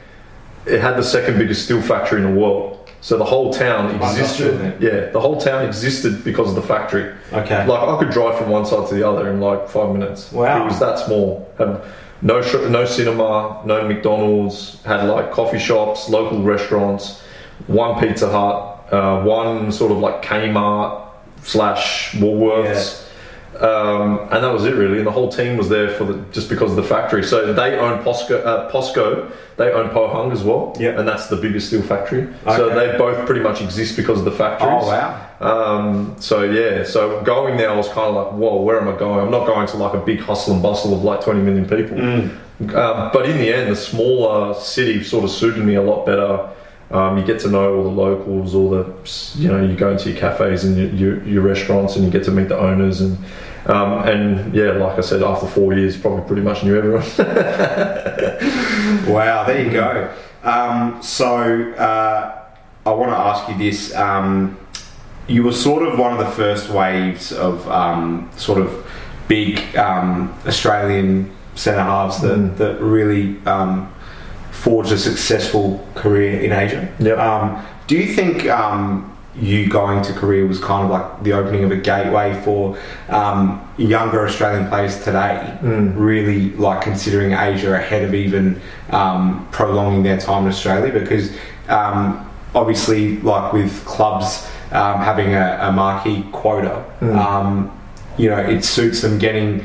it 0.66 0.82
had 0.82 0.96
the 0.98 1.04
second 1.04 1.38
biggest 1.38 1.66
steel 1.66 1.82
factory 1.82 2.22
in 2.22 2.34
the 2.34 2.40
world. 2.40 2.90
So 3.02 3.18
the 3.20 3.24
whole 3.24 3.54
town 3.54 3.94
existed. 3.96 4.82
Yeah, 4.82 5.12
the 5.12 5.20
whole 5.20 5.40
town 5.40 5.64
existed 5.64 6.24
because 6.24 6.50
of 6.50 6.56
the 6.56 6.64
factory. 6.64 7.14
Okay. 7.32 7.66
Like 7.68 7.88
I 7.88 8.00
could 8.00 8.10
drive 8.10 8.38
from 8.40 8.50
one 8.50 8.66
side 8.66 8.88
to 8.90 8.96
the 8.96 9.08
other 9.08 9.30
in 9.30 9.40
like 9.40 9.70
five 9.70 9.94
minutes. 9.94 10.32
Wow. 10.32 10.64
It 10.64 10.66
was 10.66 10.80
that 10.80 10.98
small. 10.98 11.48
Had 11.60 11.82
no 12.24 12.42
sh- 12.42 12.68
no 12.68 12.84
cinema, 12.86 13.62
no 13.64 13.88
McDonald's. 13.88 14.82
Had 14.84 15.04
like 15.08 15.32
coffee 15.32 15.60
shops, 15.60 16.10
local 16.10 16.42
restaurants, 16.42 17.22
one 17.68 18.00
Pizza 18.00 18.28
Hut, 18.32 18.92
uh, 18.92 19.24
one 19.24 19.72
sort 19.72 19.92
of 19.92 20.00
like 20.00 20.24
Kmart 20.24 21.08
slash 21.44 22.12
Woolworths. 22.14 23.05
Um, 23.62 24.20
and 24.32 24.44
that 24.44 24.52
was 24.54 24.66
it 24.66 24.76
really, 24.76 24.98
and 24.98 25.08
the 25.08 25.12
whole 25.12 25.30
team 25.32 25.56
was 25.58 25.70
there 25.70 25.90
for 25.90 26.04
the, 26.04 26.24
just 26.32 26.50
because 26.50 26.72
of 26.72 26.76
the 26.76 26.84
factory. 26.84 27.24
So 27.24 27.54
they 27.54 27.78
own 27.78 28.04
Posco, 28.04 28.46
uh, 28.46 28.70
Posco, 28.72 29.32
they 29.58 29.72
own 29.72 29.90
Pohang 29.92 30.32
as 30.34 30.44
well, 30.44 30.76
Yeah. 30.80 31.00
and 31.00 31.08
that's 31.08 31.28
the 31.28 31.38
biggest 31.38 31.68
steel 31.68 31.82
factory. 31.82 32.28
So 32.46 32.70
they 32.70 32.98
both 32.98 33.26
pretty 33.26 33.42
much 33.42 33.62
exist 33.62 33.96
because 33.96 34.20
of 34.20 34.26
the 34.26 34.32
factories. 34.32 34.84
Oh 34.84 34.88
wow. 34.88 35.22
Um, 35.40 36.16
so 36.20 36.44
yeah, 36.44 36.84
so 36.84 37.22
going 37.24 37.58
there, 37.58 37.70
I 37.70 37.76
was 37.76 37.88
kind 37.88 38.08
of 38.10 38.16
like, 38.16 38.34
whoa, 38.34 38.62
where 38.62 38.80
am 38.82 38.88
I 38.88 38.98
going? 38.98 39.20
I'm 39.20 39.32
not 39.32 39.46
going 39.48 39.68
to 39.68 39.78
like 39.78 39.94
a 39.94 40.00
big 40.06 40.20
hustle 40.20 40.54
and 40.54 40.62
bustle 40.64 40.94
of 40.94 41.04
like 41.04 41.22
20 41.22 41.40
million 41.42 41.66
people. 41.68 42.00
Um, 42.02 43.10
but 43.12 43.30
in 43.30 43.38
the 43.38 43.54
end, 43.54 43.70
the 43.72 43.76
smaller 43.76 44.54
city 44.54 45.04
sort 45.04 45.24
of 45.26 45.30
suited 45.32 45.64
me 45.66 45.76
a 45.76 45.82
lot 45.82 46.06
better. 46.06 46.50
Um, 46.96 47.18
you 47.18 47.26
get 47.26 47.40
to 47.42 47.50
know 47.50 47.76
all 47.76 47.84
the 47.84 47.90
locals, 47.90 48.56
all 48.56 48.70
the, 48.70 48.86
you 49.36 49.50
know, 49.50 49.62
you 49.62 49.76
go 49.76 49.92
into 49.92 50.12
your 50.12 50.20
cafes 50.20 50.64
and 50.64 50.78
your, 50.78 50.90
your, 50.90 51.28
your 51.28 51.42
restaurants 51.44 51.96
and 51.96 52.06
you 52.06 52.12
get 52.12 52.24
to 52.26 52.32
meet 52.32 52.48
the 52.48 52.58
owners 52.58 53.02
and, 53.02 53.18
um, 53.66 54.08
and 54.08 54.54
yeah, 54.54 54.72
like 54.72 54.98
I 54.98 55.02
said, 55.02 55.24
after 55.24 55.48
four 55.48 55.74
years, 55.74 55.98
probably 55.98 56.26
pretty 56.26 56.44
much 56.44 56.64
knew 56.64 56.78
everyone. 56.78 57.04
Wow, 59.08 59.46
there 59.46 59.64
you 59.64 59.72
go. 59.72 60.14
Um, 60.44 61.02
so 61.02 61.72
uh, 61.74 62.44
I 62.86 62.92
want 62.92 63.12
to 63.12 63.18
ask 63.18 63.50
you 63.50 63.58
this. 63.58 63.94
Um, 63.96 64.60
you 65.28 65.44
were 65.44 65.54
sort 65.54 65.84
of 65.84 65.98
one 65.98 66.14
of 66.14 66.20
the 66.20 66.32
first 66.32 66.70
waves 66.70 67.32
of 67.32 67.68
um, 67.68 68.30
sort 68.36 68.60
of 68.60 68.86
big 69.28 69.76
um, 69.76 70.38
Australian 70.46 71.32
centre 71.56 71.82
halves 71.82 72.22
that, 72.22 72.58
that 72.58 72.80
really 72.80 73.44
um, 73.46 73.94
forged 74.66 74.92
a 74.92 74.98
successful 74.98 75.80
career 75.94 76.42
in 76.42 76.52
Asia. 76.52 76.92
Yep. 77.00 77.18
Um, 77.20 77.64
do 77.86 77.96
you 77.96 78.16
think 78.16 78.48
um, 78.50 79.16
you 79.40 79.70
going 79.70 80.02
to 80.04 80.12
Korea 80.14 80.44
was 80.44 80.60
kind 80.60 80.84
of 80.84 80.90
like 80.90 81.24
the 81.24 81.34
opening 81.34 81.64
of 81.64 81.72
a 81.72 81.76
gateway 81.76 82.34
for 82.42 82.76
um, 83.10 83.62
younger 83.78 84.26
Australian 84.26 84.68
players 84.68 85.04
today, 85.04 85.56
really 85.62 86.50
like 86.54 86.82
considering 86.82 87.34
Asia 87.34 87.76
ahead 87.76 88.04
of 88.06 88.16
even 88.16 88.60
um, 88.90 89.48
prolonging 89.52 90.02
their 90.02 90.18
time 90.18 90.44
in 90.46 90.50
Australia? 90.50 90.92
Because 90.92 91.30
um, 91.68 92.28
obviously, 92.56 93.18
like 93.22 93.54
with 93.54 93.86
clubs 93.86 94.48
um, 94.72 95.00
having 95.00 95.36
a, 95.36 95.60
a 95.62 95.72
marquee 95.72 96.26
quota, 96.32 96.84
um, 97.02 97.72
you 98.18 98.30
know, 98.32 98.40
it 98.40 98.64
suits 98.64 99.02
them 99.04 99.20
getting 99.20 99.64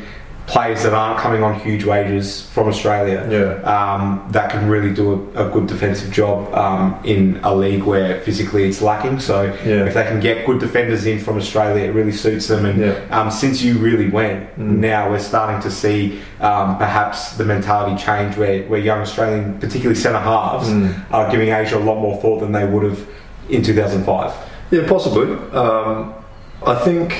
players 0.51 0.82
that 0.82 0.92
aren't 0.92 1.18
coming 1.18 1.42
on 1.44 1.59
huge 1.61 1.84
wages 1.84 2.42
from 2.55 2.66
Australia 2.68 3.18
Yeah. 3.30 3.62
um, 3.76 4.26
that 4.32 4.51
can 4.51 4.68
really 4.68 4.92
do 4.92 5.30
a, 5.36 5.46
a 5.46 5.51
good 5.51 5.66
defensive 5.68 6.11
job 6.12 6.53
um, 6.55 6.98
in 7.05 7.38
a 7.44 7.55
league 7.55 7.84
where 7.84 8.20
physically 8.22 8.64
it's 8.68 8.82
lacking. 8.82 9.20
So 9.20 9.44
Yeah. 9.64 9.86
if 9.86 9.94
they 9.94 10.03
can 10.03 10.18
get 10.20 10.44
good 10.46 10.59
defenders 10.59 11.07
in 11.07 11.18
from 11.20 11.36
Australia, 11.38 11.84
it 11.84 11.94
really 11.94 12.12
suits 12.12 12.48
them. 12.48 12.64
And 12.66 12.80
Yeah. 12.80 12.94
um, 13.16 13.30
since 13.30 13.62
you 13.62 13.78
really 13.78 14.11
went, 14.11 14.59
now 14.59 15.09
we're 15.11 15.20
starting 15.32 15.61
to 15.62 15.70
see 15.70 16.20
um, 16.40 16.76
perhaps 16.78 17.36
the 17.36 17.44
mentality 17.44 17.96
change 18.03 18.36
where, 18.36 18.62
where 18.64 18.80
young 18.80 19.01
Australian, 19.01 19.59
particularly 19.61 19.94
centre 20.07 20.18
halves, 20.18 20.68
are 21.12 21.30
giving 21.30 21.51
Asia 21.51 21.76
a 21.76 21.84
lot 21.90 22.01
more 22.01 22.16
thought 22.20 22.40
than 22.40 22.51
they 22.53 22.66
would 22.66 22.82
have 22.82 23.01
in 23.48 23.62
2005. 23.62 24.32
Yeah, 24.72 24.86
possibly. 24.88 25.32
Um, 25.53 26.12
I 26.66 26.74
think. 26.74 27.14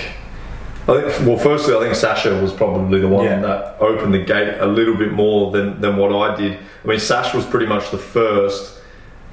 I 0.91 1.11
think. 1.11 1.27
Well, 1.29 1.39
firstly, 1.39 1.75
I 1.77 1.81
think 1.81 1.95
Sasha 1.95 2.41
was 2.43 2.53
probably 2.53 3.01
the 3.01 3.09
one 3.09 3.25
Yeah. 3.25 3.41
that 3.41 3.77
opened 3.81 4.13
the 4.15 4.19
gate 4.25 4.57
a 4.61 4.67
little 4.67 4.97
bit 4.97 5.13
more 5.13 5.51
than, 5.53 5.81
than 5.81 5.97
what 5.97 6.13
I 6.15 6.35
did. 6.37 6.59
I 6.85 6.89
mean, 6.89 6.99
Sasha 6.99 7.37
was 7.37 7.47
pretty 7.47 7.67
much 7.67 7.91
the 7.91 7.99
first. 7.99 8.79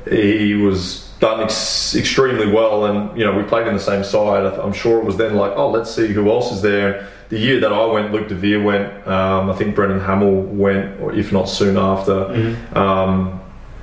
He 0.10 0.54
was 0.54 1.12
done 1.20 1.42
ex- 1.42 1.96
extremely 1.96 2.50
well, 2.52 2.86
and 2.86 3.18
you 3.18 3.26
know 3.26 3.36
we 3.36 3.44
played 3.44 3.68
in 3.68 3.74
the 3.74 3.80
same 3.80 4.04
side. 4.04 4.46
I'm 4.46 4.72
sure 4.74 5.00
it 5.00 5.06
was 5.06 5.18
then 5.18 5.36
like, 5.36 5.52
oh, 5.56 5.70
let's 5.70 5.94
see 5.94 6.08
who 6.08 6.30
else 6.30 6.52
is 6.52 6.62
there. 6.62 7.08
The 7.30 7.38
year 7.40 7.60
that 7.60 7.74
I 7.74 7.86
went, 7.86 8.14
Luke 8.14 8.30
DeVere 8.30 8.62
went. 8.64 9.08
Um, 9.08 9.50
I 9.50 9.54
think 9.56 9.76
Brendan 9.76 10.00
Hamill 10.00 10.42
went, 10.44 11.02
or 11.02 11.14
if 11.14 11.34
not 11.34 11.50
soon 11.50 11.76
after. 11.78 12.56
Um, 12.74 13.42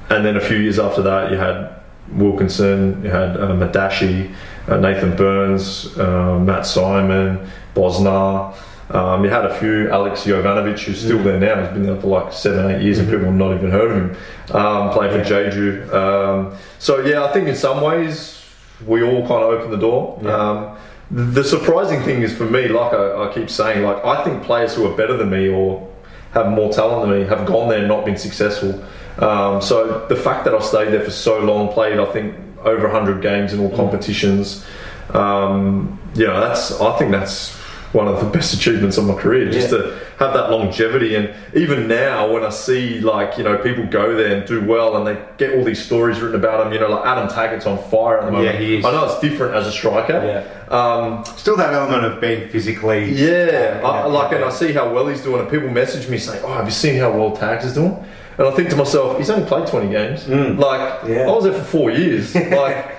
and 0.08 0.24
then 0.24 0.36
a 0.36 0.40
few 0.40 0.56
years 0.58 0.78
after 0.78 1.02
that, 1.02 1.30
you 1.30 1.36
had 1.36 1.70
Wilkinson, 2.12 3.02
you 3.04 3.10
had 3.10 3.36
uh, 3.36 3.48
Madashi, 3.48 4.32
uh, 4.68 4.76
Nathan 4.78 5.14
Burns, 5.16 5.96
uh, 5.98 6.38
Matt 6.38 6.64
Simon, 6.66 7.46
Bosnar. 7.74 8.54
Um, 8.90 9.24
you 9.24 9.30
had 9.30 9.46
a 9.46 9.58
few, 9.58 9.90
Alex 9.90 10.24
Jovanovic, 10.24 10.78
who's 10.80 11.00
still 11.00 11.22
there 11.22 11.40
now. 11.40 11.62
He's 11.62 11.72
been 11.72 11.84
there 11.84 12.00
for 12.00 12.08
like 12.08 12.32
seven, 12.32 12.70
eight 12.70 12.82
years, 12.82 12.98
and 12.98 13.08
people 13.08 13.24
have 13.24 13.34
not 13.34 13.54
even 13.54 13.70
heard 13.70 13.90
of 13.90 13.96
him. 13.96 14.56
Um, 14.56 14.90
playing 14.90 15.12
for 15.12 15.28
Jeju. 15.28 15.92
Um, 15.92 16.56
so 16.78 17.00
yeah, 17.00 17.24
I 17.24 17.32
think 17.32 17.48
in 17.48 17.56
some 17.56 17.80
ways 17.80 18.44
we 18.86 19.02
all 19.02 19.26
kind 19.26 19.42
of 19.42 19.54
opened 19.54 19.72
the 19.72 19.78
door. 19.78 20.28
Um, 20.28 20.76
the 21.10 21.44
surprising 21.44 22.02
thing 22.02 22.22
is 22.22 22.36
for 22.36 22.44
me, 22.44 22.68
like 22.68 22.92
I, 22.92 23.28
I 23.28 23.32
keep 23.32 23.48
saying, 23.48 23.84
like 23.84 24.04
I 24.04 24.22
think 24.24 24.42
players 24.42 24.74
who 24.74 24.90
are 24.90 24.96
better 24.96 25.16
than 25.16 25.30
me 25.30 25.48
or 25.48 25.90
have 26.32 26.50
more 26.50 26.72
talent 26.72 27.08
than 27.08 27.20
me 27.20 27.26
have 27.26 27.46
gone 27.46 27.68
there 27.68 27.78
and 27.78 27.88
not 27.88 28.04
been 28.04 28.16
successful. 28.16 28.84
Um, 29.18 29.62
so 29.62 30.06
the 30.08 30.16
fact 30.16 30.44
that 30.44 30.54
I 30.54 30.60
stayed 30.60 30.92
there 30.92 31.04
for 31.04 31.10
so 31.10 31.38
long, 31.38 31.72
played 31.72 31.98
I 31.98 32.06
think 32.06 32.34
over 32.64 32.88
100 32.88 33.22
games 33.22 33.52
in 33.52 33.60
all 33.60 33.74
competitions, 33.76 34.64
um, 35.10 36.00
you 36.14 36.26
know, 36.26 36.40
that's 36.40 36.80
I 36.80 36.98
think 36.98 37.12
that's 37.12 37.56
one 37.94 38.08
of 38.08 38.18
the 38.18 38.26
best 38.26 38.52
achievements 38.52 38.96
of 38.98 39.04
my 39.06 39.14
career, 39.14 39.50
just 39.50 39.70
Yeah. 39.70 39.78
to 39.78 39.92
have 40.18 40.34
that 40.34 40.50
longevity. 40.50 41.14
And 41.14 41.30
even 41.54 41.86
now, 41.86 42.30
when 42.32 42.44
I 42.44 42.48
see 42.50 43.00
like 43.00 43.38
you 43.38 43.44
know 43.44 43.56
people 43.58 43.84
go 43.84 44.14
there 44.16 44.34
and 44.36 44.46
do 44.46 44.64
well, 44.64 44.96
and 44.96 45.06
they 45.06 45.16
get 45.38 45.54
all 45.56 45.64
these 45.64 45.82
stories 45.82 46.20
written 46.20 46.38
about 46.38 46.64
them, 46.64 46.72
you 46.72 46.80
know, 46.80 46.88
like 46.88 47.06
Adam 47.06 47.28
Taggart's 47.28 47.66
on 47.66 47.78
fire 47.90 48.18
at 48.18 48.26
the 48.26 48.32
moment. 48.32 48.54
Yeah, 48.54 48.60
he 48.60 48.76
is. 48.78 48.84
I 48.84 48.90
know 48.90 49.04
it's 49.04 49.20
different 49.20 49.54
as 49.54 49.66
a 49.66 49.72
striker. 49.72 50.20
Yeah. 50.24 50.76
Um, 50.76 51.24
Still 51.36 51.56
that 51.56 51.72
element 51.72 52.04
of 52.04 52.20
being 52.20 52.48
physically. 52.48 53.12
yeah, 53.12 53.80
I, 53.84 54.06
like, 54.06 54.32
and 54.32 54.44
I 54.44 54.50
see 54.50 54.72
how 54.72 54.92
well 54.92 55.06
he's 55.06 55.22
doing, 55.22 55.40
and 55.40 55.48
people 55.50 55.68
message 55.68 56.08
me 56.08 56.18
saying, 56.18 56.42
"Oh, 56.44 56.52
have 56.54 56.64
you 56.64 56.72
seen 56.72 56.98
how 56.98 57.10
well 57.12 57.30
Tags 57.30 57.64
is 57.64 57.74
doing?" 57.74 57.96
And 58.38 58.48
I 58.48 58.50
think 58.50 58.68
to 58.70 58.76
myself, 58.76 59.16
he's 59.18 59.30
only 59.30 59.46
played 59.46 59.66
twenty 59.68 59.92
games. 59.92 60.26
Like, 60.28 61.02
Yeah. 61.06 61.28
I 61.28 61.30
was 61.30 61.44
there 61.44 61.52
for 61.52 61.62
four 61.62 61.90
years. 61.92 62.34
like, 62.64 62.90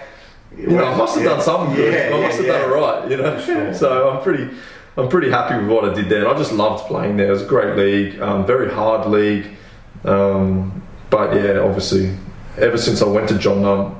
you 0.58 0.68
know, 0.68 0.86
I 0.86 0.96
must 0.96 1.16
have 1.18 1.26
done 1.26 1.42
something 1.42 1.76
good. 1.76 1.94
Yeah, 1.94 2.16
I 2.16 2.22
must 2.22 2.38
have 2.38 2.46
yeah, 2.46 2.52
done 2.60 2.70
it 2.70 2.74
right, 2.74 3.12
you 3.12 3.18
know. 3.18 3.74
So 3.74 4.10
I'm 4.10 4.24
pretty, 4.24 4.48
I'm 4.98 5.10
pretty 5.10 5.30
happy 5.30 5.58
with 5.58 5.70
what 5.70 5.86
I 5.90 5.94
did 5.94 6.08
there. 6.10 6.20
And 6.20 6.28
I 6.28 6.38
just 6.38 6.54
loved 6.54 6.86
playing 6.88 7.18
there. 7.18 7.28
It 7.28 7.32
was 7.32 7.42
a 7.42 7.48
great 7.48 7.76
league, 7.76 8.22
um, 8.22 8.46
very 8.46 8.72
hard 8.72 9.08
league. 9.10 9.48
Um, 10.06 10.82
but 11.10 11.36
yeah, 11.36 11.60
obviously, 11.60 12.16
ever 12.58 12.78
since 12.78 13.02
I 13.02 13.06
went 13.06 13.28
to 13.30 13.38
Jeonnam 13.38 13.96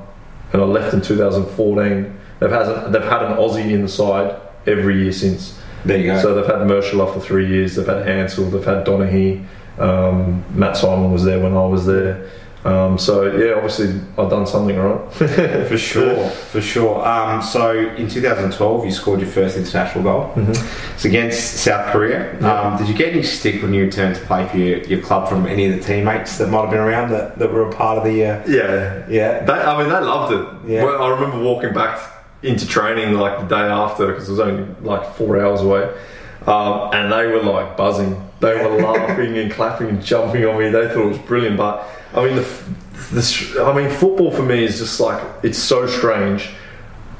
and 0.52 0.62
I 0.62 0.64
left 0.64 0.94
in 0.94 1.02
2014, 1.02 2.18
they've 2.40 2.50
had 2.50 2.92
they've 2.92 3.02
had 3.02 3.22
an 3.22 3.36
Aussie 3.36 3.70
in 3.70 3.82
the 3.82 3.88
side 3.88 4.40
every 4.66 5.02
year 5.02 5.12
since. 5.12 5.60
There 5.84 5.98
you 5.98 6.06
go. 6.06 6.20
So 6.20 6.34
they've 6.34 6.46
had 6.46 6.66
Mrcela 6.66 7.12
for 7.12 7.20
three 7.20 7.46
years. 7.46 7.76
They've 7.76 7.86
had 7.86 8.06
Hansel. 8.06 8.50
They've 8.50 8.64
had 8.64 8.84
Donaghy. 8.84 9.46
Um, 9.78 10.44
Matt 10.58 10.76
Simon 10.76 11.12
was 11.12 11.24
there 11.24 11.38
when 11.40 11.56
I 11.56 11.66
was 11.66 11.86
there. 11.86 12.28
Um, 12.66 12.98
so 12.98 13.34
yeah, 13.36 13.54
obviously 13.54 14.00
I've 14.18 14.30
done 14.30 14.46
something 14.46 14.76
right. 14.76 15.12
For 15.68 15.78
sure, 15.78 16.28
for 16.52 16.60
sure. 16.60 17.06
Um, 17.06 17.42
so 17.42 17.76
in 17.96 18.08
2012, 18.08 18.84
you 18.84 18.90
scored 18.90 19.20
your 19.20 19.28
first 19.28 19.56
international 19.56 20.04
goal. 20.04 20.32
Mm-hmm. 20.34 20.94
It's 20.94 21.04
against 21.04 21.54
South 21.58 21.92
Korea. 21.92 22.32
Um, 22.42 22.76
did 22.78 22.88
you 22.88 22.94
get 22.94 23.12
any 23.12 23.22
stick 23.22 23.62
when 23.62 23.72
you 23.74 23.84
returned 23.84 24.16
to 24.16 24.20
play 24.22 24.46
for 24.48 24.56
your, 24.58 24.78
your 24.84 25.00
club 25.02 25.28
from 25.28 25.46
any 25.46 25.66
of 25.66 25.76
the 25.76 25.82
teammates 25.82 26.38
that 26.38 26.48
might 26.48 26.62
have 26.62 26.70
been 26.70 26.80
around 26.80 27.10
that, 27.10 27.38
that 27.38 27.52
were 27.52 27.68
a 27.68 27.72
part 27.72 27.98
of 27.98 28.04
the? 28.04 28.24
Uh, 28.24 28.42
Yeah, 28.46 29.06
Yeah. 29.08 29.44
They, 29.44 29.52
I 29.52 29.78
mean, 29.78 29.88
they 29.88 30.00
loved 30.00 30.32
it. 30.34 30.70
Yeah. 30.70 30.84
Well, 30.84 31.02
I 31.02 31.08
remember 31.10 31.42
walking 31.42 31.72
back 31.72 32.00
into 32.42 32.66
training 32.66 33.14
like 33.14 33.40
the 33.40 33.46
day 33.46 33.62
after 33.62 34.08
because 34.08 34.28
it 34.28 34.32
was 34.32 34.40
only 34.40 34.66
like 34.82 35.14
four 35.14 35.40
hours 35.40 35.62
away, 35.62 35.84
um, 36.46 36.90
and 36.92 37.12
they 37.12 37.26
were 37.26 37.42
like 37.42 37.76
buzzing. 37.76 38.22
They 38.40 38.54
were 38.54 38.80
laughing 38.82 39.36
and 39.38 39.50
clapping 39.50 39.88
and 39.88 40.04
jumping 40.04 40.44
on 40.44 40.58
me. 40.58 40.68
They 40.70 40.88
thought 40.88 41.06
it 41.06 41.08
was 41.08 41.18
brilliant. 41.18 41.56
But 41.56 41.86
I 42.16 42.24
mean, 42.24 42.36
the, 42.36 42.42
the 43.12 43.64
I 43.64 43.76
mean, 43.76 43.90
football 43.90 44.30
for 44.30 44.42
me 44.42 44.64
is 44.64 44.78
just 44.78 44.98
like 45.00 45.22
it's 45.42 45.58
so 45.58 45.86
strange. 45.86 46.50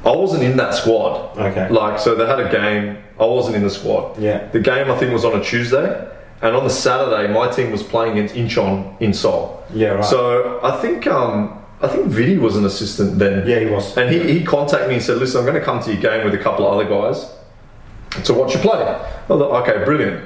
I 0.03 0.11
wasn't 0.11 0.43
in 0.43 0.57
that 0.57 0.73
squad. 0.73 1.37
Okay. 1.37 1.69
Like, 1.69 1.99
so 1.99 2.15
they 2.15 2.25
had 2.25 2.39
a 2.39 2.51
game. 2.51 2.97
I 3.19 3.25
wasn't 3.25 3.55
in 3.55 3.63
the 3.63 3.69
squad. 3.69 4.17
Yeah. 4.19 4.47
The 4.47 4.59
game 4.59 4.89
I 4.91 4.97
think 4.97 5.11
was 5.11 5.25
on 5.25 5.39
a 5.39 5.43
Tuesday, 5.43 6.11
and 6.41 6.55
on 6.55 6.63
the 6.63 6.69
Saturday 6.69 7.31
my 7.31 7.49
team 7.49 7.71
was 7.71 7.83
playing 7.83 8.13
against 8.17 8.35
Incheon 8.35 8.99
in 9.01 9.13
Seoul. 9.13 9.63
Yeah, 9.73 9.89
right. 9.89 10.05
So 10.05 10.59
I 10.63 10.79
think 10.81 11.07
um, 11.07 11.63
I 11.81 11.87
think 11.87 12.07
Vidi 12.07 12.37
was 12.37 12.55
an 12.55 12.65
assistant 12.65 13.19
then. 13.19 13.47
Yeah, 13.47 13.59
he 13.59 13.65
was. 13.65 13.95
And 13.97 14.09
he, 14.13 14.39
he 14.39 14.43
contacted 14.43 14.89
me 14.89 14.95
and 14.95 15.03
said, 15.03 15.17
"Listen, 15.17 15.39
I'm 15.39 15.45
going 15.45 15.59
to 15.59 15.65
come 15.65 15.81
to 15.83 15.91
your 15.93 16.01
game 16.01 16.25
with 16.25 16.33
a 16.33 16.43
couple 16.43 16.65
of 16.67 16.73
other 16.73 16.89
guys 16.89 17.31
to 18.23 18.33
watch 18.33 18.53
you 18.53 18.59
play." 18.61 18.81
I 18.81 19.27
thought, 19.27 19.67
"Okay, 19.67 19.83
brilliant." 19.83 20.23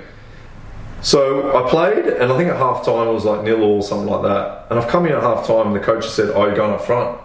So 1.01 1.55
I 1.57 1.69
played, 1.69 2.05
and 2.05 2.31
I 2.31 2.37
think 2.37 2.49
at 2.49 2.57
half 2.57 2.85
time 2.85 3.07
it 3.07 3.11
was 3.11 3.25
like 3.25 3.43
nil 3.43 3.63
or 3.63 3.81
something 3.81 4.07
like 4.07 4.21
that. 4.23 4.67
And 4.69 4.79
I've 4.79 4.87
come 4.87 5.05
in 5.05 5.13
at 5.13 5.21
half 5.23 5.47
time, 5.47 5.67
and 5.67 5.75
the 5.75 5.79
coach 5.79 6.07
said, 6.07 6.29
"Oh, 6.35 6.45
you're 6.45 6.55
going 6.55 6.73
up 6.73 6.85
front. 6.85 7.19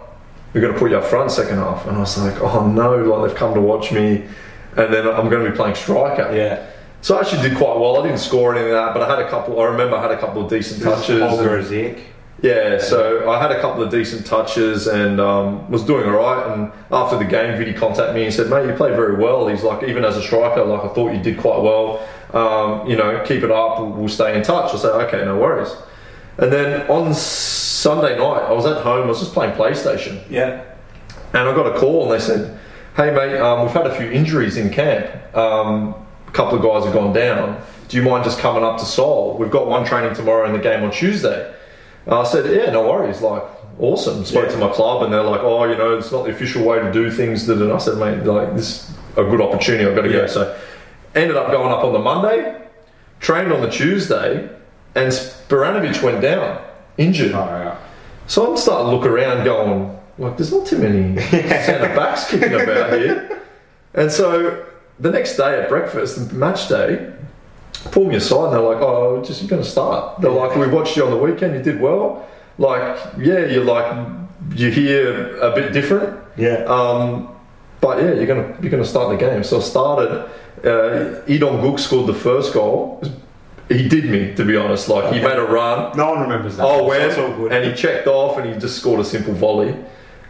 We're 0.53 0.61
going 0.61 0.73
to 0.73 0.79
put 0.79 0.89
you 0.91 0.97
up 0.97 1.05
front 1.05 1.31
second 1.31 1.57
half." 1.57 1.85
And 1.85 1.95
I 1.97 1.99
was 1.99 2.17
like, 2.17 2.41
"Oh 2.41 2.67
no!" 2.67 2.95
Like 3.03 3.29
they've 3.29 3.37
come 3.37 3.53
to 3.53 3.61
watch 3.61 3.91
me, 3.91 4.25
and 4.75 4.93
then 4.93 5.07
I'm 5.07 5.29
going 5.29 5.45
to 5.45 5.51
be 5.51 5.55
playing 5.55 5.75
striker. 5.75 6.35
yeah. 6.35 6.65
So 7.01 7.15
I 7.15 7.21
actually 7.21 7.47
did 7.47 7.55
quite 7.57 7.77
well. 7.77 7.99
I 7.99 8.07
didn't 8.07 8.17
score 8.19 8.55
anything 8.55 8.73
like 8.73 8.87
that, 8.87 8.93
but 8.99 9.07
I 9.07 9.15
had 9.15 9.23
a 9.25 9.29
couple. 9.29 9.59
I 9.61 9.65
remember 9.65 9.95
I 9.95 10.01
had 10.01 10.11
a 10.11 10.19
couple 10.19 10.43
of 10.43 10.49
decent 10.49 10.81
touches. 10.81 11.21
Ziek. 11.21 12.01
yeah, 12.41 12.79
so 12.79 13.29
I 13.29 13.39
had 13.39 13.51
a 13.51 13.61
couple 13.61 13.83
of 13.83 13.91
decent 13.91 14.25
touches 14.25 14.87
and 14.87 15.19
um, 15.21 15.69
was 15.69 15.83
doing 15.83 16.05
all 16.09 16.15
right. 16.17 16.51
And 16.51 16.71
after 16.91 17.17
the 17.17 17.25
game, 17.25 17.55
Vidi 17.57 17.73
contacted 17.73 18.15
me 18.15 18.25
and 18.25 18.33
said, 18.33 18.49
"Mate, 18.49 18.65
you 18.67 18.73
played 18.73 18.95
very 18.95 19.15
well." 19.15 19.47
He's 19.47 19.63
like, 19.63 19.83
even 19.87 20.03
as 20.03 20.17
a 20.17 20.21
striker, 20.23 20.65
like 20.65 20.83
I 20.83 20.87
thought 20.95 21.13
you 21.13 21.21
did 21.21 21.37
quite 21.37 21.61
well. 21.61 22.01
Um, 22.33 22.85
you 22.87 22.95
know, 22.97 23.23
keep 23.25 23.43
it 23.43 23.51
up. 23.51 23.79
We'll, 23.79 23.89
we'll 23.91 24.09
stay 24.09 24.35
in 24.35 24.43
touch. 24.43 24.73
I 24.73 24.77
said, 24.77 24.91
"Okay, 25.07 25.23
no 25.23 25.37
worries." 25.37 25.73
And 26.37 26.51
then 26.51 26.87
on 26.89 27.13
Sunday 27.13 28.17
night, 28.17 28.43
I 28.43 28.51
was 28.51 28.65
at 28.65 28.81
home. 28.83 29.05
I 29.05 29.07
was 29.07 29.19
just 29.19 29.33
playing 29.33 29.53
PlayStation, 29.55 30.19
Yeah. 30.29 30.61
and 31.33 31.47
I 31.49 31.55
got 31.55 31.73
a 31.75 31.79
call 31.79 32.03
and 32.03 32.11
they 32.11 32.19
said, 32.23 32.59
"Hey 32.95 33.11
mate, 33.11 33.37
um, 33.39 33.61
we've 33.63 33.71
had 33.71 33.87
a 33.87 33.95
few 33.95 34.09
injuries 34.11 34.57
in 34.57 34.69
camp. 34.69 35.07
Um, 35.35 35.95
a 36.27 36.31
couple 36.31 36.57
of 36.57 36.63
guys 36.63 36.83
have 36.83 36.93
gone 36.93 37.13
down. 37.13 37.57
Do 37.87 37.95
you 37.97 38.03
mind 38.03 38.25
just 38.25 38.39
coming 38.39 38.63
up 38.63 38.77
to 38.79 38.85
Seoul? 38.85 39.37
We've 39.39 39.49
got 39.51 39.67
one 39.67 39.85
training 39.85 40.13
tomorrow 40.13 40.45
and 40.45 40.53
the 40.53 40.59
game 40.59 40.83
on 40.83 40.91
Tuesday." 40.91 41.53
And 42.05 42.13
I 42.15 42.23
said, 42.23 42.45
"Yeah, 42.53 42.71
no 42.71 42.87
worries. 42.89 43.21
Like, 43.21 43.43
awesome." 43.79 44.25
Spoke 44.25 44.45
Yeah. 44.45 44.51
to 44.51 44.57
my 44.57 44.69
club 44.69 45.03
and 45.03 45.13
they're 45.13 45.23
like, 45.23 45.41
"Oh, 45.41 45.63
you 45.63 45.77
know, 45.77 45.97
it's 45.97 46.11
not 46.11 46.25
the 46.25 46.31
official 46.31 46.63
way 46.65 46.79
to 46.79 46.91
do 46.91 47.09
things." 47.09 47.47
That 47.47 47.61
and 47.61 47.71
I 47.71 47.77
said, 47.77 47.97
"Mate, 47.97 48.25
like 48.25 48.53
this 48.55 48.67
is 48.89 48.91
a 49.15 49.23
good 49.23 49.39
opportunity. 49.41 49.85
I've 49.87 49.95
got 49.95 50.01
to 50.03 50.09
Yeah. 50.11 50.21
go." 50.21 50.27
So 50.27 50.55
ended 51.21 51.37
up 51.37 51.51
going 51.51 51.71
up 51.71 51.83
on 51.83 51.93
the 51.93 51.99
Monday, 51.99 52.61
trained 53.19 53.51
on 53.51 53.61
the 53.61 53.69
Tuesday, 53.69 54.49
and 54.95 55.11
Spiranovic 55.11 56.01
went 56.01 56.21
down 56.21 56.63
injured. 56.97 57.33
Oh, 57.33 57.45
yeah. 57.45 57.77
So 58.27 58.51
I'm 58.51 58.57
starting 58.57 58.89
to 58.89 58.95
look 58.95 59.05
around 59.05 59.45
going, 59.45 59.97
like, 60.17 60.37
there's 60.37 60.51
not 60.51 60.67
too 60.67 60.79
many 60.79 61.21
centre 61.21 61.95
backs 61.95 62.29
kicking 62.29 62.53
about 62.53 62.93
here. 62.93 63.41
And 63.93 64.11
so 64.11 64.65
the 64.99 65.11
next 65.11 65.37
day 65.37 65.61
at 65.61 65.69
breakfast, 65.69 66.33
match 66.33 66.67
day, 66.67 67.13
pull 67.91 68.05
me 68.05 68.15
aside 68.15 68.45
and 68.45 68.53
they're 68.53 68.61
like, 68.61 68.81
oh, 68.81 69.23
just 69.23 69.41
you're 69.41 69.49
going 69.49 69.61
to 69.61 69.69
start. 69.69 70.19
They're 70.19 70.31
like, 70.31 70.55
we 70.55 70.67
watched 70.67 70.97
you 70.97 71.05
on 71.05 71.11
the 71.11 71.17
weekend, 71.17 71.53
you 71.53 71.61
did 71.61 71.79
well. 71.79 72.27
Like, 72.57 72.97
yeah, 73.17 73.45
you're 73.45 73.63
like, 73.63 74.07
you're 74.55 74.71
here 74.71 75.37
a 75.37 75.53
bit 75.53 75.71
different. 75.71 76.19
Yeah. 76.35 76.63
Um, 76.65 77.36
but 77.81 78.01
yeah, 78.01 78.13
you're 78.13 78.25
gonna 78.25 78.57
you're 78.61 78.71
gonna 78.71 78.85
start 78.85 79.17
the 79.17 79.25
game. 79.25 79.43
So 79.43 79.57
I 79.57 79.61
started. 79.61 80.29
Uh, 80.63 81.21
Lee 81.27 81.37
Dong-gook 81.37 81.79
scored 81.79 82.07
the 82.07 82.13
first 82.15 82.53
goal. 82.53 83.03
He 83.69 83.87
did 83.87 84.05
me, 84.05 84.33
to 84.35 84.45
be 84.45 84.55
honest. 84.55 84.89
Like 84.89 85.13
he 85.13 85.19
made 85.19 85.37
a 85.37 85.43
run. 85.43 85.95
No 85.95 86.11
one 86.11 86.21
remembers 86.21 86.57
that. 86.57 86.65
Oh, 86.65 86.79
so 86.79 86.85
when 86.85 87.01
it's 87.01 87.17
all 87.17 87.35
good. 87.35 87.51
and 87.51 87.65
he 87.65 87.73
checked 87.73 88.07
off 88.07 88.37
and 88.37 88.51
he 88.51 88.59
just 88.59 88.77
scored 88.77 88.99
a 88.99 89.03
simple 89.03 89.33
volley. 89.33 89.75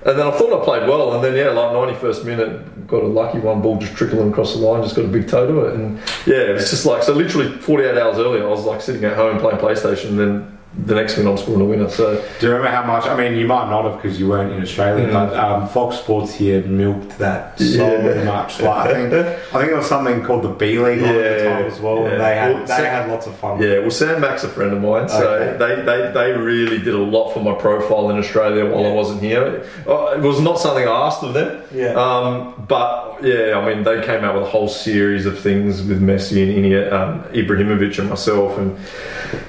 And 0.06 0.18
then 0.18 0.28
I 0.28 0.32
thought 0.32 0.62
I 0.62 0.64
played 0.64 0.88
well, 0.88 1.14
and 1.14 1.24
then 1.24 1.36
yeah, 1.36 1.50
like 1.50 1.72
91st 2.00 2.26
minute, 2.26 2.88
got 2.88 3.04
a 3.04 3.08
lucky 3.08 3.40
one 3.40 3.62
ball 3.62 3.78
just 3.78 3.94
trickling 3.96 4.30
across 4.32 4.54
the 4.54 4.60
line, 4.60 4.82
just 4.84 4.96
got 4.96 5.06
a 5.06 5.08
big 5.08 5.28
toe 5.28 5.48
to 5.48 5.66
it, 5.66 5.74
and 5.74 5.98
yeah, 6.26 6.50
it 6.50 6.54
was 6.54 6.70
just 6.70 6.86
like 6.86 7.04
so. 7.04 7.14
Literally 7.14 7.52
48 7.58 7.98
hours 7.98 8.18
earlier, 8.18 8.46
I 8.46 8.50
was 8.50 8.64
like 8.64 8.80
sitting 8.80 9.04
at 9.04 9.18
home 9.18 9.40
playing 9.40 9.58
PlayStation, 9.58 10.10
and 10.10 10.20
then 10.20 10.57
the 10.86 10.94
next 10.96 11.18
minute 11.18 11.32
I'm 11.32 11.38
scoring 11.38 11.62
a 11.62 11.66
winner. 11.66 11.90
So 11.90 12.16
Do 12.40 12.46
you 12.46 12.54
remember 12.54 12.70
how 12.76 12.84
much? 12.86 13.06
I 13.08 13.16
mean, 13.18 13.38
you 13.40 13.48
might 13.48 13.70
not 13.70 13.84
have 13.86 14.02
because 14.02 14.20
you 14.20 14.28
weren't 14.30 14.54
in 14.54 14.62
Australia, 14.62 15.08
Mm. 15.08 15.14
but 15.14 15.34
um, 15.36 15.68
Fox 15.68 15.98
Sports 15.98 16.34
here 16.34 16.62
milked 16.62 17.18
that 17.18 17.58
so 17.60 17.66
Yeah. 17.66 18.24
much. 18.24 18.62
Like, 18.62 18.88
I 18.88 18.94
think 18.94 19.14
I 19.14 19.60
think 19.60 19.72
it 19.72 19.76
was 19.76 19.88
something 19.88 20.24
called 20.24 20.44
the 20.44 20.50
B 20.50 20.78
League 20.80 21.02
on 21.04 21.10
at 21.10 21.38
the 21.40 21.44
time 21.46 21.66
as 21.66 21.80
well. 21.80 22.04
yeah. 22.04 22.10
And 22.12 22.22
they 22.22 22.36
had 22.36 22.54
Well, 22.54 22.62
they 22.62 22.78
so- 22.78 22.84
had 22.84 23.10
lots 23.10 23.26
of 23.28 23.36
fun. 23.36 23.62
Yeah, 23.62 23.80
well, 23.80 23.92
Sam 23.92 24.22
Mack's 24.22 24.44
a 24.44 24.48
friend 24.50 24.72
of 24.74 24.82
mine, 24.82 25.10
so 25.10 25.28
Okay. 25.28 25.58
they, 25.58 25.82
they, 25.82 26.12
they 26.14 26.32
really 26.34 26.78
did 26.78 26.94
a 26.94 26.98
lot 27.16 27.32
for 27.34 27.40
my 27.40 27.54
profile 27.54 28.10
in 28.12 28.18
Australia 28.20 28.66
while 28.66 28.86
I 28.86 28.92
wasn't 28.92 29.22
here. 29.22 29.64
Uh, 29.88 30.14
It 30.18 30.22
was 30.22 30.40
not 30.42 30.60
something 30.60 30.88
I 30.88 30.92
asked 31.08 31.24
of 31.24 31.34
them, 31.34 31.50
Yeah. 31.74 31.94
um, 31.96 32.54
but 32.68 33.16
yeah, 33.24 33.58
I 33.60 33.66
mean, 33.68 33.84
they 33.84 34.02
came 34.02 34.24
out 34.24 34.36
with 34.36 34.44
a 34.44 34.48
whole 34.50 34.68
series 34.68 35.26
of 35.26 35.40
things 35.40 35.82
with 35.82 36.02
Messi 36.02 36.44
and 36.44 36.52
Ini- 36.66 36.92
um, 36.94 37.24
Ibrahimovic 37.34 37.98
and 38.00 38.10
myself, 38.10 38.58
and 38.60 38.76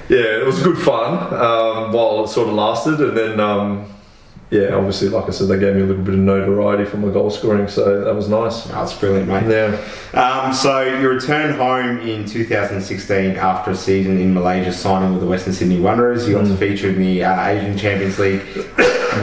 yeah, 0.09 0.39
it 0.41 0.45
was 0.45 0.61
good 0.63 0.77
fun 0.77 1.18
um, 1.19 1.91
while 1.93 2.23
it 2.23 2.27
sort 2.29 2.47
of 2.47 2.53
lasted, 2.55 2.99
and 3.01 3.15
then. 3.17 3.39
Um, 3.39 3.85
yeah, 4.51 4.73
obviously, 4.73 5.09
like 5.09 5.27
I 5.27 5.29
said, 5.29 5.47
they 5.47 5.59
gave 5.59 5.75
me 5.75 5.81
a 5.81 5.85
little 5.85 6.03
bit 6.03 6.15
of 6.15 6.21
notoriety 6.21 6.83
for 6.83 6.97
my 6.97 7.13
goal 7.13 7.29
scoring, 7.29 7.67
so 7.67 8.03
that 8.03 8.15
was 8.15 8.29
nice. 8.29 8.65
Oh, 8.65 8.71
that's 8.71 8.93
brilliant, 8.95 9.27
mate. 9.27 9.43
Yeah. 9.47 10.19
Um, 10.19 10.51
so 10.55 10.81
you 10.81 11.07
returned 11.07 11.53
home 11.55 11.99
in 11.99 12.25
2016 12.25 13.35
after 13.35 13.69
a 13.69 13.75
season 13.75 14.17
in 14.17 14.33
Malaysia, 14.33 14.73
signing 14.73 15.11
with 15.11 15.21
the 15.21 15.27
Western 15.27 15.53
Sydney 15.53 15.79
Wanderers. 15.79 16.27
You 16.27 16.33
got 16.33 16.45
Mm. 16.45 16.47
to 16.47 16.57
feature 16.57 16.89
in 16.89 16.97
the 16.97 17.23
uh, 17.25 17.45
Asian 17.47 17.77
Champions 17.77 18.17
League 18.17 18.41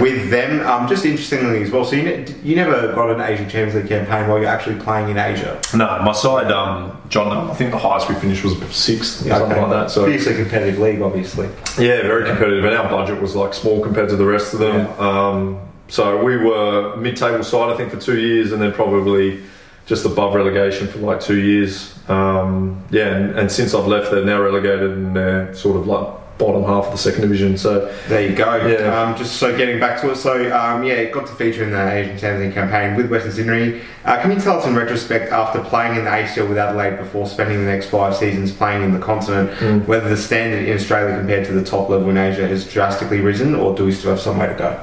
with 0.00 0.30
them. 0.30 0.66
Um, 0.66 0.88
just 0.88 1.04
interestingly 1.04 1.62
as 1.62 1.70
well, 1.70 1.84
so 1.84 1.96
you, 1.96 2.02
ne- 2.02 2.34
you 2.42 2.56
never 2.56 2.92
got 2.94 3.10
an 3.10 3.20
Asian 3.20 3.48
Champions 3.48 3.74
League 3.74 3.88
campaign 3.88 4.28
while 4.28 4.38
you're 4.38 4.48
actually 4.48 4.78
playing 4.80 5.10
in 5.10 5.18
Asia. 5.18 5.60
No, 5.74 6.00
my 6.02 6.12
side, 6.12 6.50
um, 6.50 7.00
John, 7.08 7.50
I 7.50 7.54
think 7.54 7.70
the 7.70 7.78
highest 7.78 8.08
we 8.08 8.14
finished 8.16 8.44
was 8.44 8.56
sixth, 8.74 9.26
or 9.26 9.30
something 9.30 9.60
like 9.62 9.70
that. 9.70 9.90
So 9.90 10.06
fiercely 10.06 10.34
competitive 10.34 10.78
league, 10.78 11.02
obviously. 11.02 11.46
Yeah, 11.78 12.02
very 12.02 12.26
competitive, 12.26 12.64
and 12.64 12.74
our 12.74 12.88
budget 12.88 13.20
was 13.20 13.34
like 13.36 13.54
small 13.54 13.82
compared 13.82 14.08
to 14.10 14.16
the 14.16 14.26
rest 14.26 14.52
of 14.54 14.60
them. 14.60 14.86
Um, 15.00 15.60
so 15.88 16.22
we 16.22 16.36
were 16.36 16.96
mid-table 16.96 17.44
side, 17.44 17.72
I 17.72 17.76
think, 17.76 17.92
for 17.92 18.00
two 18.00 18.18
years, 18.18 18.52
and 18.52 18.60
then 18.60 18.72
probably 18.72 19.42
just 19.86 20.04
above 20.04 20.34
relegation 20.34 20.88
for 20.88 20.98
like 20.98 21.20
two 21.20 21.40
years. 21.40 21.96
Um, 22.08 22.84
yeah, 22.90 23.14
and, 23.14 23.38
and 23.38 23.52
since 23.52 23.72
I've 23.72 23.86
left, 23.86 24.10
they're 24.10 24.24
now 24.24 24.42
relegated 24.42 24.90
and 24.90 25.14
they're 25.14 25.54
sort 25.54 25.76
of 25.76 25.86
like 25.86 26.08
bottom 26.38 26.62
half 26.64 26.86
of 26.86 26.92
the 26.92 26.98
second 26.98 27.22
division. 27.22 27.56
So 27.56 27.90
There 28.08 28.20
you 28.20 28.36
go. 28.36 28.56
Yeah. 28.66 29.00
Um, 29.02 29.16
just 29.16 29.36
so 29.36 29.56
getting 29.56 29.80
back 29.80 30.00
to 30.02 30.10
it, 30.10 30.16
so 30.16 30.34
um, 30.54 30.84
yeah, 30.84 30.94
it 30.94 31.10
got 31.12 31.26
to 31.28 31.32
feature 31.34 31.64
in 31.64 31.70
the 31.70 31.92
Asian 31.92 32.18
Champions 32.18 32.44
League 32.46 32.54
campaign 32.54 32.94
with 32.94 33.10
Western 33.10 33.32
Sydney. 33.32 33.80
Uh, 34.04 34.20
can 34.20 34.30
you 34.30 34.38
tell 34.40 34.58
us 34.58 34.66
in 34.66 34.74
retrospect, 34.74 35.32
after 35.32 35.62
playing 35.64 35.96
in 35.96 36.04
the 36.04 36.10
ACL 36.10 36.48
with 36.48 36.58
Adelaide 36.58 36.98
before 36.98 37.26
spending 37.26 37.58
the 37.58 37.64
next 37.70 37.86
five 37.88 38.14
seasons 38.14 38.52
playing 38.52 38.82
in 38.82 38.92
the 38.92 38.98
continent, 39.00 39.50
Mm. 39.58 39.86
whether 39.86 40.08
the 40.10 40.16
standard 40.16 40.68
in 40.68 40.74
Australia 40.76 41.16
compared 41.16 41.46
to 41.46 41.52
the 41.52 41.64
top 41.64 41.88
level 41.88 42.10
in 42.10 42.18
Asia 42.18 42.46
has 42.46 42.70
drastically 42.70 43.20
risen, 43.20 43.54
or 43.54 43.74
do 43.74 43.84
we 43.86 43.92
still 43.92 44.10
have 44.10 44.20
some 44.20 44.38
way 44.38 44.46
to 44.48 44.54
go? 44.54 44.78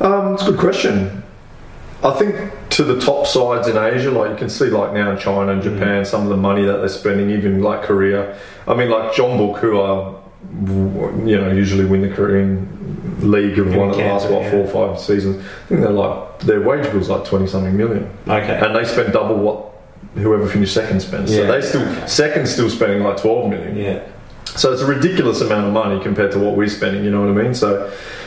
Um, 0.00 0.34
it's 0.34 0.42
a 0.44 0.46
good 0.52 0.60
question. 0.60 1.22
I 2.02 2.12
think 2.12 2.34
to 2.70 2.84
the 2.84 2.98
top 2.98 3.26
sides 3.26 3.68
in 3.68 3.76
Asia, 3.76 4.10
like 4.10 4.30
you 4.30 4.36
can 4.36 4.48
see, 4.48 4.66
like 4.66 4.94
now 4.94 5.10
in 5.10 5.18
China 5.18 5.52
and 5.52 5.62
Japan, 5.62 6.04
some 6.06 6.22
of 6.22 6.28
the 6.30 6.36
money 6.36 6.64
that 6.64 6.78
they're 6.78 6.88
spending, 6.88 7.30
even 7.30 7.62
like 7.62 7.82
Korea. 7.82 8.38
I 8.66 8.74
mean, 8.74 8.88
like 8.88 9.12
Jeonbuk, 9.12 9.58
who 9.58 9.78
are 9.78 10.14
you 10.52 11.36
know 11.40 11.50
usually 11.52 11.84
win 11.84 12.02
the 12.02 12.08
Korean 12.14 12.66
league 13.20 13.56
have 13.56 13.74
one 13.74 13.90
it 13.90 13.96
the 13.96 14.04
last 14.04 14.28
what 14.30 14.50
four 14.50 14.60
or 14.60 14.68
five 14.94 15.00
seasons. 15.00 15.36
I 15.44 15.68
think 15.68 15.80
they're 15.82 15.90
like 15.90 16.40
their 16.40 16.60
wage 16.60 16.90
bill's 16.90 17.08
like 17.08 17.24
twenty 17.24 17.46
something 17.46 17.76
million, 17.76 18.10
Okay. 18.26 18.60
and 18.64 18.74
they 18.74 18.84
spend 18.84 19.12
double 19.12 19.36
what 19.36 19.66
whoever 20.14 20.46
finished 20.48 20.74
second 20.74 21.00
spends. 21.00 21.30
So 21.32 21.46
they 21.46 21.60
still 21.60 22.08
second 22.08 22.46
still 22.48 22.70
spending 22.70 23.02
like 23.02 23.20
twelve 23.20 23.50
million. 23.50 23.76
yeah. 23.76 24.02
So 24.56 24.72
it's 24.72 24.82
a 24.82 24.86
ridiculous 24.86 25.40
amount 25.42 25.66
of 25.68 25.72
money 25.72 26.02
compared 26.02 26.32
to 26.32 26.38
what 26.40 26.56
we're 26.56 26.68
spending. 26.68 27.04
You 27.04 27.10
know 27.12 27.20
what 27.20 27.38
I 27.38 27.42
mean? 27.44 27.54
So 27.54 27.86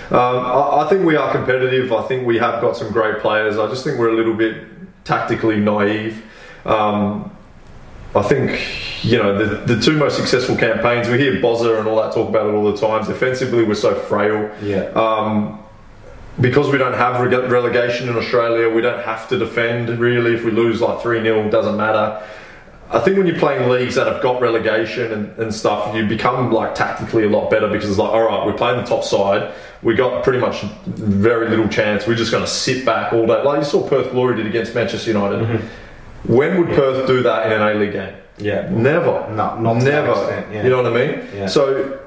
um, 0.09 0.15
I, 0.45 0.85
I 0.85 0.87
think 0.89 1.05
we 1.05 1.17
are 1.17 1.31
competitive. 1.33 1.91
I 1.91 2.03
think 2.03 2.25
we 2.25 2.37
have 2.37 2.61
got 2.61 2.77
some 2.77 2.91
great 2.93 3.19
players. 3.19 3.57
I 3.57 3.67
just 3.67 3.83
think 3.83 3.99
we're 3.99 4.09
a 4.09 4.15
little 4.15 4.33
bit 4.35 4.63
tactically 5.03 5.59
naive. 5.59 6.23
Um, 6.65 7.35
I 8.15 8.21
think 8.21 9.03
you 9.03 9.17
know 9.17 9.37
the, 9.37 9.75
the 9.75 9.81
two 9.81 9.97
most 9.97 10.17
successful 10.17 10.55
campaigns. 10.55 11.07
We 11.09 11.17
hear 11.17 11.33
Bozza 11.41 11.79
and 11.79 11.87
all 11.87 11.97
that 11.97 12.13
talk 12.13 12.29
about 12.29 12.47
it 12.47 12.53
all 12.53 12.71
the 12.71 12.77
time. 12.77 13.05
Defensively, 13.05 13.63
we're 13.63 13.73
so 13.75 13.95
frail. 13.95 14.51
Yeah. 14.61 14.83
Um, 14.95 15.59
because 16.39 16.71
we 16.71 16.77
don't 16.77 16.93
have 16.93 17.15
rele- 17.17 17.49
relegation 17.49 18.09
in 18.09 18.15
Australia, 18.17 18.67
we 18.67 18.81
don't 18.81 19.03
have 19.03 19.29
to 19.29 19.37
defend 19.37 19.89
really. 19.99 20.33
If 20.35 20.43
we 20.43 20.51
lose 20.51 20.81
like 20.81 21.01
3 21.01 21.21
0, 21.21 21.49
doesn't 21.49 21.77
matter. 21.77 22.23
I 22.89 22.99
think 22.99 23.17
when 23.17 23.25
you're 23.25 23.39
playing 23.39 23.69
leagues 23.69 23.95
that 23.95 24.05
have 24.05 24.21
got 24.21 24.39
relegation 24.39 25.11
and, 25.11 25.39
and 25.39 25.53
stuff, 25.53 25.95
you 25.95 26.05
become 26.05 26.51
like 26.51 26.75
tactically 26.75 27.23
a 27.23 27.29
lot 27.29 27.49
better 27.49 27.67
because 27.67 27.89
it's 27.89 27.97
like, 27.97 28.11
all 28.11 28.21
right, 28.27 28.45
we're 28.45 28.53
playing 28.53 28.77
the 28.77 28.85
top 28.87 29.03
side. 29.03 29.51
We 29.81 29.95
got 29.95 30.23
pretty 30.23 30.37
much 30.37 30.61
very 30.85 31.49
little 31.49 31.67
chance. 31.67 32.05
We're 32.05 32.15
just 32.15 32.31
going 32.31 32.43
to 32.43 32.49
sit 32.49 32.85
back 32.85 33.11
all 33.11 33.25
day. 33.25 33.41
Like 33.41 33.59
you 33.59 33.65
saw 33.65 33.87
Perth 33.87 34.11
Glory 34.11 34.35
did 34.35 34.45
against 34.45 34.75
Manchester 34.75 35.11
United. 35.11 35.61
When 36.25 36.57
would 36.59 36.69
Perth 36.75 37.07
do 37.07 37.21
that 37.23 37.47
in 37.47 37.53
an 37.53 37.61
A 37.61 37.73
League 37.79 37.93
game? 37.93 38.15
Yeah. 38.37 38.69
Never. 38.69 39.27
No, 39.29 39.59
not 39.59 39.83
never. 39.83 40.11
extent, 40.11 40.53
yeah. 40.53 40.63
You 40.63 40.69
know 40.69 40.81
what 40.81 40.93
I 40.93 41.05
mean? 41.05 41.27
Yeah. 41.35 41.47
So 41.47 41.99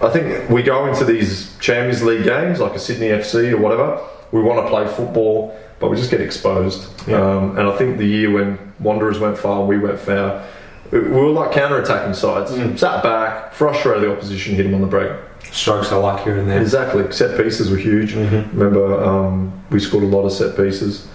I 0.00 0.10
think 0.10 0.48
we 0.50 0.62
go 0.62 0.86
into 0.86 1.04
these 1.04 1.56
Champions 1.58 2.02
League 2.02 2.24
games, 2.24 2.60
like 2.60 2.74
a 2.74 2.78
Sydney 2.78 3.08
FC 3.08 3.52
or 3.52 3.58
whatever. 3.58 4.00
We 4.32 4.42
want 4.42 4.64
to 4.64 4.68
play 4.68 4.86
football, 4.86 5.58
but 5.78 5.90
we 5.90 5.96
just 5.96 6.10
get 6.10 6.20
exposed. 6.20 6.88
Yeah. 7.08 7.20
Um, 7.20 7.58
and 7.58 7.68
I 7.68 7.76
think 7.76 7.98
the 7.98 8.06
year 8.06 8.32
when 8.32 8.58
Wanderers 8.80 9.18
went 9.18 9.38
far, 9.38 9.64
we 9.64 9.78
went 9.78 9.98
far. 9.98 10.44
We 10.90 11.00
were 11.00 11.30
like 11.30 11.52
counter-attacking 11.52 12.14
sides. 12.14 12.52
Mm. 12.52 12.78
Sat 12.78 13.02
back, 13.02 13.52
frustrated 13.52 14.04
the 14.04 14.12
opposition, 14.12 14.54
hit 14.54 14.64
them 14.64 14.74
on 14.74 14.80
the 14.82 14.86
break. 14.86 15.10
Strokes 15.50 15.90
of 15.90 16.02
luck 16.02 16.22
here 16.22 16.38
and 16.38 16.48
there. 16.48 16.60
Exactly. 16.60 17.10
Set 17.12 17.36
pieces 17.36 17.70
were 17.70 17.76
huge. 17.76 18.12
Mm-hmm. 18.12 18.58
Remember, 18.58 19.02
um, 19.02 19.64
we 19.70 19.80
scored 19.80 20.04
a 20.04 20.06
lot 20.06 20.24
of 20.24 20.32
set 20.32 20.56
pieces. 20.56 21.08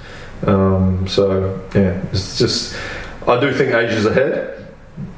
Um, 0.46 1.08
so 1.08 1.62
yeah, 1.76 2.02
it's 2.12 2.38
just. 2.38 2.76
I 3.28 3.40
do 3.40 3.54
think 3.54 3.74
Asia's 3.74 4.06
ahead 4.06 4.68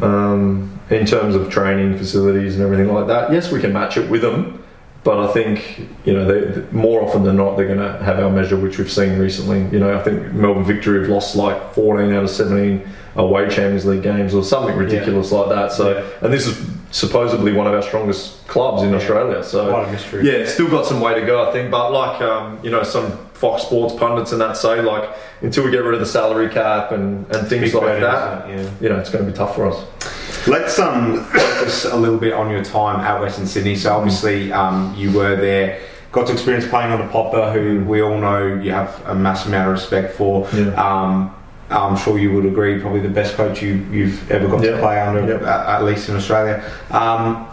um, 0.01 0.79
in 0.89 1.05
terms 1.05 1.35
of 1.35 1.49
training 1.49 1.97
facilities 1.97 2.55
and 2.55 2.63
everything 2.63 2.93
like 2.93 3.07
that. 3.07 3.31
Yes, 3.31 3.51
we 3.51 3.61
can 3.61 3.71
match 3.71 3.95
it 3.97 4.09
with 4.09 4.21
them, 4.21 4.63
but 5.05 5.19
I 5.19 5.31
think 5.31 5.87
you 6.03 6.13
know 6.13 6.25
they, 6.25 6.61
more 6.71 7.01
often 7.01 7.23
than 7.23 7.37
not 7.37 7.55
they're 7.55 7.67
going 7.67 7.79
to 7.79 8.03
have 8.03 8.19
our 8.19 8.29
measure, 8.29 8.57
which 8.57 8.77
we've 8.77 8.91
seen 8.91 9.17
recently. 9.17 9.61
You 9.71 9.79
know, 9.79 9.97
I 9.97 10.03
think 10.03 10.33
Melbourne 10.33 10.65
Victory 10.65 10.99
have 10.99 11.09
lost 11.09 11.35
like 11.35 11.73
14 11.73 12.13
out 12.13 12.23
of 12.23 12.29
17 12.29 12.85
away 13.15 13.47
Champions 13.47 13.85
League 13.85 14.03
games 14.03 14.33
or 14.33 14.43
something 14.43 14.75
ridiculous 14.75 15.31
like 15.31 15.47
that. 15.49 15.71
So, 15.71 16.09
and 16.21 16.33
this 16.33 16.47
is 16.47 16.67
supposedly 16.91 17.53
one 17.53 17.67
of 17.67 17.73
our 17.73 17.81
strongest 17.83 18.45
clubs 18.47 18.81
in 18.83 18.93
Australia. 18.93 19.43
So, 19.43 19.69
Quite 19.69 19.87
a 19.87 19.91
mystery. 19.91 20.25
yeah, 20.25 20.33
it's 20.33 20.53
still 20.53 20.69
got 20.69 20.85
some 20.85 20.99
way 20.99 21.13
to 21.19 21.25
go, 21.25 21.47
I 21.47 21.51
think. 21.51 21.71
But 21.71 21.91
like 21.91 22.21
um, 22.21 22.59
you 22.63 22.71
know, 22.71 22.83
some 22.83 23.17
Fox 23.43 23.63
Sports 23.63 23.93
pundits 23.95 24.31
and 24.31 24.39
that 24.39 24.55
say 24.55 24.81
like 24.81 25.09
until 25.41 25.65
we 25.65 25.71
get 25.71 25.83
rid 25.83 25.93
of 25.93 25.99
the 25.99 26.05
salary 26.05 26.49
cap 26.49 26.93
and, 26.93 27.29
and 27.35 27.45
things 27.49 27.63
Big 27.63 27.73
like 27.73 27.83
burdens, 27.83 28.03
that, 28.03 28.49
yeah. 28.49 28.71
you 28.79 28.87
know, 28.87 28.97
it's 28.97 29.09
going 29.09 29.25
to 29.25 29.29
be 29.29 29.35
tough 29.35 29.53
for 29.53 29.67
us. 29.69 30.47
Let's 30.47 30.79
um, 30.79 31.25
focus 31.25 31.83
a 31.83 31.97
little 31.97 32.17
bit 32.17 32.31
on 32.31 32.49
your 32.49 32.63
time 32.63 33.01
at 33.01 33.19
Western 33.19 33.45
Sydney. 33.45 33.75
So 33.75 33.93
obviously 33.93 34.53
um, 34.53 34.95
you 34.95 35.11
were 35.11 35.35
there, 35.35 35.81
got 36.13 36.27
to 36.27 36.31
experience 36.33 36.65
playing 36.65 36.93
under 36.93 37.05
Popper, 37.09 37.51
who 37.51 37.83
we 37.83 38.01
all 38.01 38.17
know 38.17 38.55
you 38.55 38.71
have 38.71 39.05
a 39.07 39.13
massive 39.13 39.49
amount 39.49 39.67
of 39.67 39.73
respect 39.73 40.15
for. 40.15 40.47
Yeah. 40.53 40.69
Um, 40.75 41.35
I'm 41.69 41.97
sure 41.97 42.17
you 42.17 42.31
would 42.33 42.45
agree, 42.45 42.79
probably 42.79 43.01
the 43.01 43.09
best 43.09 43.35
coach 43.35 43.61
you, 43.61 43.73
you've 43.91 44.31
ever 44.31 44.47
got 44.47 44.61
to 44.61 44.77
play 44.79 45.01
under, 45.01 45.27
Yeah. 45.27 45.39
at, 45.39 45.81
at 45.81 45.83
least 45.83 46.07
in 46.07 46.15
Australia. 46.15 46.63
Um, 46.91 47.47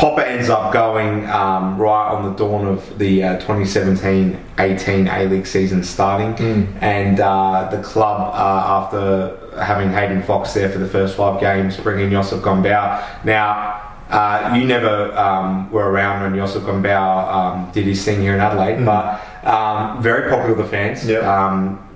Popper 0.00 0.22
ends 0.22 0.48
up 0.48 0.72
going 0.72 1.28
um, 1.28 1.76
right 1.76 2.08
on 2.10 2.24
the 2.24 2.34
dawn 2.34 2.66
of 2.66 2.98
the 2.98 3.22
uh, 3.22 3.38
2017-18 3.42 5.12
A-League 5.12 5.46
season 5.46 5.84
starting, 5.84 6.32
and 6.80 7.20
uh, 7.20 7.68
the 7.70 7.82
club, 7.82 8.32
uh, 8.34 8.82
after 8.82 9.36
having 9.62 9.90
Hayden 9.92 10.22
Fox 10.22 10.54
there 10.54 10.70
for 10.70 10.78
the 10.78 10.88
first 10.88 11.18
five 11.18 11.38
games, 11.38 11.76
bringing 11.76 12.08
Josep 12.08 12.40
Gombau. 12.40 13.24
Now, 13.26 13.94
uh, 14.08 14.54
you 14.56 14.64
never 14.64 15.12
um, 15.18 15.70
were 15.70 15.90
around 15.90 16.22
when 16.22 16.32
Josep 16.40 16.62
Gombau 16.62 17.32
um, 17.34 17.70
did 17.72 17.84
his 17.84 18.02
thing 18.02 18.22
here 18.22 18.32
in 18.32 18.40
Adelaide, 18.40 18.82
but 18.82 19.20
um, 19.46 20.02
very 20.02 20.30
popular 20.30 20.54
with 20.54 20.64
the 20.64 20.70
fans. 20.70 21.06
Yeah. 21.06 21.18
Um, 21.18 21.86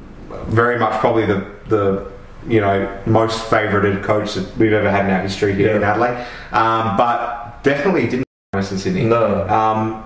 very 0.48 0.78
much 0.78 1.00
probably 1.00 1.24
the 1.24 1.46
the 1.68 2.12
you 2.46 2.61
know 2.61 3.00
most 3.07 3.48
favoured 3.48 4.02
coach 4.02 4.34
that 4.34 4.55
we've 4.59 4.74
ever 4.74 4.90
had 4.90 5.07
in 5.07 5.11
our 5.11 5.22
history 5.22 5.55
here 5.55 5.70
Yeah. 5.70 5.76
in 5.76 5.84
Adelaide, 5.84 6.26
um, 6.52 6.98
but 6.98 7.43
definitely 7.65 8.07
didn't 8.07 8.25
Western 8.53 8.79
Sydney. 8.79 9.05
No. 9.05 9.49
Um, 9.49 10.05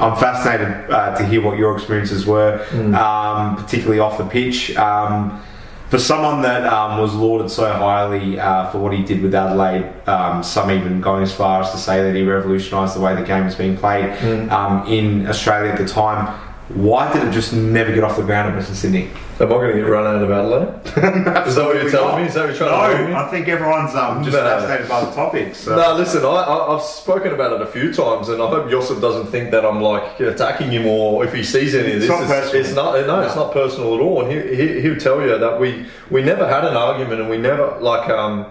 I'm 0.00 0.16
fascinated 0.16 0.90
uh, 0.90 1.16
to 1.16 1.24
hear 1.24 1.40
what 1.42 1.56
your 1.58 1.74
experiences 1.76 2.26
were, 2.26 2.64
Mm. 2.70 2.94
um, 2.96 3.56
particularly 3.56 4.00
off 4.00 4.18
the 4.18 4.24
pitch. 4.24 4.76
Um, 4.76 5.40
for 5.88 5.98
someone 5.98 6.42
that 6.42 6.66
um, 6.66 7.00
was 7.00 7.14
lauded 7.14 7.50
so 7.50 7.72
highly 7.72 8.38
uh, 8.38 8.68
for 8.70 8.78
what 8.78 8.92
he 8.92 9.02
did 9.02 9.22
with 9.22 9.34
Adelaide, 9.34 9.86
um, 10.06 10.42
some 10.42 10.70
even 10.70 11.00
going 11.00 11.22
as 11.22 11.32
far 11.32 11.62
as 11.62 11.70
to 11.72 11.78
say 11.78 12.02
that 12.02 12.14
he 12.14 12.22
revolutionised 12.22 12.94
the 12.94 13.00
way 13.00 13.14
the 13.14 13.22
game 13.22 13.44
was 13.44 13.54
being 13.54 13.76
played 13.76 14.04
Mm. 14.18 14.50
um, 14.50 14.86
in 14.86 15.26
Australia 15.28 15.72
at 15.72 15.78
the 15.78 15.86
time. 15.88 16.28
Why 16.68 17.10
did 17.12 17.26
it 17.26 17.32
just 17.32 17.54
never 17.54 17.94
get 17.94 18.04
off 18.04 18.16
the 18.16 18.22
ground 18.22 18.50
at 18.50 18.56
Western 18.56 18.74
Sydney? 18.74 19.10
Am 19.40 19.46
I 19.46 19.54
going 19.54 19.68
to 19.72 19.78
get 19.80 19.88
run 19.88 20.06
out 20.06 20.22
of 20.22 20.30
Adelaide? 20.30 20.84
Is 21.48 21.54
that 21.54 21.64
what 21.64 21.76
you're 21.76 21.90
telling 21.90 22.22
me? 22.22 22.28
Is 22.28 22.34
that 22.34 22.40
what 22.40 22.48
you're 22.48 22.68
trying 22.68 22.90
to 22.90 22.96
tell 22.96 23.06
me? 23.06 23.12
No, 23.12 23.18
I 23.18 23.30
think 23.30 23.48
everyone's 23.48 23.94
um, 23.94 24.22
just 24.22 24.36
No. 24.36 24.42
fascinated 24.42 24.88
by 24.88 25.04
the 25.04 25.10
topic. 25.12 25.54
So. 25.54 25.76
No, 25.76 25.94
listen, 25.96 26.24
I, 26.24 26.28
I, 26.28 26.74
I've 26.74 26.82
spoken 26.82 27.32
about 27.32 27.52
it 27.54 27.62
a 27.62 27.66
few 27.66 27.92
times, 27.94 28.28
and 28.28 28.42
I 28.42 28.48
hope 28.48 28.66
Josep 28.66 29.00
doesn't 29.00 29.28
think 29.28 29.50
that 29.52 29.64
I'm 29.64 29.80
like 29.80 30.20
attacking 30.20 30.70
him 30.70 30.86
or 30.86 31.24
if 31.24 31.32
he 31.32 31.42
sees 31.42 31.74
any 31.74 31.92
of 31.94 32.00
this. 32.00 32.10
It's 32.10 32.18
this. 32.20 32.28
not 32.28 32.42
personal. 32.42 32.60
it's 32.66 32.74
not. 32.74 33.06
No, 33.06 33.20
it's 33.22 33.36
not 33.36 33.52
personal 33.52 33.94
at 33.94 34.00
all. 34.00 34.22
And 34.24 34.32
he, 34.32 34.56
he, 34.56 34.80
he'll 34.82 34.98
tell 34.98 35.22
you 35.22 35.38
that 35.38 35.58
we 35.58 35.86
we 36.10 36.22
never 36.22 36.46
had 36.46 36.64
an 36.64 36.76
argument, 36.76 37.20
and 37.22 37.30
we 37.30 37.38
never 37.38 37.78
like. 37.80 38.10
Um, 38.10 38.44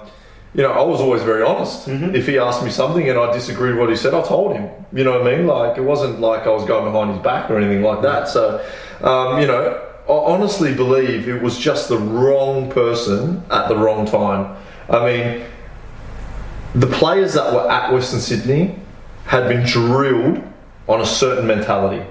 you 0.53 0.63
know, 0.63 0.71
I 0.71 0.81
was 0.81 1.01
always 1.01 1.21
very 1.23 1.43
honest. 1.43 1.87
If 1.87 2.25
he 2.25 2.39
asked 2.39 2.63
me 2.63 2.71
something 2.71 3.07
and 3.07 3.17
I 3.19 3.31
disagreed 3.31 3.73
with 3.73 3.81
what 3.81 3.89
he 3.89 3.95
said, 3.95 4.13
I 4.13 4.23
told 4.23 4.55
him. 4.55 4.69
You 4.93 5.03
know 5.03 5.19
what 5.19 5.27
I 5.27 5.37
mean? 5.37 5.45
Like 5.47 5.77
it 5.77 5.81
wasn't 5.81 6.19
like 6.19 6.47
I 6.47 6.49
was 6.49 6.65
going 6.65 6.91
behind 6.91 7.11
his 7.11 7.21
back 7.21 7.51
or 7.51 7.57
anything 7.57 7.83
like 7.83 8.01
that. 8.01 8.27
So, 8.27 8.65
um, 9.01 9.39
you 9.39 9.47
know, 9.47 9.83
I 10.07 10.11
honestly 10.11 10.73
believe 10.73 11.27
it 11.27 11.41
was 11.41 11.59
just 11.59 11.89
the 11.89 11.97
wrong 11.97 12.71
person 12.71 13.43
at 13.51 13.67
the 13.67 13.75
wrong 13.75 14.05
time. 14.05 14.55
I 14.89 15.05
mean, 15.05 15.45
the 16.73 16.87
players 16.87 17.33
that 17.33 17.53
were 17.53 17.69
at 17.69 17.91
Western 17.91 18.19
Sydney 18.19 18.79
had 19.25 19.47
been 19.49 19.65
drilled 19.65 20.41
on 20.87 21.01
a 21.01 21.05
certain 21.05 21.45
mentality. 21.45 22.05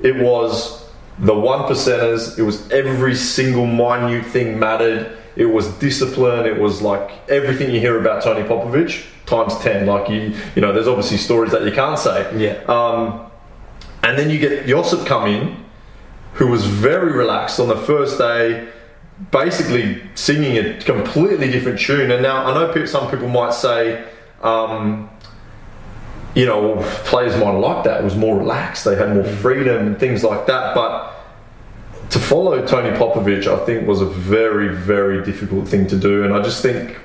It 0.00 0.16
was 0.16 0.88
the 1.18 1.34
one 1.34 1.60
percenters, 1.60 2.38
it 2.38 2.42
was 2.42 2.70
every 2.70 3.14
single 3.14 3.66
minute 3.66 4.24
thing 4.26 4.58
mattered. 4.58 5.18
It 5.40 5.46
was 5.46 5.68
discipline, 5.78 6.44
it 6.44 6.60
was 6.60 6.82
like 6.82 7.10
everything 7.30 7.70
you 7.70 7.80
hear 7.80 7.98
about 7.98 8.22
Tony 8.22 8.46
Popovic 8.46 9.06
times 9.24 9.56
10. 9.60 9.86
Like, 9.86 10.10
you, 10.10 10.36
you 10.54 10.60
know, 10.60 10.70
there's 10.70 10.86
obviously 10.86 11.16
stories 11.16 11.50
that 11.52 11.64
you 11.64 11.72
can't 11.72 11.98
say. 11.98 12.28
Yeah. 12.36 12.62
Um, 12.64 13.30
and 14.02 14.18
then 14.18 14.28
you 14.28 14.38
get 14.38 14.66
Josep 14.66 15.06
come 15.06 15.26
in, 15.26 15.56
who 16.34 16.48
was 16.48 16.66
very 16.66 17.12
relaxed 17.12 17.58
on 17.58 17.68
the 17.68 17.76
first 17.78 18.18
day, 18.18 18.68
basically 19.30 20.02
singing 20.14 20.58
a 20.58 20.78
completely 20.82 21.50
different 21.50 21.80
tune. 21.80 22.10
And 22.10 22.22
now 22.22 22.44
I 22.44 22.52
know 22.52 22.84
some 22.84 23.10
people 23.10 23.28
might 23.30 23.54
say, 23.54 24.06
um, 24.42 25.08
you 26.34 26.44
know, 26.44 26.76
players 27.06 27.34
might 27.36 27.52
have 27.52 27.60
liked 27.60 27.84
that. 27.84 28.02
It 28.02 28.04
was 28.04 28.14
more 28.14 28.36
relaxed. 28.36 28.84
They 28.84 28.94
had 28.94 29.14
more 29.14 29.24
freedom 29.24 29.86
and 29.86 29.98
things 29.98 30.22
like 30.22 30.44
that. 30.48 30.74
But 30.74 31.14
to 32.10 32.18
follow 32.18 32.66
Tony 32.66 32.90
Popovic, 32.96 33.46
I 33.46 33.64
think, 33.64 33.86
was 33.86 34.00
a 34.00 34.06
very, 34.06 34.74
very 34.74 35.24
difficult 35.24 35.68
thing 35.68 35.86
to 35.86 35.96
do. 35.96 36.24
And 36.24 36.34
I 36.34 36.42
just 36.42 36.60
think 36.60 36.98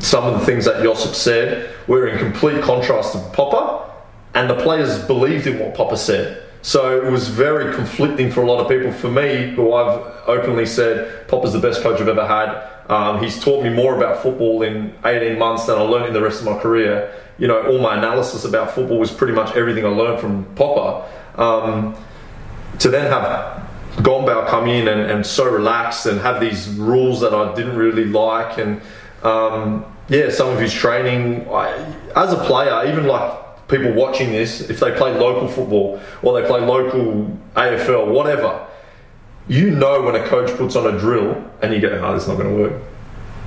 some 0.00 0.24
of 0.24 0.38
the 0.38 0.44
things 0.44 0.66
that 0.66 0.82
Josep 0.82 1.14
said 1.14 1.74
were 1.86 2.06
in 2.08 2.18
complete 2.18 2.62
contrast 2.62 3.12
to 3.12 3.18
Popper, 3.32 3.90
and 4.34 4.50
the 4.50 4.56
players 4.56 4.98
believed 5.06 5.46
in 5.46 5.58
what 5.58 5.74
Popper 5.74 5.96
said. 5.96 6.42
So 6.60 7.04
it 7.06 7.10
was 7.10 7.28
very 7.28 7.74
conflicting 7.74 8.30
for 8.30 8.42
a 8.42 8.46
lot 8.46 8.60
of 8.60 8.68
people. 8.68 8.92
For 8.92 9.10
me, 9.10 9.50
who 9.50 9.74
I've 9.74 10.00
openly 10.26 10.66
said 10.66 11.28
Popper's 11.28 11.52
the 11.52 11.58
best 11.58 11.82
coach 11.82 12.00
I've 12.00 12.08
ever 12.08 12.26
had. 12.26 12.70
Um, 12.90 13.22
he's 13.22 13.42
taught 13.42 13.62
me 13.62 13.70
more 13.70 13.96
about 13.96 14.22
football 14.22 14.62
in 14.62 14.94
18 15.04 15.38
months 15.38 15.66
than 15.66 15.78
I 15.78 15.82
learned 15.82 16.06
in 16.06 16.12
the 16.12 16.22
rest 16.22 16.40
of 16.40 16.46
my 16.46 16.58
career. 16.58 17.14
You 17.38 17.48
know, 17.48 17.66
all 17.66 17.78
my 17.78 17.96
analysis 17.96 18.44
about 18.44 18.74
football 18.74 18.98
was 18.98 19.10
pretty 19.10 19.32
much 19.32 19.54
everything 19.56 19.86
I 19.86 19.88
learned 19.88 20.20
from 20.20 20.44
Popper. 20.54 21.08
Um, 21.40 21.96
to 22.78 22.90
then 22.90 23.10
have 23.10 23.22
Gombau 23.96 24.46
come 24.48 24.66
in 24.68 24.88
and, 24.88 25.00
and 25.10 25.24
so 25.24 25.50
relaxed 25.50 26.06
and 26.06 26.20
have 26.20 26.40
these 26.40 26.68
rules 26.68 27.20
that 27.20 27.32
I 27.34 27.54
didn't 27.54 27.76
really 27.76 28.04
like 28.04 28.58
and 28.58 28.80
um, 29.22 29.84
yeah, 30.08 30.30
some 30.30 30.48
of 30.50 30.60
his 30.60 30.72
training 30.72 31.48
I, 31.48 31.70
as 32.14 32.32
a 32.32 32.44
player, 32.44 32.86
even 32.86 33.06
like 33.06 33.68
people 33.68 33.92
watching 33.92 34.30
this, 34.32 34.68
if 34.68 34.80
they 34.80 34.92
play 34.92 35.14
local 35.18 35.48
football 35.48 36.00
or 36.22 36.40
they 36.40 36.46
play 36.46 36.60
local 36.60 37.36
AFL, 37.54 38.08
whatever, 38.08 38.66
you 39.48 39.70
know 39.70 40.02
when 40.02 40.14
a 40.14 40.26
coach 40.26 40.54
puts 40.56 40.76
on 40.76 40.94
a 40.94 40.98
drill 40.98 41.42
and 41.62 41.72
you 41.72 41.80
go, 41.80 41.88
"Oh, 42.02 42.14
this 42.14 42.22
is 42.24 42.28
not 42.28 42.36
going 42.38 42.54
to 42.54 42.62
work." 42.62 42.82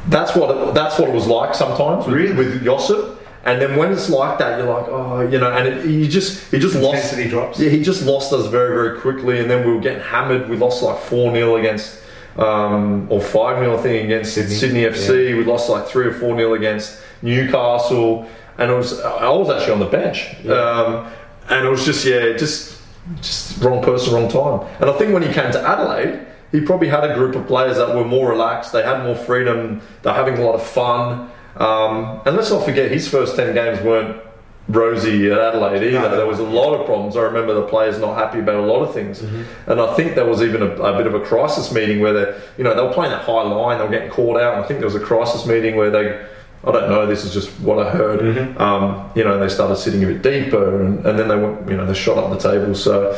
That's 0.07 0.35
what 0.35 0.55
it, 0.55 0.73
that's 0.73 0.97
what 0.97 1.09
it 1.09 1.13
was 1.13 1.27
like 1.27 1.53
sometimes 1.53 2.05
with, 2.05 2.15
Really? 2.15 2.33
with 2.33 2.63
Josep. 2.63 3.16
And 3.47 3.61
then 3.61 3.77
when 3.77 3.93
it's 3.93 4.09
like 4.09 4.37
that, 4.39 4.59
you're 4.59 4.67
like, 4.67 4.87
oh, 4.89 5.21
you 5.21 5.39
know, 5.39 5.51
and 5.51 5.67
it, 5.67 5.85
you 5.85 6.07
just 6.07 6.51
he 6.51 6.59
just 6.59 6.75
lost. 6.75 6.95
Intensity 6.95 7.29
drops. 7.29 7.59
Yeah, 7.59 7.69
he 7.69 7.81
just 7.81 8.05
lost 8.05 8.33
us 8.33 8.47
very 8.47 8.75
very 8.75 8.99
quickly, 8.99 9.39
and 9.39 9.49
then 9.49 9.65
we 9.65 9.73
were 9.73 9.79
getting 9.79 10.03
hammered. 10.03 10.49
We 10.49 10.57
lost 10.57 10.83
like 10.83 10.99
four 10.99 11.31
0 11.33 11.55
against. 11.55 12.03
Um, 12.37 13.07
or 13.11 13.19
5 13.19 13.63
0 13.63 13.75
I 13.75 13.81
think 13.81 14.03
against 14.03 14.35
Sydney. 14.35 14.53
Sydney, 14.53 14.81
FC. 14.81 15.35
We 15.35 15.43
lost 15.43 15.69
like 15.69 15.87
3 15.87 16.05
or 16.05 16.13
4 16.13 16.37
0 16.37 16.53
against 16.53 17.01
Newcastle. 17.23 18.29
And 18.57 18.71
it 18.71 18.75
was, 18.75 18.99
I 18.99 19.29
was 19.29 19.49
actually 19.49 19.73
on 19.73 19.79
the 19.79 19.85
bench. 19.85 20.35
Um, 20.45 21.11
and 21.49 21.65
it 21.65 21.69
was 21.69 21.85
just, 21.85 22.05
yeah, 22.05 22.33
just, 22.37 22.79
just 23.17 23.61
wrong 23.63 23.83
person, 23.83 24.13
wrong 24.13 24.29
time. 24.29 24.67
And 24.79 24.89
I 24.89 24.93
think 24.97 25.13
when 25.13 25.23
he 25.23 25.31
came 25.33 25.51
to 25.51 25.61
Adelaide, 25.61 26.25
he 26.51 26.61
probably 26.61 26.87
had 26.87 27.03
a 27.03 27.13
group 27.13 27.35
of 27.35 27.45
players 27.45 27.77
that 27.77 27.95
were 27.95 28.05
more 28.05 28.29
relaxed. 28.29 28.71
They 28.71 28.83
had 28.83 29.03
more 29.03 29.15
freedom. 29.15 29.81
They're 30.01 30.13
having 30.13 30.37
a 30.37 30.41
lot 30.41 30.55
of 30.55 30.63
fun. 30.63 31.29
Um, 31.59 32.21
and 32.25 32.35
let's 32.35 32.49
not 32.51 32.65
forget, 32.65 32.91
his 32.91 33.07
first 33.07 33.35
10 33.35 33.53
games 33.53 33.81
weren't 33.81 34.21
rosy 34.67 35.31
at 35.31 35.37
Adelaide 35.37 35.83
either. 35.83 36.09
No. 36.09 36.17
There 36.17 36.27
was 36.27 36.39
a 36.39 36.43
lot 36.43 36.73
of 36.73 36.85
problems. 36.85 37.15
I 37.15 37.21
remember 37.21 37.53
the 37.53 37.67
players 37.67 37.99
not 37.99 38.17
happy 38.17 38.39
about 38.39 38.55
a 38.55 38.65
lot 38.65 38.81
of 38.81 38.93
things. 38.93 39.21
Mm-hmm. 39.21 39.71
And 39.71 39.81
I 39.81 39.93
think 39.95 40.15
there 40.15 40.25
was 40.25 40.41
even 40.41 40.61
a, 40.61 40.67
a 40.67 40.97
bit 40.97 41.07
of 41.07 41.15
a 41.15 41.21
crisis 41.21 41.71
meeting 41.71 41.99
where 41.99 42.13
they, 42.13 42.41
you 42.57 42.63
know, 42.63 42.75
they 42.75 42.81
were 42.81 42.93
playing 42.93 43.11
that 43.11 43.23
high 43.23 43.43
line. 43.43 43.77
They 43.77 43.85
were 43.85 43.91
getting 43.91 44.09
caught 44.09 44.39
out. 44.39 44.55
And 44.55 44.63
I 44.63 44.67
think 44.67 44.79
there 44.79 44.87
was 44.87 44.95
a 44.95 44.99
crisis 44.99 45.45
meeting 45.45 45.75
where 45.77 45.89
they, 45.89 46.25
I 46.63 46.71
don't 46.71 46.89
know. 46.89 47.05
This 47.05 47.23
is 47.23 47.33
just 47.33 47.49
what 47.61 47.85
I 47.85 47.89
heard. 47.91 48.19
Mm-hmm. 48.19 48.61
Um, 48.61 49.09
you 49.15 49.23
know, 49.23 49.39
they 49.39 49.47
started 49.47 49.77
sitting 49.77 50.03
a 50.03 50.07
bit 50.07 50.21
deeper, 50.21 50.81
and, 50.81 51.05
and 51.05 51.17
then 51.17 51.27
they 51.27 51.37
went, 51.37 51.69
you 51.69 51.77
know, 51.77 51.85
they 51.85 51.93
shot 51.93 52.17
up 52.17 52.29
the 52.29 52.37
table. 52.37 52.75
So, 52.75 53.11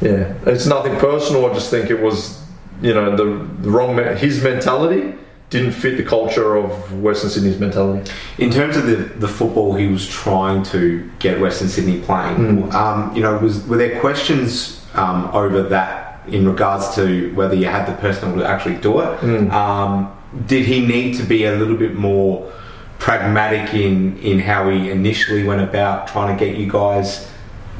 yeah, 0.00 0.34
it's 0.46 0.66
nothing 0.66 0.96
personal. 0.96 1.46
I 1.46 1.52
just 1.52 1.70
think 1.70 1.90
it 1.90 2.00
was, 2.00 2.42
you 2.80 2.94
know, 2.94 3.14
the, 3.16 3.46
the 3.62 3.70
wrong. 3.70 3.96
Me- 3.96 4.16
his 4.16 4.42
mentality 4.42 5.14
didn't 5.48 5.72
fit 5.72 5.96
the 5.96 6.02
culture 6.02 6.56
of 6.56 7.00
Western 7.00 7.30
Sydney's 7.30 7.58
mentality. 7.60 8.10
In 8.38 8.50
terms 8.50 8.76
of 8.76 8.86
the, 8.86 8.96
the 8.96 9.28
football 9.28 9.74
he 9.74 9.86
was 9.86 10.06
trying 10.08 10.62
to 10.64 11.08
get 11.20 11.40
Western 11.40 11.68
Sydney 11.68 12.00
playing, 12.00 12.72
um, 12.74 13.14
you 13.14 13.22
know, 13.22 13.38
was 13.38 13.64
were 13.66 13.76
there 13.76 14.00
questions 14.00 14.84
um, 14.94 15.26
over 15.32 15.62
that 15.62 16.20
in 16.26 16.46
regards 16.48 16.94
to 16.96 17.32
whether 17.34 17.54
you 17.54 17.66
had 17.66 17.86
the 17.86 17.94
personnel 18.00 18.34
to 18.36 18.44
actually 18.44 18.76
do 18.76 19.00
it? 19.00 19.22
Um, 19.52 20.12
did 20.46 20.66
he 20.66 20.84
need 20.84 21.16
to 21.16 21.22
be 21.22 21.44
a 21.44 21.54
little 21.54 21.76
bit 21.76 21.94
more 21.94 22.52
pragmatic 22.98 23.72
in 23.74 24.18
in 24.18 24.40
how 24.40 24.68
he 24.68 24.90
initially 24.90 25.44
went 25.44 25.62
about 25.62 26.08
trying 26.08 26.36
to 26.36 26.44
get 26.44 26.56
you 26.56 26.68
guys, 26.68 27.30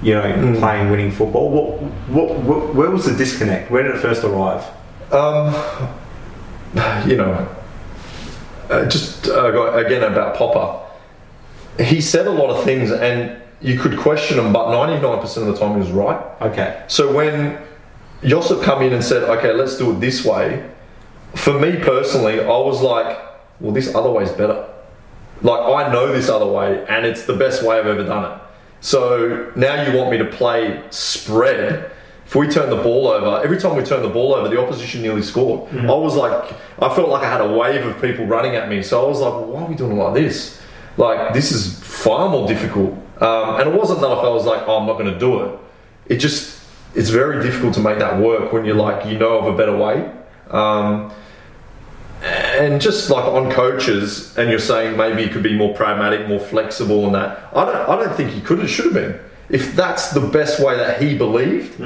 you 0.03 0.15
know, 0.15 0.23
playing 0.61 0.91
winning 0.91 1.11
football? 1.11 1.51
What, 1.51 1.83
what, 2.09 2.39
what 2.41 2.75
where 2.77 2.91
was 2.91 3.07
the 3.07 3.17
disconnect? 3.17 3.71
Where 3.73 3.83
did 3.83 3.97
it 3.97 3.99
first 3.99 4.23
arrive? 4.23 4.65
Um, 5.11 5.53
you 7.09 7.17
know, 7.17 7.49
uh, 8.71 8.87
just 8.87 9.29
uh, 9.29 9.73
again 9.73 10.03
about 10.03 10.37
Popper. 10.37 10.83
He 11.83 12.01
said 12.01 12.27
a 12.27 12.31
lot 12.31 12.51
of 12.51 12.65
things, 12.65 12.91
and 12.91 13.41
you 13.61 13.79
could 13.79 13.99
question 13.99 14.39
him, 14.39 14.53
but 14.53 14.71
ninety-nine 14.71 15.21
percent 15.21 15.49
of 15.49 15.55
the 15.55 15.61
time 15.61 15.73
he 15.75 15.79
was 15.79 15.91
right. 15.91 16.21
Okay. 16.43 16.85
So 16.89 17.13
when 17.13 17.59
Josip 18.25 18.63
come 18.63 18.83
in 18.83 18.93
and 18.93 19.05
said, 19.05 19.25
"Okay, 19.25 19.53
let's 19.53 19.77
do 19.77 19.93
it 19.93 20.01
this 20.01 20.25
way," 20.25 20.69
for 21.35 21.59
me 21.59 21.77
personally, 21.77 22.41
I 22.41 22.47
was 22.47 22.81
like, 22.81 23.19
"Well, 23.61 23.73
this 23.73 23.95
other 23.95 24.11
way 24.11 24.25
is 24.25 24.33
better." 24.33 24.67
Like 25.43 25.61
I 25.61 25.93
know 25.93 26.13
this 26.13 26.29
other 26.29 26.47
way, 26.47 26.85
and 26.89 27.05
it's 27.05 27.25
the 27.27 27.37
best 27.37 27.63
way 27.63 27.79
I've 27.79 27.87
ever 27.87 28.05
done 28.05 28.33
it. 28.33 28.41
So 28.81 29.53
now 29.57 29.83
you 29.83 29.97
want 29.97 30.11
me 30.11 30.19
to 30.19 30.25
play 30.25 30.83
spread. 30.91 31.91
If 32.27 32.35
we 32.35 32.49
turn 32.49 32.71
the 32.71 32.83
ball 32.83 33.07
over, 33.07 33.43
every 33.45 33.57
time 33.59 33.77
we 33.77 33.85
turn 33.85 34.03
the 34.03 34.09
ball 34.09 34.35
over, 34.35 34.49
the 34.49 34.61
opposition 34.61 35.01
nearly 35.01 35.23
scored. 35.23 35.73
I 35.75 35.95
was 35.95 36.17
like, 36.17 36.53
I 36.83 36.95
felt 36.95 37.09
like 37.09 37.23
I 37.23 37.31
had 37.31 37.41
a 37.41 37.53
wave 37.57 37.87
of 37.87 38.01
people 38.01 38.27
running 38.27 38.57
at 38.57 38.69
me. 38.69 38.83
So 38.83 39.05
I 39.05 39.09
was 39.09 39.21
like, 39.21 39.33
well, 39.33 39.47
why 39.47 39.63
are 39.63 39.67
we 39.67 39.77
doing 39.77 39.93
it 39.93 39.95
like 39.95 40.15
this? 40.15 40.61
Like 40.97 41.33
this 41.33 41.53
is 41.53 41.79
far 41.81 42.29
more 42.29 42.49
difficult. 42.49 42.93
Um, 43.21 43.61
and 43.61 43.69
it 43.71 43.75
wasn't 43.75 44.01
that 44.01 44.09
I 44.09 44.29
was 44.29 44.45
like, 44.45 44.63
oh, 44.67 44.79
I'm 44.79 44.87
not 44.87 44.99
going 44.99 45.13
to 45.13 45.19
do 45.19 45.41
it. 45.45 45.59
It 46.07 46.17
just, 46.17 46.61
it's 46.95 47.11
very 47.11 47.43
difficult 47.43 47.75
to 47.75 47.81
make 47.81 47.99
that 48.01 48.19
work 48.21 48.53
when 48.53 48.65
you're 48.65 48.75
like, 48.75 49.07
you 49.07 49.19
know 49.19 49.39
of 49.39 49.55
a 49.55 49.57
better 49.57 49.77
way. 49.77 50.11
Um, 50.51 51.13
and 52.23 52.81
just 52.81 53.09
like 53.11 53.25
on 53.25 53.51
coaches, 53.53 54.37
and 54.37 54.51
you're 54.51 54.59
saying 54.59 54.97
maybe 54.97 55.23
he 55.23 55.29
could 55.29 55.43
be 55.43 55.55
more 55.57 55.75
pragmatic, 55.75 56.27
more 56.29 56.41
flexible, 56.41 57.05
and 57.07 57.15
that. 57.15 57.51
I 57.55 57.65
don't. 57.65 57.89
I 57.89 57.97
don't 57.97 58.17
think 58.17 58.31
he 58.31 58.41
could. 58.41 58.61
It 58.61 58.69
should 58.69 58.87
have 58.87 58.95
been. 58.95 59.21
If 59.49 59.77
that's 59.77 60.11
the 60.11 60.21
best 60.21 60.59
way 60.59 60.77
that 60.77 61.01
he 61.01 61.17
believed, 61.17 61.79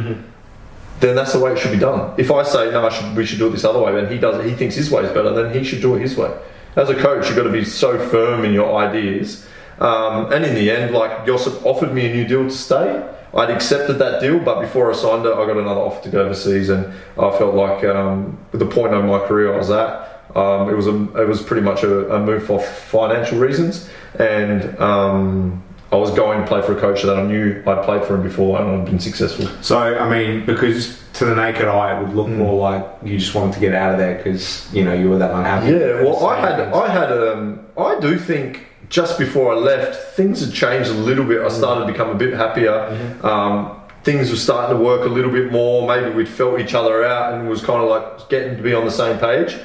then 1.00 1.16
that's 1.16 1.32
the 1.32 1.40
way 1.40 1.52
it 1.52 1.58
should 1.58 1.72
be 1.72 1.78
done. 1.78 2.14
If 2.18 2.30
I 2.30 2.42
say 2.42 2.70
no, 2.70 2.86
I 2.86 2.90
should, 2.90 3.16
we 3.16 3.26
should 3.26 3.38
do 3.38 3.48
it 3.48 3.50
this 3.50 3.64
other 3.64 3.80
way, 3.80 3.98
and 3.98 4.08
he 4.10 4.18
does 4.18 4.38
it, 4.38 4.48
he 4.48 4.54
thinks 4.54 4.74
his 4.74 4.90
way 4.90 5.02
is 5.04 5.12
better, 5.12 5.32
then 5.32 5.52
he 5.52 5.64
should 5.64 5.80
do 5.80 5.94
it 5.96 6.00
his 6.00 6.16
way. 6.16 6.30
As 6.76 6.88
a 6.88 6.94
coach, 6.94 7.26
you've 7.26 7.36
got 7.36 7.44
to 7.44 7.52
be 7.52 7.64
so 7.64 7.98
firm 8.08 8.44
in 8.44 8.52
your 8.52 8.76
ideas. 8.76 9.46
Um, 9.80 10.30
and 10.32 10.44
in 10.44 10.54
the 10.54 10.70
end, 10.70 10.94
like 10.94 11.26
Josep 11.26 11.64
offered 11.64 11.92
me 11.92 12.10
a 12.10 12.14
new 12.14 12.26
deal 12.26 12.44
to 12.44 12.50
stay. 12.50 13.08
I'd 13.32 13.50
accepted 13.50 13.94
that 13.94 14.20
deal, 14.20 14.38
but 14.40 14.60
before 14.60 14.90
I 14.92 14.94
signed 14.94 15.24
it, 15.24 15.32
I 15.32 15.46
got 15.46 15.56
another 15.56 15.80
offer 15.80 16.02
to 16.04 16.08
go 16.10 16.24
overseas, 16.24 16.68
and 16.68 16.92
I 17.18 17.30
felt 17.38 17.54
like 17.54 17.84
um, 17.84 18.38
the 18.52 18.66
point 18.66 18.92
of 18.92 19.04
my 19.04 19.20
career 19.26 19.54
I 19.54 19.56
was 19.56 19.70
at, 19.70 20.10
um, 20.36 20.68
it 20.68 20.74
was 20.74 20.86
a, 20.86 21.22
it 21.22 21.28
was 21.28 21.42
pretty 21.42 21.62
much 21.62 21.82
a, 21.82 22.14
a 22.14 22.20
move 22.20 22.44
for 22.44 22.60
financial 22.60 23.38
reasons, 23.38 23.88
and 24.18 24.78
um, 24.78 25.62
I 25.92 25.96
was 25.96 26.10
going 26.12 26.40
to 26.40 26.46
play 26.46 26.62
for 26.62 26.76
a 26.76 26.80
coach 26.80 27.02
that 27.02 27.18
I 27.18 27.22
knew 27.22 27.62
I'd 27.66 27.84
played 27.84 28.04
for 28.04 28.14
him 28.14 28.22
before 28.22 28.60
and 28.60 28.70
I'd 28.70 28.84
been 28.84 29.00
successful. 29.00 29.48
So, 29.60 29.76
I 29.76 30.08
mean, 30.08 30.46
because 30.46 31.02
to 31.14 31.24
the 31.24 31.34
naked 31.34 31.66
eye, 31.66 31.98
it 31.98 32.02
would 32.04 32.14
look 32.14 32.28
more 32.28 32.60
like 32.60 32.86
you 33.02 33.18
just 33.18 33.34
wanted 33.34 33.54
to 33.54 33.60
get 33.60 33.74
out 33.74 33.92
of 33.92 33.98
there 33.98 34.16
because 34.16 34.72
you 34.72 34.84
know 34.84 34.94
you 34.94 35.10
were 35.10 35.18
that 35.18 35.32
unhappy. 35.32 35.72
Yeah, 35.72 36.02
well, 36.02 36.26
I 36.26 36.40
had, 36.40 36.60
I 36.60 36.88
had, 36.88 37.12
um, 37.12 37.66
I 37.76 37.98
do 37.98 38.18
think 38.18 38.66
just 38.88 39.18
before 39.18 39.52
I 39.52 39.56
left, 39.56 40.16
things 40.16 40.44
had 40.44 40.52
changed 40.52 40.90
a 40.90 40.94
little 40.94 41.24
bit. 41.24 41.40
I 41.40 41.48
started 41.48 41.86
to 41.86 41.92
become 41.92 42.10
a 42.10 42.14
bit 42.14 42.34
happier. 42.34 43.18
Um, 43.22 43.80
things 44.04 44.30
were 44.30 44.36
starting 44.36 44.76
to 44.76 44.82
work 44.82 45.04
a 45.04 45.08
little 45.08 45.30
bit 45.30 45.50
more. 45.50 45.86
Maybe 45.86 46.14
we'd 46.14 46.28
felt 46.28 46.60
each 46.60 46.74
other 46.74 47.04
out 47.04 47.34
and 47.34 47.48
was 47.48 47.62
kind 47.62 47.82
of 47.82 47.88
like 47.88 48.28
getting 48.28 48.56
to 48.56 48.62
be 48.62 48.74
on 48.74 48.84
the 48.84 48.90
same 48.90 49.18
page. 49.18 49.56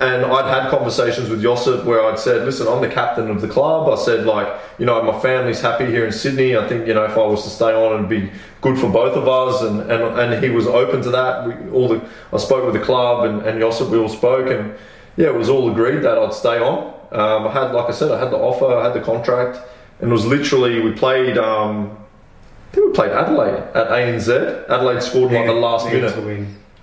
And 0.00 0.24
I'd 0.24 0.48
had 0.48 0.70
conversations 0.70 1.28
with 1.28 1.42
Josep 1.42 1.84
where 1.84 2.02
I'd 2.02 2.18
said, 2.18 2.46
listen, 2.46 2.66
I'm 2.66 2.80
the 2.80 2.88
captain 2.88 3.30
of 3.30 3.42
the 3.42 3.48
club. 3.48 3.86
I 3.86 4.02
said, 4.02 4.24
like, 4.24 4.48
you 4.78 4.86
know, 4.86 5.02
my 5.02 5.20
family's 5.20 5.60
happy 5.60 5.84
here 5.84 6.06
in 6.06 6.12
Sydney. 6.12 6.56
I 6.56 6.66
think, 6.66 6.86
you 6.86 6.94
know, 6.94 7.04
if 7.04 7.18
I 7.18 7.26
was 7.26 7.44
to 7.44 7.50
stay 7.50 7.74
on, 7.74 7.92
it'd 7.96 8.08
be 8.08 8.32
good 8.62 8.78
for 8.78 8.88
both 8.88 9.14
of 9.14 9.28
us. 9.28 9.60
And, 9.60 9.82
and, 9.90 10.18
and 10.18 10.42
he 10.42 10.48
was 10.48 10.66
open 10.66 11.02
to 11.02 11.10
that. 11.10 11.46
We, 11.46 11.70
all 11.70 11.86
the, 11.86 12.02
I 12.32 12.38
spoke 12.38 12.64
with 12.64 12.72
the 12.72 12.80
club 12.80 13.26
and, 13.26 13.42
and 13.46 13.60
Josep, 13.60 13.90
we 13.90 13.98
all 13.98 14.08
spoke. 14.08 14.48
And 14.48 14.74
yeah, 15.18 15.26
it 15.26 15.34
was 15.34 15.50
all 15.50 15.70
agreed 15.70 15.98
that 15.98 16.16
I'd 16.16 16.32
stay 16.32 16.58
on. 16.58 16.94
Um, 17.12 17.48
I 17.48 17.52
had, 17.52 17.72
like 17.72 17.90
I 17.90 17.92
said, 17.92 18.10
I 18.10 18.18
had 18.18 18.30
the 18.30 18.38
offer, 18.38 18.74
I 18.74 18.82
had 18.82 18.94
the 18.94 19.02
contract. 19.02 19.58
And 20.00 20.08
it 20.08 20.12
was 20.12 20.24
literally, 20.24 20.80
we 20.80 20.92
played, 20.92 21.36
um, 21.36 21.98
I 22.70 22.74
think 22.74 22.86
we 22.86 22.92
played 22.94 23.12
Adelaide 23.12 23.58
at 23.74 23.88
ANZ. 23.88 24.66
Adelaide 24.70 25.02
scored 25.02 25.30
like 25.30 25.46
the 25.46 25.52
last 25.52 25.84
minute. 25.86 26.14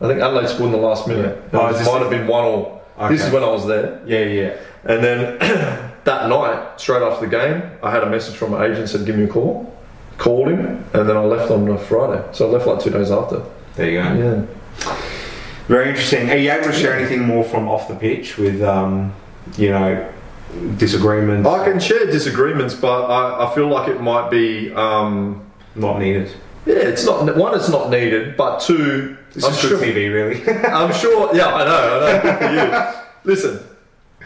I 0.02 0.08
think 0.08 0.22
Adelaide 0.22 0.50
scored 0.50 0.68
in 0.68 0.80
the 0.80 0.86
last 0.86 1.08
minute. 1.08 1.44
Yeah. 1.52 1.60
Oh, 1.60 1.68
it 1.70 1.84
might 1.84 2.02
have 2.02 2.12
been 2.12 2.28
one 2.28 2.46
or. 2.46 2.77
This 3.10 3.24
is 3.26 3.32
when 3.32 3.44
I 3.44 3.50
was 3.50 3.66
there. 3.68 4.02
Yeah, 4.06 4.26
yeah. 4.26 4.58
And 4.86 5.04
then 5.04 5.38
that 6.04 6.30
night, 6.30 6.80
straight 6.80 7.02
after 7.04 7.26
the 7.28 7.32
game, 7.32 7.62
I 7.84 7.92
had 7.92 8.04
a 8.04 8.10
message 8.10 8.36
from 8.36 8.52
my 8.52 8.66
agent 8.66 8.90
said, 8.90 9.06
"Give 9.06 9.16
me 9.16 9.26
a 9.26 9.28
call." 9.28 9.74
Called 10.18 10.48
him, 10.50 10.84
and 10.94 11.08
then 11.08 11.16
I 11.16 11.24
left 11.24 11.52
on 11.52 11.68
a 11.70 11.78
Friday. 11.78 12.24
So 12.32 12.48
I 12.48 12.52
left 12.54 12.66
like 12.66 12.80
two 12.80 12.90
days 12.90 13.12
after. 13.12 13.44
There 13.76 13.90
you 13.90 14.02
go. 14.02 14.14
Yeah. 14.14 14.96
Very 15.68 15.90
interesting. 15.90 16.30
Are 16.32 16.36
you 16.38 16.50
able 16.52 16.72
to 16.72 16.74
share 16.74 16.98
anything 16.98 17.24
more 17.24 17.44
from 17.44 17.68
off 17.68 17.88
the 17.88 17.96
pitch 17.96 18.38
with, 18.38 18.62
um, 18.64 19.14
you 19.58 19.70
know, 19.70 20.12
disagreements? 20.78 21.48
I 21.48 21.64
can 21.70 21.80
share 21.80 22.06
disagreements, 22.08 22.74
but 22.74 23.06
I, 23.06 23.46
I 23.46 23.54
feel 23.54 23.68
like 23.68 23.90
it 23.90 24.02
might 24.02 24.32
be. 24.32 24.74
Um, 24.74 25.46
Not 25.76 26.00
needed. 26.00 26.32
yeah, 26.66 26.76
it's 26.76 27.06
not 27.06 27.36
one. 27.36 27.54
It's 27.54 27.70
not 27.70 27.90
needed, 27.92 28.36
but 28.38 28.60
two. 28.62 29.17
This 29.38 29.46
I'm 29.46 29.52
is 29.52 29.60
sure. 29.60 29.78
good 29.78 29.96
TV, 29.96 30.12
really. 30.12 30.50
I'm 30.66 30.92
sure. 30.92 31.30
Yeah, 31.36 31.54
I 31.54 31.64
know. 31.64 32.00
I 32.00 32.00
know. 32.00 32.22
Good 32.24 32.38
for 32.40 32.54
you. 32.56 33.04
Listen, 33.24 33.64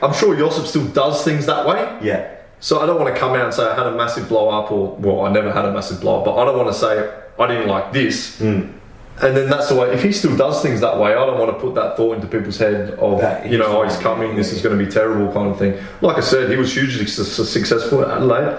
I'm 0.02 0.14
sure 0.14 0.34
Josep 0.38 0.66
still 0.66 0.88
does 0.88 1.26
things 1.26 1.46
that 1.48 1.68
way. 1.68 2.00
yeah. 2.02 2.38
So 2.62 2.80
I 2.80 2.86
don't 2.86 2.98
want 3.02 3.14
to 3.14 3.20
come 3.20 3.32
out 3.34 3.44
and 3.46 3.54
say 3.54 3.66
I 3.68 3.76
had 3.76 3.88
a 3.88 3.96
massive 3.98 4.30
blow 4.30 4.48
up, 4.50 4.72
or 4.72 4.96
well, 4.98 5.26
I 5.26 5.32
never 5.34 5.52
had 5.52 5.66
a 5.66 5.74
massive 5.74 6.00
blow 6.00 6.20
up, 6.20 6.26
but 6.26 6.38
I 6.38 6.46
don't 6.46 6.56
want 6.58 6.70
to 6.70 6.80
say 6.80 7.12
I 7.38 7.48
didn't 7.48 7.68
like 7.68 7.92
this. 7.92 8.40
Mm. 8.40 8.72
And 9.22 9.36
then 9.36 9.50
that's 9.50 9.68
the 9.68 9.76
way. 9.76 9.92
If 9.94 10.02
he 10.02 10.14
still 10.14 10.38
does 10.38 10.62
things 10.62 10.80
that 10.80 10.98
way, 10.98 11.12
I 11.12 11.26
don't 11.26 11.38
want 11.40 11.52
to 11.52 11.60
put 11.60 11.76
that 11.76 11.98
thought 11.98 12.16
into 12.16 12.28
people's 12.28 12.58
head 12.58 12.92
of 12.92 13.20
That 13.20 13.50
you 13.52 13.58
know, 13.58 13.82
oh, 13.82 13.84
he's 13.84 13.98
coming. 13.98 14.36
This 14.38 14.54
is 14.54 14.62
going 14.62 14.78
to 14.78 14.84
be 14.86 14.90
terrible, 14.90 15.34
kind 15.34 15.50
of 15.52 15.60
thing. 15.60 15.84
Like 16.00 16.18
I 16.18 16.22
said, 16.22 16.50
he 16.50 16.56
was 16.56 16.72
hugely 16.74 17.06
su- 17.06 17.24
successful 17.44 18.04
at 18.04 18.12
Adelaide. 18.12 18.58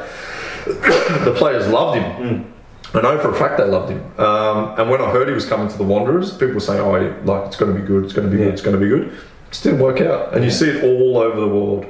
the 0.67 1.35
players 1.37 1.67
loved 1.69 1.99
him. 1.99 2.13
Mm. 2.45 2.52
I 2.95 3.01
know 3.01 3.19
for 3.19 3.31
a 3.31 3.35
fact 3.35 3.57
they 3.59 3.65
loved 3.65 3.91
him. 3.91 4.03
Um, 4.19 4.79
and 4.79 4.91
when 4.91 5.01
I 5.01 5.11
heard 5.11 5.27
he 5.29 5.35
was 5.35 5.47
coming 5.47 5.69
to 5.69 5.79
the 5.79 5.85
Wanderers, 5.85 6.33
people 6.33 6.55
were 6.55 6.61
saying, 6.61 6.81
"Oh, 6.81 6.93
like 7.25 7.47
it's 7.47 7.57
going 7.57 7.75
to 7.75 7.81
be 7.81 7.87
good. 7.87 8.05
It's 8.05 8.13
going 8.13 8.29
to 8.29 8.31
be 8.31 8.39
Yeah. 8.39 8.47
good. 8.47 8.53
It's 8.55 8.63
going 8.63 8.79
to 8.79 8.81
be 8.81 8.89
good." 8.89 9.13
It 9.51 9.61
didn't 9.63 9.81
work 9.81 10.01
out. 10.01 10.35
And 10.35 10.45
you 10.45 10.51
see 10.51 10.69
it 10.71 10.85
all 10.85 11.19
over 11.19 11.41
the 11.41 11.49
world, 11.49 11.87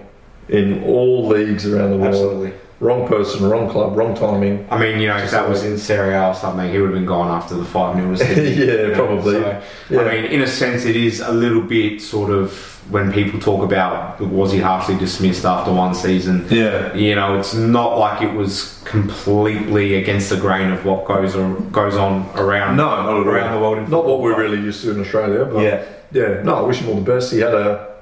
in 0.48 0.82
all 0.84 1.26
leagues 1.28 1.66
around 1.66 1.90
the 1.90 1.96
world. 1.96 2.14
Absolutely. 2.14 2.52
Wrong 2.82 3.06
person, 3.06 3.48
wrong 3.48 3.70
club, 3.70 3.96
wrong 3.96 4.14
timing. 4.14 4.66
I 4.70 4.76
mean, 4.76 5.00
you 5.00 5.06
know, 5.06 5.16
if 5.16 5.30
that 5.30 5.48
was 5.48 5.62
in 5.62 5.78
Serie 5.78 6.14
A 6.14 6.28
or 6.30 6.34
something, 6.34 6.68
he 6.70 6.78
would 6.80 6.90
have 6.90 6.98
been 6.98 7.06
gone 7.06 7.30
after 7.30 7.54
the 7.54 7.64
5 7.64 7.96
0 7.96 8.08
was 8.10 8.20
hit. 8.20 8.58
Yeah, 8.68 8.94
probably. 8.96 9.34
So, 9.34 9.62
Yeah. 9.88 10.00
I 10.00 10.04
mean, 10.10 10.24
in 10.26 10.42
a 10.42 10.46
sense, 10.46 10.84
it 10.84 10.96
is 10.96 11.20
a 11.20 11.32
little 11.32 11.62
bit 11.62 12.02
sort 12.02 12.30
of 12.30 12.52
when 12.90 13.12
people 13.12 13.38
talk 13.38 13.62
about 13.62 14.20
was 14.20 14.50
he 14.50 14.58
harshly 14.58 14.96
dismissed 14.98 15.44
after 15.44 15.72
one 15.72 15.94
season. 15.94 16.44
Yeah. 16.50 16.92
You 16.94 17.14
know, 17.14 17.38
it's 17.38 17.54
not 17.54 17.96
like 17.98 18.20
it 18.20 18.34
was 18.34 18.82
completely 18.84 19.94
against 19.94 20.28
the 20.30 20.36
grain 20.36 20.72
of 20.72 20.84
what 20.84 21.04
goes 21.06 21.36
or 21.36 21.54
goes 21.70 21.96
on 21.96 22.28
around 22.34 22.76
No, 22.76 22.88
not 23.04 23.26
around 23.26 23.54
the 23.54 23.60
world. 23.60 23.88
Not 23.88 24.04
what 24.04 24.20
we're 24.20 24.36
really 24.36 24.58
used 24.58 24.82
to 24.82 24.90
in 24.90 25.00
Australia. 25.00 25.44
But 25.44 25.62
Yeah. 25.62 25.84
yeah. 26.10 26.42
No, 26.42 26.56
I 26.56 26.62
wish 26.62 26.78
him 26.78 26.88
all 26.88 26.96
the 26.96 27.12
best. 27.14 27.32
He 27.32 27.38
had 27.38 27.54
a 27.54 27.92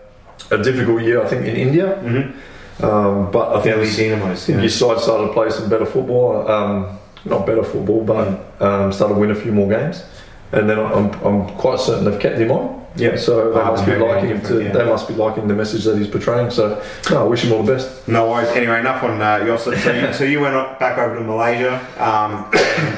a 0.51 0.59
difficult 0.63 1.03
year, 1.03 1.23
I 1.23 1.29
think, 1.29 1.43
in 1.47 1.55
India. 1.55 1.87
Mm-hmm. 2.03 2.39
Um, 2.83 3.31
but 3.31 3.57
I 3.57 3.63
think 3.63 3.77
Delhi 3.77 3.91
Dynamos. 3.97 4.49
Yeah. 4.49 4.61
his 4.61 4.79
side 4.79 5.01
started 5.01 5.29
to 5.29 5.33
play 5.33 5.51
some 5.51 5.69
better 5.69 5.87
football. 5.87 6.49
Um, 6.51 6.99
not 7.25 7.47
better 7.47 7.63
football, 7.63 8.03
but 8.05 8.27
um, 8.63 8.93
started 8.93 9.15
to 9.15 9.21
win 9.21 9.31
a 9.31 9.35
few 9.35 9.53
more 9.53 9.69
games. 9.69 10.05
And 10.53 10.69
then 10.69 10.79
I'm, 10.81 11.11
I'm 11.25 11.49
quite 11.57 11.79
certain 11.79 12.05
they've 12.05 12.19
kept 12.21 12.39
him 12.39 12.51
on. 12.51 12.81
Yeah. 12.97 13.17
So 13.17 13.53
they 13.53 13.63
must 13.63 13.87
be 13.87 13.95
liking 13.97 14.31
him. 14.31 14.41
To, 14.43 14.63
yeah. 14.65 14.73
They 14.73 14.85
must 14.85 15.07
be 15.07 15.15
liking 15.15 15.47
the 15.47 15.55
message 15.55 15.85
that 15.85 15.97
he's 15.97 16.09
portraying. 16.09 16.51
So 16.51 16.83
no, 17.11 17.25
I 17.25 17.29
wish 17.29 17.45
him 17.45 17.53
all 17.53 17.63
the 17.63 17.75
best. 17.75 18.09
No 18.09 18.29
worries. 18.31 18.49
Anyway, 18.49 18.81
enough 18.81 19.05
on 19.05 19.23
uh, 19.23 19.45
Yosef. 19.45 19.81
So 19.81 19.93
you, 19.93 20.13
so 20.13 20.25
you 20.25 20.41
went 20.41 20.55
back 20.81 20.99
over 20.99 21.17
to 21.17 21.25
Malaysia. 21.25 21.79
Um, 22.03 22.49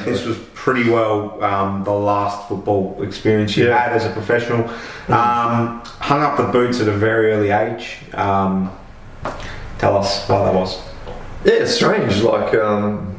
this 0.05 0.25
was 0.25 0.37
pretty 0.55 0.89
well 0.89 1.43
um, 1.43 1.83
the 1.83 1.91
last 1.91 2.47
football 2.47 3.03
experience 3.03 3.55
you 3.55 3.67
Yeah. 3.67 3.77
had 3.77 3.91
as 3.93 4.05
a 4.05 4.11
professional. 4.11 4.61
Um, 5.09 5.81
hung 5.99 6.21
up 6.23 6.37
the 6.37 6.47
boots 6.47 6.79
at 6.79 6.87
a 6.87 6.91
very 6.93 7.33
early 7.33 7.51
age. 7.51 7.97
Tell 9.83 9.97
us 9.97 10.25
why 10.29 10.45
that 10.45 10.53
was. 10.53 10.81
Yeah, 11.43 11.55
it's 11.55 11.75
strange. 11.75 12.21
Like, 12.21 12.53
um, 12.55 13.13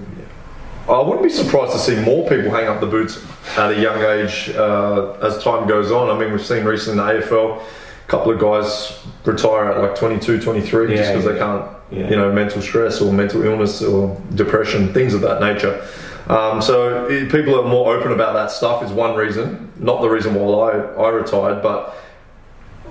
I 0.89 0.99
wouldn't 0.99 1.23
be 1.23 1.29
surprised 1.29 1.73
to 1.73 1.79
see 1.79 1.95
more 1.97 2.27
people 2.27 2.51
hang 2.51 2.69
up 2.69 2.81
the 2.81 2.87
boots 2.87 3.23
at 3.59 3.73
a 3.73 3.79
young 3.83 4.01
age 4.03 4.49
uh, 4.57 5.13
as 5.21 5.45
time 5.45 5.69
goes 5.69 5.93
on. 5.93 6.09
I 6.09 6.19
mean, 6.19 6.33
we've 6.33 6.45
seen 6.45 6.65
recently 6.65 7.03
in 7.03 7.21
the 7.21 7.27
AFL, 7.27 7.61
a 7.61 8.09
couple 8.09 8.33
of 8.33 8.41
guys 8.41 8.99
retire 9.27 9.73
at 9.73 9.79
like 9.83 9.95
22, 9.95 10.41
23 10.41 10.87
just 10.87 11.03
Yeah, 11.03 11.11
because 11.13 11.25
they 11.27 11.39
can't, 11.39 11.67
Yeah. 11.91 12.09
you 12.09 12.17
know, 12.17 12.33
mental 12.33 12.63
stress 12.63 13.03
or 13.03 13.13
mental 13.13 13.43
illness 13.43 13.83
or 13.83 14.19
depression, 14.35 14.95
things 14.95 15.13
of 15.13 15.21
that 15.21 15.43
nature. 15.43 15.87
Um, 16.29 16.63
so 16.63 17.07
people 17.31 17.61
are 17.61 17.69
more 17.69 17.95
open 17.95 18.11
about 18.11 18.33
that 18.33 18.51
stuff 18.51 18.83
is 18.83 18.91
one 18.91 19.15
reason, 19.17 19.71
not 19.77 20.01
the 20.01 20.09
reason 20.09 20.35
why 20.35 20.71
I, 20.71 20.79
I 21.03 21.09
retired, 21.11 21.63
but 21.63 21.95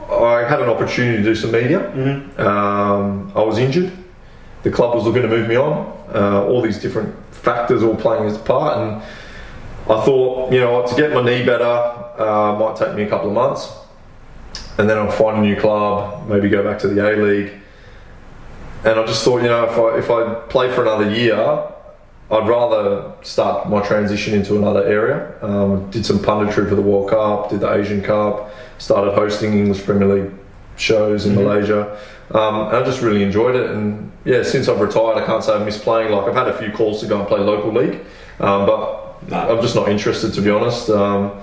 I 0.10 0.48
had 0.48 0.62
an 0.62 0.70
opportunity 0.70 1.18
to 1.18 1.24
do 1.24 1.36
some 1.36 1.52
media. 1.52 1.90
Um, 2.40 3.32
I 3.36 3.42
was 3.42 3.58
injured. 3.58 3.92
The 4.64 4.72
club 4.72 4.96
was 4.96 5.04
looking 5.04 5.22
to 5.24 5.28
move 5.28 5.48
me 5.48 5.56
on. 5.56 5.92
Uh, 6.14 6.46
all 6.46 6.62
these 6.62 6.80
different 6.80 7.16
factors 7.32 7.84
all 7.84 7.96
playing 7.96 8.30
its 8.30 8.38
part, 8.38 8.78
and 8.78 9.02
I 9.92 10.06
thought, 10.06 10.54
you 10.54 10.60
know, 10.60 10.86
to 10.86 10.96
get 10.96 11.12
my 11.12 11.24
knee 11.24 11.44
better 11.46 11.64
uh, 11.66 12.56
might 12.58 12.76
take 12.78 12.96
me 12.96 13.04
a 13.04 13.10
couple 13.10 13.30
of 13.30 13.34
months, 13.34 13.72
and 14.78 14.90
then 14.90 14.98
I'll 14.98 15.12
find 15.12 15.38
a 15.38 15.42
new 15.42 15.60
club, 15.60 16.28
maybe 16.28 16.50
go 16.50 16.64
back 16.64 16.80
to 16.80 16.88
the 16.88 17.06
A 17.06 17.16
League. 17.16 17.52
And 18.86 19.00
I 19.00 19.06
just 19.06 19.24
thought, 19.24 19.42
you 19.42 19.48
know, 19.48 19.66
if 19.66 19.78
I 19.78 19.98
if 19.98 20.10
I 20.10 20.36
play 20.48 20.72
for 20.74 20.82
another 20.82 21.10
year, 21.10 21.38
I'd 22.34 22.48
rather 22.48 23.14
start 23.22 23.70
my 23.70 23.86
transition 23.86 24.34
into 24.34 24.58
another 24.58 24.84
area. 24.84 25.36
Um, 25.44 25.90
did 25.92 26.06
some 26.06 26.18
punditry 26.18 26.68
for 26.68 26.76
the 26.76 26.82
World 26.82 27.10
Cup, 27.10 27.52
did 27.52 27.60
the 27.60 27.72
Asian 27.72 28.02
Cup, 28.02 28.52
started 28.80 29.14
hosting 29.14 29.54
English 29.54 29.84
Premier 29.84 30.08
League 30.08 30.32
shows 30.76 31.28
in 31.28 31.36
Malaysia. 31.36 32.00
Um, 32.32 32.68
and 32.68 32.78
I 32.78 32.84
just 32.84 33.02
really 33.02 33.22
enjoyed 33.22 33.56
it. 33.56 33.70
And 33.70 34.12
yeah, 34.26 34.42
since 34.42 34.68
I've 34.68 34.80
retired, 34.80 35.22
I 35.22 35.26
can't 35.26 35.44
say 35.44 35.54
I've 35.54 35.66
missed 35.66 35.84
playing. 35.84 36.12
Like 36.12 36.28
I've 36.28 36.34
had 36.34 36.48
a 36.48 36.58
few 36.58 36.72
calls 36.72 37.02
to 37.02 37.08
go 37.08 37.20
and 37.20 37.28
play 37.28 37.40
local 37.40 37.72
league, 37.72 38.00
um, 38.40 38.66
but 38.66 39.16
I'm 39.32 39.62
just 39.62 39.76
not 39.76 39.90
interested 39.90 40.34
to 40.34 40.42
be 40.42 40.50
honest. 40.50 40.90
Um, 40.90 41.40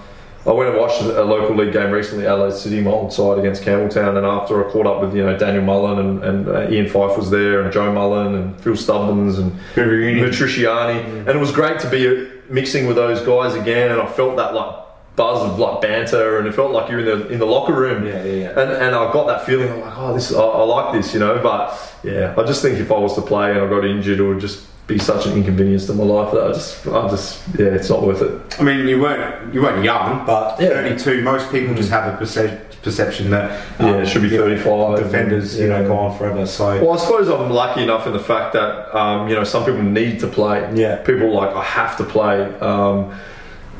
I 0.46 0.52
went 0.52 0.70
and 0.70 0.78
watched 0.78 1.02
a 1.02 1.22
local 1.22 1.54
league 1.54 1.74
game 1.74 1.90
recently, 1.90 2.26
Adelaide 2.26 2.54
City, 2.54 2.80
my 2.80 2.90
old 2.90 3.12
side 3.12 3.38
against 3.38 3.62
Campbelltown, 3.62 4.16
and 4.16 4.24
after 4.24 4.66
I 4.66 4.72
caught 4.72 4.86
up 4.86 5.02
with 5.02 5.14
you 5.14 5.22
know 5.22 5.36
Daniel 5.36 5.62
Mullen 5.62 5.98
and, 5.98 6.24
and 6.24 6.48
uh, 6.48 6.60
Iain 6.60 6.88
Fyfe 6.88 7.16
was 7.18 7.30
there, 7.30 7.60
and 7.60 7.70
Joe 7.70 7.92
Mullen 7.92 8.34
and 8.34 8.60
Phil 8.60 8.76
Stubbins 8.76 9.38
and. 9.38 9.52
Matricciani, 9.74 11.02
and 11.02 11.28
it 11.28 11.36
was 11.36 11.52
great 11.52 11.78
to 11.80 11.90
be 11.90 12.30
mixing 12.48 12.86
with 12.86 12.96
those 12.96 13.20
guys 13.20 13.54
again, 13.54 13.92
and 13.92 14.00
I 14.00 14.06
felt 14.06 14.36
that 14.36 14.54
like 14.54 14.76
buzz 15.16 15.42
of 15.42 15.58
like 15.58 15.82
banter, 15.82 16.38
and 16.38 16.48
it 16.48 16.54
felt 16.54 16.72
like 16.72 16.90
you're 16.90 17.00
in 17.00 17.06
the 17.06 17.28
in 17.28 17.38
the 17.38 17.46
locker 17.46 17.74
room. 17.74 18.06
Yeah, 18.06 18.24
yeah, 18.24 18.32
yeah. 18.32 18.60
And 18.60 18.72
and 18.72 18.96
I 18.96 19.12
got 19.12 19.26
that 19.26 19.44
feeling. 19.44 19.70
I'm 19.70 19.80
like, 19.80 19.98
oh, 19.98 20.14
this 20.14 20.34
I, 20.34 20.40
I 20.40 20.62
like 20.64 20.94
this, 20.94 21.12
you 21.12 21.20
know. 21.20 21.38
But 21.42 21.78
yeah, 22.02 22.34
I 22.38 22.44
just 22.44 22.62
think 22.62 22.78
if 22.78 22.90
I 22.90 22.98
was 22.98 23.14
to 23.16 23.22
play 23.22 23.50
and 23.50 23.60
I 23.60 23.68
got 23.68 23.84
injured, 23.84 24.18
it 24.18 24.22
would 24.22 24.40
just 24.40 24.64
be 24.90 24.98
such 24.98 25.26
an 25.26 25.32
inconvenience 25.36 25.86
to 25.86 25.94
my 25.94 26.04
life 26.04 26.32
that 26.32 26.42
I 26.44 26.52
just 26.52 26.86
I 26.86 27.08
just 27.08 27.42
yeah, 27.58 27.66
it's 27.66 27.88
not 27.88 28.02
worth 28.02 28.20
it. 28.22 28.60
I 28.60 28.64
mean, 28.64 28.86
you 28.88 29.00
weren't 29.00 29.54
you 29.54 29.62
weren't 29.62 29.84
young, 29.84 30.26
but 30.26 30.60
Yeah. 30.60 30.68
32. 30.68 31.22
Most 31.22 31.50
people 31.50 31.74
just 31.74 31.90
have 31.90 32.12
a 32.12 32.16
perce- 32.18 32.58
perception 32.82 33.30
that 33.30 33.50
Yeah, 33.78 33.96
it 33.98 34.06
should 34.08 34.22
be 34.22 34.30
know, 34.30 34.38
35 34.38 34.98
Defenders, 34.98 35.58
you 35.58 35.68
know, 35.68 35.86
go 35.86 35.96
on 35.96 36.16
forever. 36.18 36.44
So 36.46 36.66
Well, 36.84 36.92
I 36.92 36.96
suppose 36.96 37.28
I'm 37.28 37.50
lucky 37.50 37.82
enough 37.82 38.06
in 38.06 38.12
the 38.12 38.18
fact 38.32 38.52
that 38.54 38.94
um, 38.96 39.28
you 39.28 39.34
know 39.36 39.44
some 39.44 39.64
people 39.64 39.82
need 39.82 40.18
to 40.20 40.26
play. 40.26 40.68
Yeah. 40.74 40.96
People 40.96 41.32
like 41.32 41.54
I 41.54 41.62
have 41.62 41.96
to 41.98 42.04
play. 42.04 42.42
Um, 42.60 43.12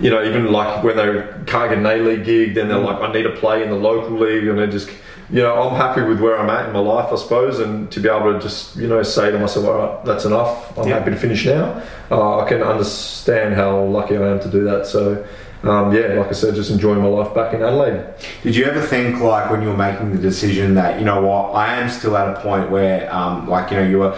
you 0.01 0.09
know, 0.09 0.25
even 0.25 0.51
like 0.51 0.83
when 0.83 0.97
they 0.97 1.13
can't 1.45 1.69
get 1.71 1.77
an 1.79 1.85
A 1.87 1.97
League 1.97 2.25
gig, 2.25 2.55
then 2.55 2.69
they're 2.69 2.79
Mm. 2.79 2.87
like, 2.87 3.01
I 3.03 3.13
need 3.13 3.25
to 3.25 3.33
play 3.43 3.63
in 3.63 3.69
the 3.69 3.77
local 3.77 4.17
league, 4.19 4.47
and 4.49 4.59
they 4.59 4.67
just, 4.67 4.89
you 5.33 5.41
know, 5.43 5.55
I'm 5.69 5.77
happy 5.77 6.03
with 6.03 6.21
where 6.21 6.39
I'm 6.39 6.51
at 6.51 6.67
in 6.67 6.73
my 6.73 6.81
life, 6.81 7.13
I 7.13 7.17
suppose, 7.17 7.61
and 7.61 7.91
to 7.93 8.01
be 8.01 8.09
able 8.09 8.33
to 8.33 8.41
just, 8.41 8.77
you 8.77 8.89
know, 8.89 9.03
say 9.03 9.31
to 9.31 9.39
myself, 9.39 9.67
all 9.67 9.79
right, 9.79 10.05
that's 10.05 10.25
enough. 10.25 10.77
I'm 10.77 10.89
Yeah. 10.89 10.99
happy 10.99 11.11
to 11.13 11.17
finish 11.17 11.47
now. 11.47 11.81
Uh, 12.11 12.39
I 12.41 12.49
can 12.49 12.63
understand 12.63 13.55
how 13.55 13.81
lucky 13.83 14.17
I 14.17 14.27
am 14.29 14.41
to 14.41 14.49
do 14.49 14.65
that. 14.65 14.87
So, 14.87 15.23
um, 15.63 15.95
yeah, 15.95 16.15
like 16.19 16.29
I 16.29 16.33
said, 16.33 16.55
just 16.55 16.71
enjoying 16.71 17.01
my 17.01 17.09
life 17.09 17.33
back 17.35 17.55
in 17.55 17.63
Adelaide. 17.63 18.03
Did 18.43 18.57
you 18.57 18.65
ever 18.65 18.81
think, 18.81 19.21
like, 19.21 19.51
when 19.51 19.63
you 19.63 19.69
were 19.69 19.77
making 19.77 20.11
the 20.13 20.19
decision 20.19 20.75
that, 20.75 20.99
you 20.99 21.05
know 21.05 21.21
what, 21.23 21.55
I 21.55 21.77
am 21.77 21.89
still 21.91 22.17
at 22.17 22.27
a 22.37 22.41
point 22.41 22.71
where, 22.71 23.13
um, 23.15 23.47
like, 23.49 23.71
you 23.71 23.77
know, 23.77 23.85
you 23.87 23.99
were 24.01 24.15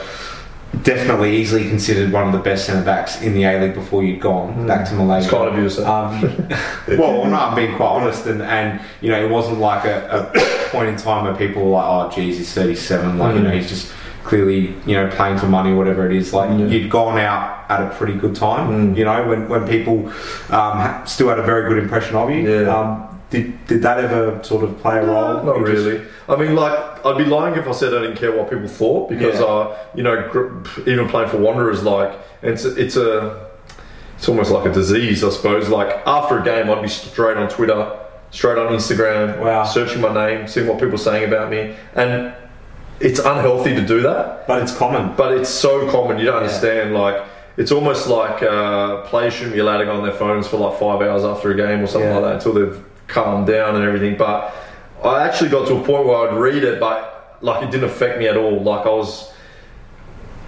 definitely 0.83 1.37
easily 1.37 1.69
considered 1.69 2.11
one 2.13 2.27
of 2.27 2.33
the 2.33 2.39
best 2.39 2.65
centre 2.67 2.85
backs 2.85 3.21
in 3.21 3.35
the 3.35 3.45
A 3.45 3.61
League 3.61 3.75
before 3.75 4.03
you'd 4.03 4.21
gone 4.21 4.67
back 4.67 4.89
to 4.89 4.95
Malaysia? 4.95 5.27
It's 5.27 5.35
kind 5.35 5.49
of 5.49 5.79
you. 5.79 5.85
Um, 5.85 6.49
well, 6.99 7.25
no, 7.27 7.37
I'm 7.37 7.55
being 7.55 7.77
quite 7.77 7.89
honest, 7.89 8.27
and, 8.27 8.43
and 8.43 8.81
you 9.01 9.11
know, 9.11 9.23
it 9.25 9.31
wasn't 9.31 9.59
like 9.59 9.85
a, 9.85 10.31
a 10.35 10.69
point 10.71 10.89
in 10.89 10.97
time 10.97 11.25
where 11.25 11.35
people 11.35 11.63
were 11.65 11.71
like, 11.73 11.85
"Oh, 11.87 12.11
geez, 12.15 12.39
he's 12.39 12.53
37." 12.53 13.19
Like, 13.19 13.37
you 13.37 13.43
know, 13.43 13.51
he's 13.51 13.69
just 13.69 13.93
clearly, 14.25 14.75
you 14.87 14.95
know, 14.95 15.09
playing 15.11 15.37
for 15.37 15.47
money 15.47 15.71
or 15.73 15.77
whatever 15.77 16.07
it 16.09 16.17
is. 16.17 16.33
Like, 16.33 16.49
Yeah. 16.51 16.67
you'd 16.67 16.91
gone 16.91 17.19
out 17.19 17.65
at 17.69 17.83
a 17.83 17.91
pretty 17.91 18.15
good 18.15 18.35
time. 18.35 18.97
You 18.97 19.05
know, 19.05 19.29
when 19.29 19.49
when 19.49 19.69
people 19.69 20.11
um, 20.51 21.03
still 21.07 21.29
had 21.29 21.39
a 21.39 21.43
very 21.43 21.69
good 21.69 21.83
impression 21.83 22.17
of 22.17 22.31
you. 22.31 22.49
Yeah. 22.63 22.75
Um, 22.75 23.12
did, 23.33 23.67
did 23.67 23.83
that 23.83 23.99
ever 23.99 24.39
sort 24.45 24.63
of 24.63 24.79
play 24.81 24.99
a 24.99 25.05
role? 25.05 25.43
Not 25.43 25.57
just- 25.67 25.85
really. 25.85 26.03
I 26.29 26.37
mean, 26.37 26.55
like, 26.55 27.05
I'd 27.05 27.19
be 27.19 27.25
lying 27.25 27.57
if 27.57 27.67
I 27.67 27.73
said 27.73 27.93
I 27.95 28.03
didn't 28.03 28.17
care 28.17 28.31
what 28.31 28.49
people 28.49 28.69
thought 28.69 29.09
because, 29.09 29.41
Yeah. 29.41 29.47
uh, 29.47 29.77
you 29.95 30.03
know, 30.05 30.29
gr- 30.31 30.49
even 30.87 31.09
playing 31.09 31.29
for 31.31 31.39
Wanderers, 31.39 31.83
like, 31.83 32.13
it's 32.43 32.65
it's 32.65 32.97
a, 32.97 33.41
it's 34.17 34.29
almost 34.29 34.51
like 34.53 34.67
a 34.67 34.73
disease, 34.73 35.25
I 35.25 35.31
suppose. 35.31 35.69
Like, 35.69 35.91
after 36.07 36.39
a 36.39 36.45
game, 36.45 36.71
I'd 36.71 36.81
be 36.83 36.89
straight 36.89 37.37
on 37.37 37.49
Twitter, 37.49 37.91
straight 38.31 38.59
on 38.59 38.69
Instagram, 38.73 39.41
Wow. 39.41 39.65
searching 39.65 40.01
my 40.01 40.13
name, 40.15 40.47
seeing 40.47 40.69
what 40.69 40.79
people 40.79 40.95
are 40.95 40.99
saying 40.99 41.25
about 41.25 41.51
me, 41.51 41.75
and 41.97 42.33
it's 43.01 43.19
unhealthy 43.19 43.75
to 43.75 43.83
do 43.83 44.01
that. 44.03 44.47
But 44.47 44.63
it's 44.63 44.75
common. 44.77 45.15
But 45.17 45.33
it's 45.33 45.51
so 45.51 45.91
common, 45.91 46.19
you 46.19 46.27
don't 46.27 46.37
understand. 46.37 46.95
Like, 46.95 47.17
it's 47.57 47.73
almost 47.73 48.07
like 48.09 48.43
uh, 48.43 49.03
players 49.03 49.35
shouldn't 49.35 49.55
be 49.55 49.61
allowed 49.61 49.79
to 49.79 49.85
go 49.87 49.93
on 49.93 50.03
their 50.05 50.13
phones 50.15 50.47
for 50.47 50.57
like 50.59 50.79
five 50.79 51.03
hours 51.03 51.25
after 51.25 51.51
a 51.51 51.57
game 51.57 51.81
or 51.83 51.87
something 51.87 52.09
Yeah. 52.11 52.17
like 52.19 52.25
that 52.25 52.35
until 52.47 52.53
they've 52.55 52.81
calmed 53.13 53.47
down 53.47 53.77
and 53.77 53.85
everything. 53.85 54.17
But 54.17 54.55
I 55.05 55.27
actually 55.27 55.51
got 55.51 55.69
to 55.69 55.75
a 55.77 55.85
point 55.85 56.07
where 56.07 56.29
I'd 56.29 56.37
read 56.37 56.65
it, 56.65 56.81
but 56.81 57.39
like 57.43 57.63
it 57.63 57.71
didn't 57.71 57.85
affect 57.91 58.19
me 58.19 58.27
at 58.27 58.37
all. 58.37 58.61
Like 58.63 58.87
I 58.87 58.91
was. 58.91 59.31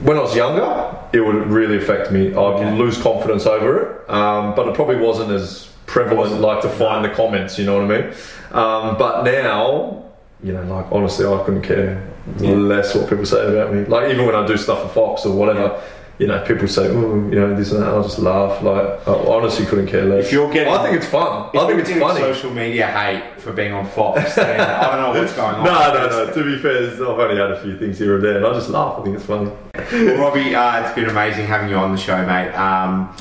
When 0.01 0.17
I 0.17 0.21
was 0.21 0.35
younger, 0.35 0.97
it 1.12 1.21
would 1.21 1.47
really 1.47 1.77
affect 1.77 2.11
me. 2.11 2.29
I'd 2.31 2.35
Okay. 2.37 2.73
lose 2.73 3.01
confidence 3.01 3.47
over 3.47 3.81
it, 3.81 4.11
um, 4.11 4.55
but 4.57 4.67
it 4.67 4.75
probably 4.75 4.97
wasn't 4.97 5.31
as 5.31 5.69
prevalent, 5.87 6.41
like 6.41 6.62
to 6.62 6.69
find 6.69 7.05
the 7.05 7.11
comments. 7.11 7.59
You 7.59 7.67
know 7.67 7.75
what 7.81 7.85
I 7.85 7.99
mean? 8.01 8.07
Um, 8.53 8.97
but 8.99 9.23
now, 9.23 10.03
you 10.43 10.53
know, 10.53 10.62
like 10.62 10.87
honestly, 10.91 11.25
I 11.27 11.39
couldn't 11.45 11.62
care 11.62 12.03
Yeah. 12.41 12.55
less 12.57 12.93
what 12.95 13.09
people 13.09 13.25
say 13.25 13.47
about 13.47 13.73
me. 13.73 13.85
Like 13.85 14.11
even 14.12 14.27
when 14.27 14.35
I 14.35 14.45
do 14.47 14.57
stuff 14.57 14.83
for 14.83 14.89
Fox 14.89 15.25
or 15.25 15.33
whatever, 15.37 15.81
you 16.19 16.27
know, 16.29 16.39
people 16.45 16.69
say, 16.69 16.89
"Oh, 16.89 17.15
you 17.29 17.35
know, 17.39 17.55
this 17.57 17.73
and 17.73 17.83
that." 17.83 17.93
I 17.93 18.03
just 18.03 18.19
laugh. 18.19 18.62
Like 18.62 19.09
I 19.09 19.11
honestly 19.12 19.67
couldn't 19.67 19.89
care 19.89 20.05
less. 20.05 20.27
If 20.27 20.33
you're 20.33 20.53
getting- 20.53 20.73
I 20.73 20.83
think 20.85 20.97
it's 20.97 21.07
fun. 21.07 21.51
I 21.55 21.67
think 21.67 21.81
it's 21.81 21.91
funny. 21.91 22.21
social 22.21 22.51
media 22.53 22.87
hate 22.87 23.41
for 23.41 23.53
being 23.53 23.73
on 23.73 23.85
Fox, 23.87 24.35
then 24.37 24.61
I 24.61 24.91
don't 24.97 25.01
know 25.15 25.21
what's 25.21 25.33
going 25.35 25.57
on. 25.57 25.65
No, 25.65 25.95
no, 25.95 26.09
no. 26.27 26.33
To 26.33 26.45
be 26.45 26.57
fair, 26.59 26.83
I've 26.89 27.01
only 27.01 27.37
had 27.37 27.51
a 27.51 27.61
few 27.62 27.77
things 27.79 27.99
here 27.99 28.15
and 28.15 28.25
there, 28.25 28.37
and 28.37 28.47
I 28.47 28.53
just 28.55 28.71
laugh. 28.71 29.01
I 29.01 29.03
think 29.03 29.17
it's 29.17 29.27
funny. 29.27 29.51
Well, 29.93 30.17
Robbie, 30.19 30.55
uh, 30.55 30.85
it's 30.87 30.95
been 30.95 31.09
amazing 31.11 31.47
having 31.47 31.69
you 31.69 31.77
on 31.77 31.93
the 31.93 31.99
show, 31.99 32.25
mate. 32.25 32.53
Um, 32.55 33.15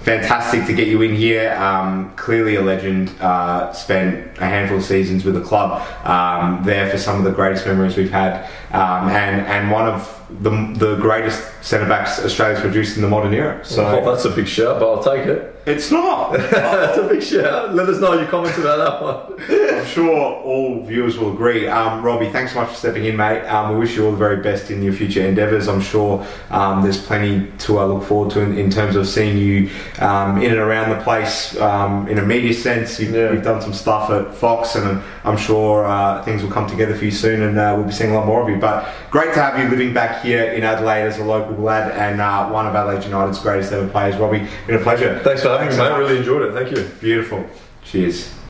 fantastic 0.00 0.64
to 0.66 0.72
get 0.72 0.88
you 0.88 1.02
in 1.02 1.14
here. 1.14 1.52
Um, 1.54 2.12
clearly 2.16 2.56
a 2.56 2.62
legend. 2.62 3.10
Uh, 3.20 3.72
spent 3.72 4.38
a 4.38 4.44
handful 4.46 4.78
of 4.78 4.84
seasons 4.84 5.24
with 5.24 5.34
the 5.34 5.40
club. 5.42 5.82
Um, 6.06 6.62
there 6.64 6.88
for 6.90 6.98
some 6.98 7.18
of 7.18 7.24
the 7.24 7.32
greatest 7.32 7.66
memories 7.66 7.96
we've 7.96 8.10
had, 8.10 8.48
um, 8.72 9.08
and 9.08 9.46
and 9.46 9.70
one 9.70 9.88
of 9.88 10.16
the, 10.42 10.50
the 10.76 10.96
greatest 10.96 11.42
centre 11.60 11.88
backs 11.88 12.24
Australia's 12.24 12.60
produced 12.60 12.96
in 12.96 13.02
the 13.02 13.08
modern 13.08 13.34
era. 13.34 13.64
So 13.64 13.84
Oh, 13.84 14.12
that's 14.12 14.24
a 14.24 14.30
big 14.30 14.46
shout, 14.46 14.78
but 14.78 14.88
I'll 14.92 15.02
take 15.02 15.26
it. 15.26 15.56
it's 15.66 15.90
not. 15.90 16.32
that's 16.50 16.98
a 16.98 17.08
big 17.08 17.20
shout. 17.22 17.74
Let 17.74 17.88
us 17.88 17.98
know 18.00 18.12
your 18.14 18.28
comments 18.28 18.56
about 18.56 18.76
that 18.78 19.02
one. 19.02 19.78
I'm 19.80 19.86
sure 19.86 20.08
all 20.16 20.84
viewers 20.84 21.18
will 21.18 21.32
agree. 21.32 21.66
Um, 21.66 22.00
Robbie, 22.02 22.30
thanks 22.30 22.52
so 22.52 22.60
much 22.60 22.68
for 22.70 22.76
stepping 22.76 23.06
in, 23.06 23.16
mate. 23.16 23.44
Um, 23.48 23.72
we 23.72 23.80
wish 23.80 23.96
you 23.96 24.04
all 24.06 24.12
the 24.12 24.16
very 24.18 24.36
best 24.40 24.70
in 24.70 24.82
your 24.84 24.92
future 24.92 25.26
endeavours. 25.26 25.66
I'm 25.66 25.80
sure 25.80 26.24
um, 26.50 26.82
there's 26.82 27.04
plenty 27.04 27.50
to 27.66 27.80
uh, 27.80 27.86
look 27.86 28.04
forward 28.04 28.30
to 28.34 28.40
in, 28.40 28.56
in 28.56 28.70
terms 28.70 28.94
of 28.94 29.08
seeing 29.08 29.36
you 29.36 29.68
um, 29.98 30.40
in 30.40 30.50
and 30.52 30.60
around 30.60 30.90
the 30.96 31.02
place 31.02 31.58
um, 31.58 32.06
in 32.06 32.18
a 32.18 32.22
media 32.24 32.54
sense. 32.54 33.00
You've, 33.00 33.14
Yeah. 33.14 33.32
you've 33.32 33.42
done 33.42 33.60
some 33.60 33.72
stuff 33.74 34.10
at 34.10 34.32
Fox, 34.32 34.76
and 34.76 35.02
I'm 35.24 35.36
sure 35.36 35.84
uh, 35.86 36.22
things 36.24 36.42
will 36.42 36.50
come 36.50 36.66
together 36.66 36.94
for 36.94 37.04
you 37.04 37.10
soon, 37.10 37.42
and 37.42 37.58
uh, 37.58 37.74
we'll 37.76 37.86
be 37.86 37.92
seeing 37.92 38.10
a 38.10 38.14
lot 38.14 38.26
more 38.26 38.42
of 38.42 38.48
you. 38.48 38.56
But 38.56 38.88
great 39.10 39.34
to 39.34 39.42
have 39.42 39.58
you 39.58 39.68
living 39.68 39.92
back 39.92 40.22
here 40.22 40.44
in 40.44 40.62
Adelaide 40.62 41.02
as 41.02 41.18
a 41.18 41.24
local 41.24 41.56
lad 41.56 41.90
and 41.92 42.20
uh, 42.20 42.48
one 42.48 42.66
of 42.66 42.74
Adelaide 42.74 43.04
United's 43.04 43.38
greatest 43.38 43.72
ever 43.72 43.88
players. 43.88 44.16
Robbie, 44.16 44.46
been 44.66 44.76
a 44.76 44.82
pleasure. 44.82 45.18
Thanks 45.22 45.42
for 45.42 45.48
having 45.50 45.68
me, 45.68 45.74
so 45.74 45.84
mate. 45.84 45.90
much. 45.90 45.98
Really 45.98 46.18
enjoyed 46.18 46.42
it. 46.42 46.54
Thank 46.54 46.76
you. 46.76 46.84
Beautiful. 47.00 47.46
Cheers. 47.84 48.34